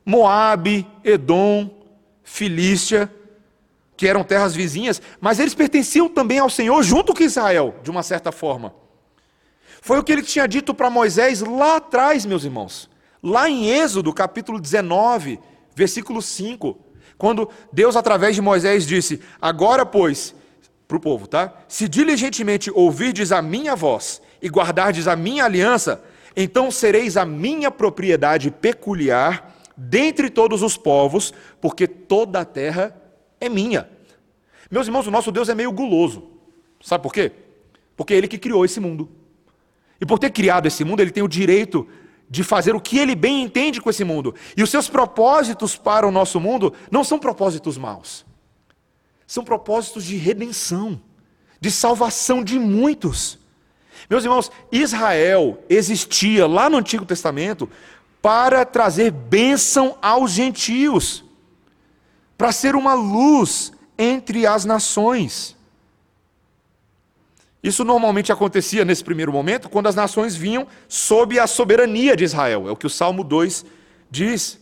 Moabe, 0.06 0.88
Edom, 1.04 1.70
Filístia, 2.24 3.12
que 3.98 4.08
eram 4.08 4.24
terras 4.24 4.56
vizinhas, 4.56 5.02
mas 5.20 5.40
eles 5.40 5.54
pertenciam 5.54 6.08
também 6.08 6.40
ao 6.40 6.50
Senhor 6.50 6.82
junto 6.84 7.14
com 7.14 7.22
Israel, 7.22 7.76
de 7.84 7.92
uma 7.92 8.04
certa 8.04 8.32
forma. 8.32 8.74
Foi 9.82 10.00
o 10.00 10.04
que 10.04 10.12
ele 10.12 10.22
tinha 10.22 10.48
dito 10.48 10.74
para 10.74 10.90
Moisés 10.90 11.42
lá 11.42 11.78
atrás, 11.78 12.26
meus 12.26 12.44
irmãos. 12.44 12.90
Lá 13.22 13.50
em 13.50 13.70
Êxodo, 13.70 14.14
capítulo 14.14 14.60
19, 14.60 15.40
versículo 15.76 16.22
5, 16.22 16.78
quando 17.18 17.50
Deus, 17.72 17.96
através 17.96 18.36
de 18.36 18.42
Moisés, 18.42 18.88
disse: 18.88 19.22
Agora, 19.42 19.86
pois, 19.86 20.34
para 20.88 20.98
o 20.98 21.00
povo, 21.00 21.28
tá? 21.28 21.54
Se 21.68 21.88
diligentemente 21.88 22.72
ouvirdes 22.74 23.32
a 23.32 23.42
minha 23.42 23.76
voz 23.76 24.22
e 24.42 24.48
guardardes 24.48 25.08
a 25.08 25.16
minha 25.16 25.44
aliança, 25.44 26.02
então 26.36 26.72
sereis 26.72 27.18
a 27.18 27.26
minha 27.26 27.72
propriedade 27.72 28.52
peculiar 28.52 29.56
dentre 29.76 30.30
todos 30.30 30.62
os 30.62 30.76
povos, 30.76 31.34
porque 31.62 31.88
toda 31.88 32.42
a 32.42 32.46
terra 32.46 32.96
é 33.40 33.48
minha. 33.48 33.90
Meus 34.70 34.88
irmãos, 34.88 35.08
o 35.08 35.12
nosso 35.12 35.32
Deus 35.32 35.50
é 35.50 35.56
meio 35.56 35.72
guloso. 35.72 36.30
Sabe 36.82 37.02
por 37.02 37.14
quê? 37.14 37.32
Porque 37.96 38.14
é 38.14 38.18
Ele 38.18 38.28
que 38.28 38.38
criou 38.38 38.64
esse 38.64 38.80
mundo. 38.80 39.10
E 40.00 40.06
por 40.06 40.20
ter 40.20 40.32
criado 40.32 40.68
esse 40.68 40.84
mundo, 40.84 41.02
Ele 41.02 41.12
tem 41.12 41.24
o 41.24 41.28
direito 41.28 41.88
de 42.30 42.44
fazer 42.44 42.76
o 42.76 42.80
que 42.80 42.98
Ele 42.98 43.16
bem 43.16 43.42
entende 43.42 43.82
com 43.82 43.90
esse 43.90 44.04
mundo. 44.04 44.36
E 44.56 44.62
os 44.62 44.70
seus 44.70 44.88
propósitos 44.88 45.76
para 45.76 46.08
o 46.08 46.12
nosso 46.12 46.40
mundo 46.40 46.74
não 46.92 47.04
são 47.04 47.18
propósitos 47.18 47.78
maus. 47.78 48.26
São 49.26 49.44
propósitos 49.44 50.04
de 50.04 50.16
redenção, 50.16 51.02
de 51.60 51.72
salvação 51.72 52.44
de 52.44 52.60
muitos. 52.60 53.39
Meus 54.08 54.24
irmãos, 54.24 54.52
Israel 54.72 55.64
existia 55.68 56.46
lá 56.46 56.70
no 56.70 56.78
Antigo 56.78 57.06
Testamento 57.06 57.70
para 58.22 58.66
trazer 58.66 59.12
bênção 59.12 59.98
aos 60.02 60.32
gentios, 60.32 61.24
para 62.38 62.52
ser 62.52 62.76
uma 62.76 62.94
luz 62.94 63.72
entre 63.98 64.46
as 64.46 64.66
nações. 64.66 65.58
Isso 67.62 67.84
normalmente 67.84 68.32
acontecia 68.32 68.86
nesse 68.86 69.04
primeiro 69.04 69.34
momento, 69.34 69.70
quando 69.70 69.88
as 69.88 69.96
nações 69.96 70.36
vinham 70.36 70.66
sob 70.88 71.38
a 71.38 71.48
soberania 71.48 72.16
de 72.16 72.24
Israel, 72.24 72.68
é 72.68 72.72
o 72.72 72.78
que 72.78 72.88
o 72.88 72.90
Salmo 72.90 73.24
2 73.24 73.66
diz. 74.10 74.60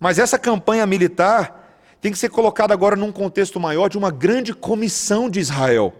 Mas 0.00 0.18
essa 0.18 0.38
campanha 0.38 0.86
militar 0.86 1.58
tem 2.00 2.12
que 2.12 2.18
ser 2.18 2.30
colocada 2.30 2.72
agora 2.72 2.96
num 2.96 3.12
contexto 3.12 3.58
maior 3.60 3.88
de 3.88 3.98
uma 3.98 4.10
grande 4.10 4.54
comissão 4.54 5.28
de 5.28 5.40
Israel 5.40 5.92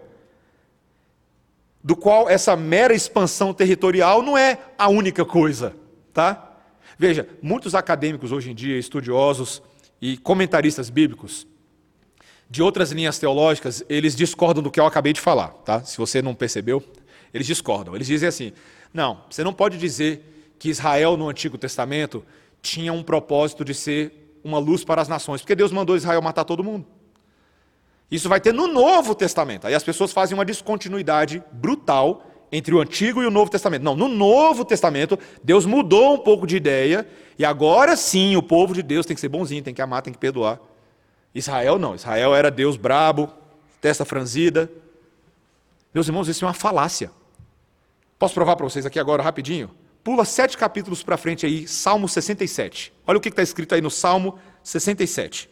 do 1.83 1.95
qual 1.95 2.29
essa 2.29 2.55
mera 2.55 2.93
expansão 2.93 3.53
territorial 3.53 4.21
não 4.21 4.37
é 4.37 4.57
a 4.77 4.89
única 4.89 5.23
coisa, 5.23 5.75
tá? 6.13 6.57
Veja, 6.97 7.27
muitos 7.41 7.73
acadêmicos 7.73 8.31
hoje 8.31 8.51
em 8.51 8.55
dia, 8.55 8.77
estudiosos 8.77 9.61
e 10.01 10.17
comentaristas 10.17 10.89
bíblicos 10.89 11.47
de 12.49 12.63
outras 12.63 12.91
linhas 12.91 13.19
teológicas, 13.19 13.83
eles 13.87 14.15
discordam 14.15 14.63
do 14.63 14.71
que 14.71 14.79
eu 14.79 14.85
acabei 14.85 15.13
de 15.13 15.21
falar, 15.21 15.49
tá? 15.49 15.83
Se 15.83 15.97
você 15.97 16.21
não 16.21 16.33
percebeu, 16.33 16.83
eles 17.33 17.45
discordam. 17.45 17.95
Eles 17.95 18.07
dizem 18.07 18.27
assim: 18.27 18.53
"Não, 18.93 19.23
você 19.29 19.43
não 19.43 19.53
pode 19.53 19.77
dizer 19.77 20.55
que 20.57 20.69
Israel 20.69 21.15
no 21.15 21.29
Antigo 21.29 21.57
Testamento 21.57 22.25
tinha 22.61 22.91
um 22.91 23.03
propósito 23.03 23.63
de 23.63 23.73
ser 23.73 24.39
uma 24.43 24.57
luz 24.57 24.83
para 24.83 25.01
as 25.01 25.07
nações, 25.07 25.41
porque 25.41 25.55
Deus 25.55 25.71
mandou 25.71 25.95
Israel 25.95 26.21
matar 26.21 26.43
todo 26.43 26.63
mundo. 26.63 26.85
Isso 28.11 28.27
vai 28.27 28.39
ter 28.39 28.53
no 28.53 28.67
Novo 28.67 29.13
Testamento. 29.13 29.67
Aí 29.67 29.75
as 29.75 29.83
pessoas 29.83 30.11
fazem 30.11 30.35
uma 30.35 30.45
descontinuidade 30.45 31.43
brutal 31.51 32.25
entre 32.51 32.73
o 32.73 32.79
Antigo 32.79 33.21
e 33.21 33.25
o 33.25 33.31
Novo 33.31 33.51
Testamento. 33.51 33.83
Não, 33.83 33.95
no 33.95 34.07
Novo 34.07 34.65
Testamento, 34.65 35.17
Deus 35.43 35.65
mudou 35.65 36.15
um 36.15 36.17
pouco 36.17 36.47
de 36.47 36.57
ideia, 36.57 37.07
e 37.37 37.45
agora 37.45 37.95
sim 37.95 38.35
o 38.35 38.41
povo 38.41 38.73
de 38.73 38.81
Deus 38.81 39.05
tem 39.05 39.13
que 39.13 39.21
ser 39.21 39.29
bonzinho, 39.29 39.63
tem 39.63 39.73
que 39.73 39.81
amar, 39.81 40.01
tem 40.01 40.11
que 40.11 40.19
perdoar. 40.19 40.59
Israel 41.33 41.77
não, 41.77 41.93
Israel 41.93 42.35
era 42.35 42.49
Deus 42.49 42.75
brabo, 42.75 43.31
testa 43.79 44.03
franzida. 44.03 44.69
Meus 45.93 46.07
irmãos, 46.07 46.27
isso 46.27 46.43
é 46.43 46.47
uma 46.47 46.53
falácia. 46.53 47.11
Posso 48.17 48.33
provar 48.33 48.55
para 48.55 48.67
vocês 48.67 48.85
aqui 48.85 48.99
agora 48.99 49.21
rapidinho? 49.21 49.69
Pula 50.03 50.25
sete 50.25 50.57
capítulos 50.57 51.03
para 51.03 51.17
frente 51.17 51.45
aí, 51.45 51.67
Salmo 51.67 52.07
67. 52.07 52.91
Olha 53.05 53.17
o 53.17 53.21
que 53.21 53.29
está 53.29 53.43
escrito 53.43 53.75
aí 53.75 53.81
no 53.81 53.91
Salmo 53.91 54.39
67. 54.63 55.49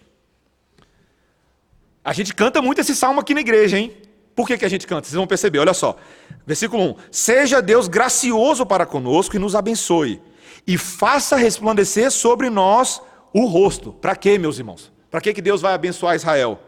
A 2.08 2.14
gente 2.14 2.34
canta 2.34 2.62
muito 2.62 2.80
esse 2.80 2.96
salmo 2.96 3.20
aqui 3.20 3.34
na 3.34 3.42
igreja, 3.42 3.78
hein? 3.78 3.92
Por 4.34 4.48
que, 4.48 4.58
que 4.58 4.64
a 4.64 4.70
gente 4.70 4.88
canta? 4.88 5.06
Vocês 5.06 5.16
vão 5.16 5.28
perceber, 5.28 5.60
olha 5.60 5.74
só. 5.74 5.98
Versículo 6.46 6.92
1: 6.92 6.96
Seja 7.12 7.62
Deus 7.62 7.90
gracioso 7.90 8.66
para 8.66 8.86
conosco 8.86 9.36
e 9.36 9.40
nos 9.40 9.58
abençoe, 9.58 10.22
e 10.66 10.78
faça 10.78 11.36
resplandecer 11.36 12.10
sobre 12.10 12.50
nós 12.50 13.02
o 13.34 13.46
rosto. 13.46 13.92
Para 13.92 14.16
quê, 14.16 14.38
meus 14.38 14.58
irmãos? 14.58 14.90
Para 15.12 15.20
que, 15.20 15.34
que 15.34 15.42
Deus 15.42 15.60
vai 15.60 15.74
abençoar 15.74 16.16
Israel? 16.16 16.62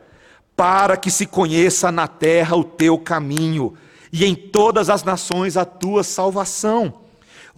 Para 0.58 0.98
que 0.98 1.10
se 1.10 1.26
conheça 1.26 1.90
na 1.90 2.06
terra 2.06 2.58
o 2.58 2.64
teu 2.66 3.00
caminho, 3.00 3.76
e 4.12 4.26
em 4.26 4.36
todas 4.36 4.90
as 4.90 5.06
nações 5.06 5.56
a 5.56 5.64
tua 5.64 6.04
salvação. 6.04 6.96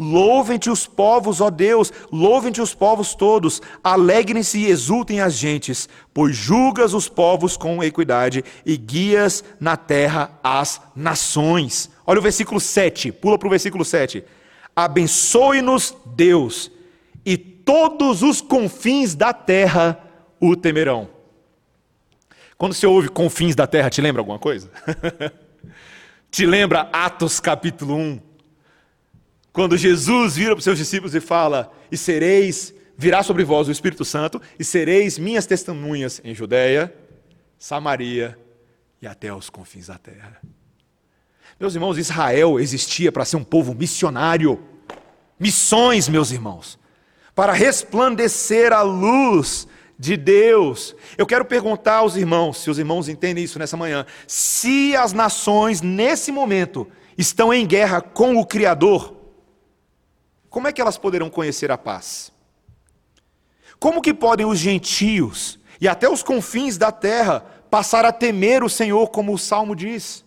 Louvem-te 0.04 0.68
os 0.68 0.88
povos, 0.88 1.42
ó 1.42 1.52
Deus, 1.52 1.94
louvem-te 2.12 2.60
os 2.60 2.74
povos 2.74 3.14
todos, 3.14 3.62
alegrem-se 3.84 4.58
e 4.58 4.66
exultem 4.66 5.22
as 5.22 5.36
gentes, 5.36 5.88
pois 6.12 6.36
julgas 6.36 6.96
os 6.96 7.08
povos 7.08 7.56
com 7.56 7.84
equidade 7.84 8.44
e 8.66 8.76
guias 8.78 9.44
na 9.60 9.78
terra 9.78 10.40
as 10.44 10.82
nações. 10.96 11.92
Olha 12.04 12.18
o 12.18 12.24
versículo 12.24 12.60
7, 12.60 13.12
pula 13.12 13.38
para 13.38 13.46
o 13.46 13.52
versículo 13.52 13.86
7. 13.86 14.24
Abençoe-nos 14.76 15.96
Deus, 16.16 16.72
e 17.24 17.38
todos 17.38 18.24
os 18.24 18.42
confins 18.42 19.14
da 19.14 19.32
terra 19.32 20.04
o 20.40 20.56
temerão. 20.56 21.10
Quando 22.58 22.74
você 22.74 22.88
ouve 22.88 23.08
confins 23.08 23.54
da 23.54 23.68
terra, 23.68 23.92
te 23.92 24.02
lembra 24.02 24.22
alguma 24.22 24.40
coisa? 24.40 24.68
te 26.32 26.44
lembra 26.44 26.90
Atos 26.92 27.40
capítulo 27.40 27.96
1? 27.96 28.31
Quando 29.54 29.78
Jesus 29.78 30.36
vira 30.36 30.52
para 30.52 30.60
os 30.60 30.64
seus 30.64 30.78
discípulos 30.78 31.14
e 31.14 31.20
fala: 31.20 31.72
E 31.92 31.98
sereis, 31.98 32.74
virá 32.98 33.24
sobre 33.24 33.44
vós 33.44 33.68
o 33.68 33.72
Espírito 33.72 34.06
Santo, 34.06 34.42
e 34.58 34.64
sereis 34.64 35.18
minhas 35.18 35.46
testemunhas 35.46 36.22
em 36.24 36.34
Judéia, 36.34 36.94
Samaria 37.58 38.38
e 39.02 39.08
até 39.08 39.34
os 39.34 39.50
confins 39.50 39.88
da 39.88 39.98
terra. 39.98 40.40
Meus 41.60 41.76
irmãos, 41.76 41.98
Israel 41.98 42.60
existia 42.60 43.12
para 43.12 43.26
ser 43.26 43.38
um 43.38 43.44
povo 43.44 43.74
missionário. 43.74 44.64
Missões, 45.40 46.08
meus 46.08 46.32
irmãos, 46.32 46.80
para 47.36 47.52
resplandecer 47.54 48.72
a 48.72 48.82
luz 48.84 49.68
de 49.98 50.18
Deus. 50.18 50.96
Eu 51.18 51.26
quero 51.26 51.46
perguntar 51.46 51.98
aos 51.98 52.16
irmãos, 52.16 52.58
se 52.60 52.70
os 52.70 52.80
irmãos 52.80 53.08
entendem 53.08 53.44
isso 53.44 53.60
nessa 53.60 53.78
manhã, 53.78 54.06
se 54.28 54.96
as 54.96 55.14
nações 55.14 55.82
nesse 55.82 56.32
momento 56.32 56.88
estão 57.18 57.54
em 57.54 57.66
guerra 57.66 58.02
com 58.02 58.38
o 58.38 58.46
Criador, 58.46 59.21
como 60.52 60.68
é 60.68 60.74
que 60.74 60.82
elas 60.82 60.98
poderão 60.98 61.30
conhecer 61.30 61.72
a 61.72 61.78
paz? 61.78 62.30
Como 63.80 64.02
que 64.02 64.14
podem 64.14 64.46
os 64.46 64.60
gentios 64.60 65.58
e 65.80 65.88
até 65.88 66.10
os 66.10 66.22
confins 66.22 66.78
da 66.78 66.92
terra 66.92 67.40
passar 67.72 68.04
a 68.04 68.12
temer 68.12 68.62
o 68.62 68.70
Senhor, 68.70 69.08
como 69.08 69.34
o 69.34 69.38
salmo 69.38 69.74
diz? 69.74 70.26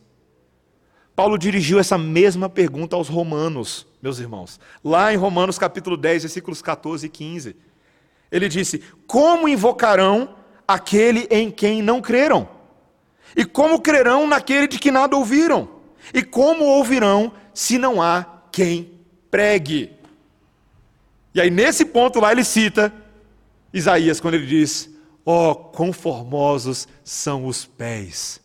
Paulo 1.14 1.36
dirigiu 1.36 1.78
essa 1.78 1.98
mesma 1.98 2.48
pergunta 2.48 2.96
aos 2.96 3.06
romanos, 3.06 3.86
meus 4.00 4.18
irmãos, 4.18 4.58
lá 4.82 5.12
em 5.12 5.16
Romanos 5.16 5.58
capítulo 5.58 5.94
10, 5.94 6.22
versículos 6.22 6.62
14 6.62 7.06
e 7.06 7.10
15. 7.10 7.54
Ele 8.32 8.48
disse: 8.48 8.82
Como 9.06 9.46
invocarão 9.46 10.36
aquele 10.66 11.28
em 11.30 11.50
quem 11.50 11.82
não 11.82 12.00
creram? 12.00 12.48
E 13.36 13.44
como 13.44 13.80
crerão 13.80 14.26
naquele 14.26 14.66
de 14.66 14.78
que 14.78 14.90
nada 14.90 15.16
ouviram? 15.16 15.68
E 16.14 16.22
como 16.22 16.64
ouvirão 16.64 17.30
se 17.52 17.76
não 17.76 18.00
há 18.00 18.24
quem 18.50 19.00
pregue? 19.30 20.03
E 21.34 21.40
aí, 21.40 21.50
nesse 21.50 21.84
ponto 21.84 22.20
lá, 22.20 22.32
ele 22.32 22.44
cita 22.44 22.92
Isaías, 23.72 24.20
quando 24.20 24.34
ele 24.34 24.46
diz: 24.46 24.88
Ó, 25.26 25.50
oh, 25.50 25.54
quão 25.56 25.92
formosos 25.92 26.86
são 27.02 27.46
os 27.46 27.64
pés 27.64 28.40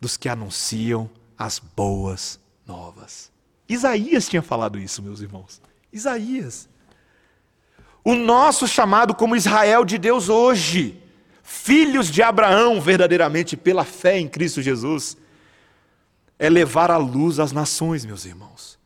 dos 0.00 0.16
que 0.16 0.28
anunciam 0.28 1.10
as 1.36 1.58
boas 1.58 2.38
novas. 2.64 3.32
Isaías 3.68 4.28
tinha 4.28 4.40
falado 4.40 4.78
isso, 4.78 5.02
meus 5.02 5.20
irmãos. 5.20 5.60
Isaías. 5.92 6.68
O 8.04 8.14
nosso 8.14 8.66
chamado 8.68 9.14
como 9.14 9.36
Israel 9.36 9.84
de 9.84 9.98
Deus 9.98 10.28
hoje, 10.28 11.02
filhos 11.42 12.08
de 12.08 12.22
Abraão 12.22 12.80
verdadeiramente 12.80 13.56
pela 13.56 13.84
fé 13.84 14.18
em 14.18 14.28
Cristo 14.28 14.62
Jesus, 14.62 15.16
é 16.38 16.48
levar 16.48 16.90
a 16.90 16.96
luz 16.96 17.38
às 17.40 17.52
nações, 17.52 18.04
meus 18.04 18.24
irmãos. 18.24 18.77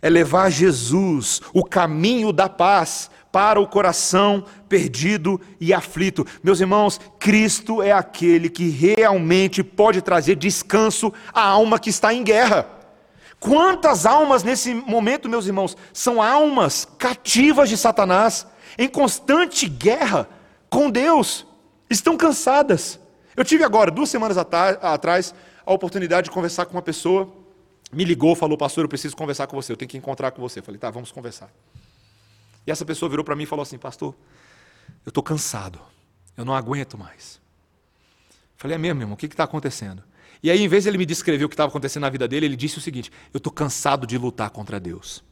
É 0.00 0.08
levar 0.08 0.50
Jesus, 0.50 1.40
o 1.52 1.64
caminho 1.64 2.32
da 2.32 2.48
paz, 2.48 3.10
para 3.32 3.60
o 3.60 3.66
coração 3.66 4.44
perdido 4.68 5.40
e 5.60 5.72
aflito. 5.72 6.26
Meus 6.42 6.60
irmãos, 6.60 7.00
Cristo 7.18 7.82
é 7.82 7.92
aquele 7.92 8.48
que 8.48 8.68
realmente 8.68 9.62
pode 9.62 10.00
trazer 10.00 10.36
descanso 10.36 11.12
à 11.32 11.42
alma 11.42 11.78
que 11.78 11.90
está 11.90 12.12
em 12.12 12.22
guerra. 12.22 12.66
Quantas 13.38 14.06
almas 14.06 14.42
nesse 14.42 14.74
momento, 14.74 15.28
meus 15.28 15.46
irmãos, 15.46 15.76
são 15.92 16.20
almas 16.20 16.88
cativas 16.98 17.68
de 17.68 17.76
Satanás, 17.76 18.46
em 18.76 18.88
constante 18.88 19.68
guerra 19.68 20.28
com 20.68 20.90
Deus, 20.90 21.46
estão 21.88 22.16
cansadas. 22.16 22.98
Eu 23.36 23.44
tive 23.44 23.62
agora, 23.62 23.90
duas 23.90 24.08
semanas 24.10 24.36
atrás, 24.36 25.34
a 25.64 25.72
oportunidade 25.72 26.24
de 26.24 26.30
conversar 26.30 26.66
com 26.66 26.72
uma 26.72 26.82
pessoa, 26.82 27.32
me 27.92 28.04
ligou, 28.04 28.34
falou, 28.34 28.56
pastor, 28.58 28.84
eu 28.84 28.88
preciso 28.88 29.16
conversar 29.16 29.46
com 29.46 29.56
você, 29.56 29.72
eu 29.72 29.76
tenho 29.76 29.88
que 29.88 29.96
encontrar 29.96 30.30
com 30.30 30.40
você. 30.42 30.60
Eu 30.60 30.62
falei, 30.62 30.78
tá, 30.78 30.90
vamos 30.90 31.10
conversar. 31.10 31.50
E 32.68 32.70
essa 32.70 32.84
pessoa 32.84 33.08
virou 33.08 33.24
para 33.24 33.34
mim 33.34 33.44
e 33.44 33.46
falou 33.46 33.62
assim: 33.62 33.78
Pastor, 33.78 34.14
eu 35.06 35.08
estou 35.08 35.22
cansado, 35.22 35.80
eu 36.36 36.44
não 36.44 36.54
aguento 36.54 36.98
mais. 36.98 37.40
Falei: 38.58 38.74
É 38.74 38.78
mesmo, 38.78 39.00
irmão, 39.00 39.14
o 39.14 39.16
que 39.16 39.24
está 39.24 39.44
acontecendo? 39.44 40.04
E 40.42 40.50
aí, 40.50 40.62
em 40.62 40.68
vez 40.68 40.82
de 40.82 40.90
ele 40.90 40.98
me 40.98 41.06
descrever 41.06 41.46
o 41.46 41.48
que 41.48 41.54
estava 41.54 41.70
acontecendo 41.70 42.02
na 42.02 42.10
vida 42.10 42.28
dele, 42.28 42.44
ele 42.44 42.56
disse 42.56 42.76
o 42.76 42.80
seguinte: 42.82 43.10
Eu 43.32 43.38
estou 43.38 43.50
cansado 43.50 44.06
de 44.06 44.18
lutar 44.18 44.50
contra 44.50 44.78
Deus. 44.78 45.24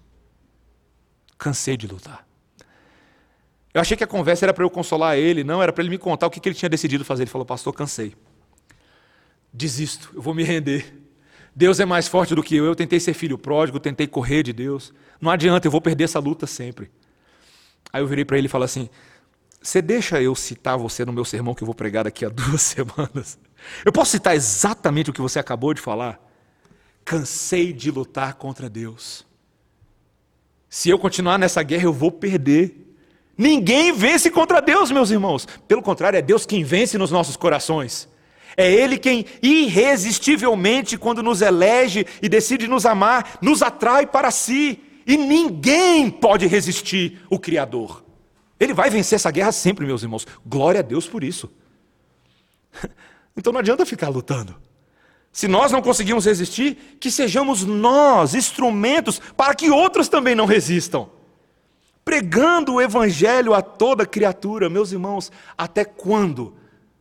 Cansei 1.37 1.77
de 1.77 1.87
lutar. 1.87 2.27
Eu 3.75 3.83
achei 3.83 3.99
que 3.99 4.05
a 4.05 4.07
conversa 4.07 4.47
era 4.47 4.55
para 4.55 4.65
eu 4.65 4.71
consolar 4.71 5.19
ele, 5.19 5.45
não, 5.45 5.63
era 5.63 5.75
para 5.75 5.83
ele 5.85 5.91
me 5.91 5.99
contar 5.99 6.27
o 6.27 6.31
que, 6.31 6.41
que 6.41 6.49
ele 6.49 6.57
tinha 6.57 6.71
decidido 6.71 7.05
fazer. 7.05 7.25
Ele 7.25 7.31
falou: 7.31 7.45
Pastor, 7.45 7.75
cansei. 7.75 8.17
Desisto, 9.53 10.11
eu 10.15 10.23
vou 10.23 10.33
me 10.33 10.43
render. 10.43 11.06
Deus 11.57 11.81
é 11.81 11.87
mais 11.87 12.07
forte 12.07 12.35
do 12.35 12.43
que 12.43 12.55
eu. 12.55 12.67
Eu 12.67 12.77
tentei 12.77 13.01
ser 13.01 13.15
filho 13.15 13.39
pródigo, 13.39 13.81
tentei 13.81 14.07
correr 14.07 14.43
de 14.43 14.53
Deus. 14.53 14.93
Não 15.19 15.31
adianta, 15.31 15.67
eu 15.67 15.71
vou 15.71 15.81
perder 15.81 16.05
essa 16.05 16.19
luta 16.19 16.47
sempre. 16.47 16.91
Aí 17.91 18.03
eu 18.03 18.07
virei 18.07 18.27
para 18.27 18.37
ele 18.37 18.47
e 18.47 18.51
falei 18.51 18.67
assim: 18.67 18.91
Você 19.63 19.81
deixa 19.81 20.21
eu 20.21 20.35
citar 20.35 20.77
você 20.77 21.03
no 21.03 21.15
meu 21.15 21.25
sermão 21.25 21.55
que 21.55 21.63
eu 21.63 21.67
vou 21.67 21.75
pregar 21.75 22.05
daqui 22.05 22.27
a 22.27 22.29
duas 22.31 22.61
semanas? 22.61 23.39
Eu 23.87 23.91
posso 23.91 24.11
citar 24.11 24.37
exatamente 24.37 25.09
o 25.09 25.15
que 25.15 25.21
você 25.21 25.39
acabou 25.39 25.73
de 25.73 25.81
falar? 25.81 26.21
Cansei 27.07 27.73
de 27.73 27.91
lutar 27.91 28.35
contra 28.35 28.69
Deus. 28.69 29.25
Se 30.69 30.91
eu 30.91 30.99
continuar 30.99 31.39
nessa 31.39 31.63
guerra, 31.63 31.85
eu 31.85 31.93
vou 31.93 32.13
perder. 32.13 32.95
Ninguém 33.39 33.95
vence 33.95 34.31
contra 34.31 34.61
Deus, 34.61 34.91
meus 34.91 35.11
irmãos. 35.11 35.47
Pelo 35.67 35.81
contrário, 35.81 36.19
é 36.19 36.23
Deus 36.23 36.45
quem 36.45 36.63
vence 36.63 36.99
nos 36.99 37.11
nossos 37.11 37.35
corações. 37.35 38.09
É 38.57 38.71
Ele 38.73 38.97
quem 38.97 39.27
irresistivelmente, 39.43 40.97
quando 40.97 41.23
nos 41.23 41.43
elege 41.43 42.07
e 42.23 42.29
decide 42.29 42.67
nos 42.67 42.87
amar, 42.87 43.39
nos 43.43 43.63
atrai 43.63 44.07
para 44.07 44.31
si. 44.31 44.81
E 45.07 45.17
ninguém 45.17 46.11
pode 46.11 46.47
resistir 46.47 47.21
o 47.29 47.39
Criador. 47.39 48.05
Ele 48.59 48.73
vai 48.73 48.89
vencer 48.89 49.17
essa 49.17 49.31
guerra 49.31 49.53
sempre, 49.53 49.85
meus 49.85 50.03
irmãos. 50.03 50.27
Glória 50.45 50.81
a 50.81 50.83
Deus 50.83 51.07
por 51.07 51.23
isso. 51.23 51.51
Então 53.39 53.53
não 53.53 53.61
adianta 53.61 53.85
ficar 53.85 54.09
lutando. 54.09 54.57
Se 55.31 55.47
nós 55.47 55.71
não 55.71 55.83
conseguimos 55.83 56.25
resistir, 56.25 56.97
que 56.99 57.11
sejamos 57.11 57.63
nós 57.65 58.35
instrumentos 58.35 59.21
para 59.37 59.55
que 59.55 59.71
outros 59.71 60.09
também 60.09 60.35
não 60.35 60.47
resistam. 60.47 61.11
Pregando 62.03 62.73
o 62.73 62.81
Evangelho 62.81 63.53
a 63.53 63.61
toda 63.61 64.07
criatura, 64.07 64.71
meus 64.71 64.91
irmãos, 64.91 65.31
até 65.59 65.85
quando 65.85 66.57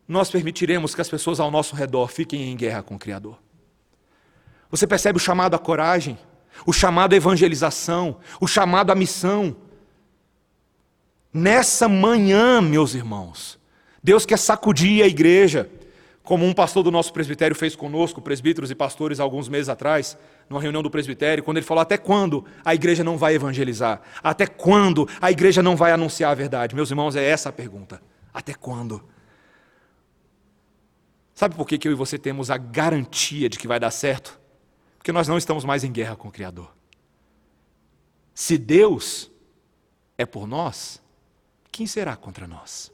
nós 0.08 0.30
permitiremos 0.30 0.94
que 0.94 1.02
as 1.02 1.10
pessoas 1.10 1.40
ao 1.40 1.50
nosso 1.50 1.76
redor 1.76 2.08
fiquem 2.08 2.52
em 2.52 2.56
guerra 2.56 2.84
com 2.84 2.96
o 2.96 3.00
Criador? 3.00 3.38
Você 4.70 4.86
percebe 4.86 5.18
o 5.18 5.22
chamado 5.22 5.56
à 5.56 5.60
coragem? 5.60 6.18
o 6.66 6.72
chamado 6.72 7.14
à 7.14 7.16
evangelização, 7.16 8.18
o 8.40 8.48
chamado 8.48 8.92
à 8.92 8.96
missão. 8.96 9.56
Nessa 11.34 11.90
manhã, 11.90 12.62
meus 12.62 12.94
irmãos, 12.94 13.60
Deus 14.02 14.26
quer 14.26 14.38
sacudir 14.38 15.04
a 15.04 15.08
igreja, 15.08 15.70
como 16.24 16.46
um 16.46 16.54
pastor 16.54 16.84
do 16.84 16.92
nosso 16.92 17.12
presbitério 17.12 17.56
fez 17.56 17.76
conosco, 17.76 18.22
presbíteros 18.22 18.72
e 18.72 18.76
pastores, 18.76 19.20
alguns 19.20 19.50
meses 19.50 19.70
atrás, 19.70 20.18
numa 20.50 20.62
reunião 20.62 20.82
do 20.82 20.90
presbitério, 20.90 21.44
quando 21.44 21.58
ele 21.58 21.66
falou: 21.66 21.82
Até 21.82 21.98
quando 21.98 22.46
a 22.64 22.74
igreja 22.74 23.04
não 23.04 23.18
vai 23.18 23.36
evangelizar? 23.36 24.02
Até 24.24 24.48
quando 24.48 25.08
a 25.22 25.32
igreja 25.32 25.62
não 25.62 25.76
vai 25.76 25.92
anunciar 25.92 26.32
a 26.32 26.36
verdade? 26.36 26.74
Meus 26.74 26.90
irmãos, 26.90 27.16
é 27.16 27.24
essa 27.24 27.50
a 27.50 27.52
pergunta. 27.52 28.02
Até 28.34 28.54
quando? 28.54 29.04
Sabe 31.36 31.54
por 31.54 31.68
que 31.68 31.86
eu 31.86 31.92
e 31.92 31.96
você 31.96 32.18
temos 32.18 32.50
a 32.50 32.58
garantia 32.58 33.50
de 33.50 33.60
que 33.60 33.68
vai 33.68 33.78
dar 33.78 33.92
certo? 33.92 34.40
Porque 34.98 35.12
nós 35.12 35.28
não 35.28 35.38
estamos 35.38 35.66
mais 35.66 35.84
em 35.84 35.92
guerra 35.92 36.16
com 36.16 36.30
o 36.30 36.32
Criador. 36.32 36.74
Se 38.34 38.58
Deus 38.58 39.30
é 40.18 40.26
por 40.26 40.48
nós, 40.48 41.02
quem 41.72 41.86
será 41.86 42.16
contra 42.16 42.48
nós? 42.48 42.90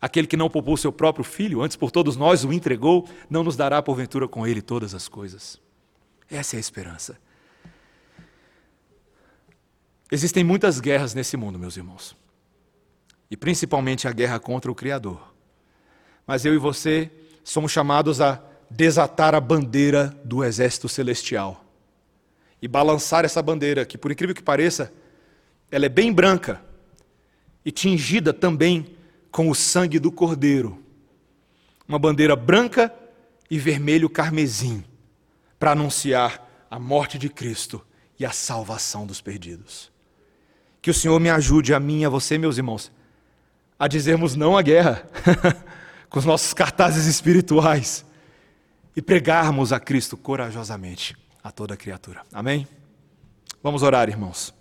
Aquele 0.00 0.26
que 0.26 0.36
não 0.36 0.50
poupou 0.50 0.76
seu 0.76 0.92
próprio 0.92 1.24
filho, 1.24 1.62
antes 1.62 1.76
por 1.76 1.92
todos 1.92 2.16
nós 2.16 2.44
o 2.44 2.52
entregou, 2.52 3.08
não 3.30 3.44
nos 3.44 3.56
dará 3.56 3.80
porventura 3.80 4.26
com 4.26 4.46
ele 4.46 4.60
todas 4.60 4.92
as 4.92 5.08
coisas. 5.08 5.58
Essa 6.28 6.56
é 6.56 6.58
a 6.58 6.60
esperança. 6.60 7.18
Existem 10.10 10.44
muitas 10.44 10.80
guerras 10.80 11.14
nesse 11.14 11.36
mundo, 11.36 11.58
meus 11.58 11.76
irmãos. 11.76 12.16
E 13.30 13.36
principalmente 13.36 14.06
a 14.06 14.12
guerra 14.12 14.38
contra 14.40 14.70
o 14.70 14.74
Criador. 14.74 15.34
Mas 16.26 16.44
eu 16.44 16.52
e 16.52 16.58
você 16.58 17.10
somos 17.44 17.70
chamados 17.70 18.20
a 18.20 18.42
desatar 18.70 19.34
a 19.34 19.40
bandeira 19.40 20.16
do 20.24 20.42
exército 20.42 20.88
celestial 20.88 21.62
e 22.60 22.66
balançar 22.66 23.24
essa 23.24 23.42
bandeira, 23.42 23.84
que 23.84 23.98
por 23.98 24.10
incrível 24.10 24.34
que 24.34 24.42
pareça, 24.42 24.90
ela 25.70 25.84
é 25.84 25.88
bem 25.88 26.10
branca 26.10 26.62
e 27.62 27.70
tingida 27.70 28.32
também 28.32 28.96
com 29.30 29.50
o 29.50 29.54
sangue 29.54 29.98
do 29.98 30.10
cordeiro. 30.10 30.82
Uma 31.86 31.98
bandeira 31.98 32.34
branca 32.34 32.92
e 33.50 33.58
vermelho 33.58 34.08
carmesim 34.08 34.82
para 35.58 35.72
anunciar 35.72 36.66
a 36.70 36.78
morte 36.78 37.18
de 37.18 37.28
Cristo 37.28 37.84
e 38.18 38.24
a 38.24 38.30
salvação 38.30 39.06
dos 39.06 39.20
perdidos. 39.20 39.92
Que 40.80 40.90
o 40.90 40.94
Senhor 40.94 41.20
me 41.20 41.28
ajude 41.30 41.74
a 41.74 41.80
mim 41.80 42.00
e 42.00 42.04
a 42.04 42.08
você, 42.08 42.38
meus 42.38 42.56
irmãos, 42.56 42.90
a 43.78 43.86
dizermos 43.86 44.34
não 44.34 44.56
à 44.56 44.62
guerra 44.62 45.08
com 46.14 46.20
os 46.20 46.24
nossos 46.24 46.54
cartazes 46.54 47.06
espirituais 47.06 48.04
e 48.94 49.02
pregarmos 49.02 49.72
a 49.72 49.80
Cristo 49.80 50.16
corajosamente 50.16 51.16
a 51.42 51.50
toda 51.50 51.76
criatura. 51.76 52.22
Amém? 52.32 52.68
Vamos 53.60 53.82
orar, 53.82 54.08
irmãos. 54.08 54.54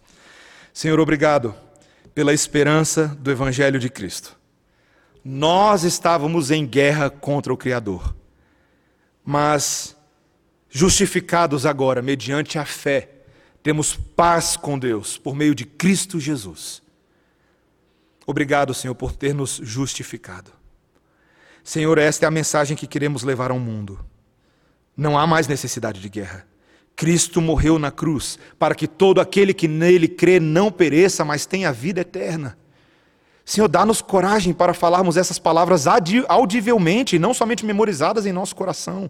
Senhor, 0.73 0.99
obrigado 0.99 1.53
pela 2.15 2.33
esperança 2.33 3.05
do 3.19 3.29
Evangelho 3.29 3.79
de 3.79 3.87
Cristo. 3.87 4.35
Nós 5.23 5.83
estávamos 5.83 6.49
em 6.49 6.65
guerra 6.65 7.11
contra 7.11 7.53
o 7.53 7.57
Criador, 7.57 8.15
mas 9.23 9.95
justificados 10.71 11.67
agora, 11.67 12.01
mediante 12.01 12.57
a 12.57 12.65
fé, 12.65 13.11
temos 13.61 13.95
paz 13.95 14.57
com 14.57 14.79
Deus 14.79 15.19
por 15.19 15.35
meio 15.35 15.53
de 15.53 15.65
Cristo 15.65 16.19
Jesus. 16.19 16.81
Obrigado, 18.25 18.73
Senhor, 18.73 18.95
por 18.95 19.11
ter 19.11 19.35
nos 19.35 19.61
justificado. 19.61 20.62
Senhor, 21.63 21.97
esta 21.97 22.25
é 22.25 22.27
a 22.27 22.31
mensagem 22.31 22.75
que 22.75 22.85
queremos 22.85 23.23
levar 23.23 23.51
ao 23.51 23.59
mundo. 23.59 23.99
Não 24.95 25.17
há 25.17 25.25
mais 25.25 25.47
necessidade 25.47 26.01
de 26.01 26.09
guerra. 26.09 26.45
Cristo 26.95 27.41
morreu 27.41 27.79
na 27.79 27.89
cruz 27.89 28.37
para 28.59 28.75
que 28.75 28.87
todo 28.87 29.19
aquele 29.19 29.53
que 29.53 29.67
nele 29.67 30.07
crê 30.07 30.39
não 30.39 30.71
pereça, 30.71 31.25
mas 31.25 31.45
tenha 31.45 31.71
vida 31.71 32.01
eterna. 32.01 32.57
Senhor, 33.45 33.67
dá-nos 33.67 34.01
coragem 34.01 34.53
para 34.53 34.73
falarmos 34.73 35.17
essas 35.17 35.39
palavras 35.39 35.85
audivelmente, 36.27 37.17
não 37.17 37.33
somente 37.33 37.65
memorizadas 37.65 38.25
em 38.25 38.31
nosso 38.31 38.55
coração. 38.55 39.09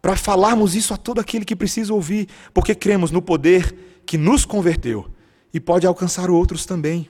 Para 0.00 0.16
falarmos 0.16 0.74
isso 0.74 0.94
a 0.94 0.96
todo 0.96 1.20
aquele 1.20 1.44
que 1.44 1.54
precisa 1.54 1.92
ouvir, 1.92 2.28
porque 2.54 2.74
cremos 2.74 3.10
no 3.10 3.20
poder 3.20 4.00
que 4.06 4.16
nos 4.16 4.44
converteu 4.44 5.10
e 5.52 5.60
pode 5.60 5.86
alcançar 5.86 6.30
outros 6.30 6.64
também. 6.64 7.08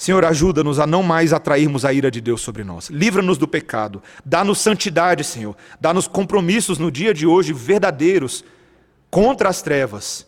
Senhor, 0.00 0.24
ajuda-nos 0.24 0.78
a 0.78 0.86
não 0.86 1.02
mais 1.02 1.30
atrairmos 1.30 1.84
a 1.84 1.92
ira 1.92 2.10
de 2.10 2.22
Deus 2.22 2.40
sobre 2.40 2.64
nós. 2.64 2.88
Livra-nos 2.88 3.36
do 3.36 3.46
pecado. 3.46 4.02
Dá-nos 4.24 4.58
santidade, 4.58 5.22
Senhor. 5.22 5.54
Dá-nos 5.78 6.08
compromissos 6.08 6.78
no 6.78 6.90
dia 6.90 7.12
de 7.12 7.26
hoje 7.26 7.52
verdadeiros 7.52 8.42
contra 9.10 9.50
as 9.50 9.60
trevas, 9.60 10.26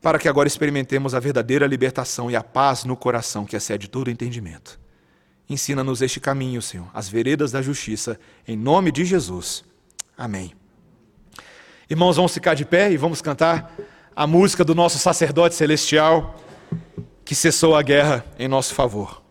para 0.00 0.18
que 0.18 0.26
agora 0.26 0.48
experimentemos 0.48 1.14
a 1.14 1.20
verdadeira 1.20 1.66
libertação 1.66 2.30
e 2.30 2.34
a 2.34 2.42
paz 2.42 2.82
no 2.86 2.96
coração 2.96 3.44
que 3.44 3.54
excede 3.54 3.88
todo 3.88 4.10
entendimento. 4.10 4.80
Ensina-nos 5.46 6.00
este 6.00 6.18
caminho, 6.18 6.62
Senhor, 6.62 6.88
as 6.94 7.10
veredas 7.10 7.52
da 7.52 7.60
justiça, 7.60 8.18
em 8.48 8.56
nome 8.56 8.90
de 8.90 9.04
Jesus. 9.04 9.62
Amém. 10.16 10.54
Irmãos, 11.90 12.16
vamos 12.16 12.32
ficar 12.32 12.54
de 12.54 12.64
pé 12.64 12.90
e 12.90 12.96
vamos 12.96 13.20
cantar 13.20 13.70
a 14.16 14.26
música 14.26 14.64
do 14.64 14.74
nosso 14.74 14.96
sacerdote 14.96 15.54
celestial 15.54 16.40
que 17.30 17.34
cessou 17.36 17.76
a 17.76 17.82
guerra 17.82 18.24
em 18.40 18.48
nosso 18.48 18.74
favor. 18.74 19.22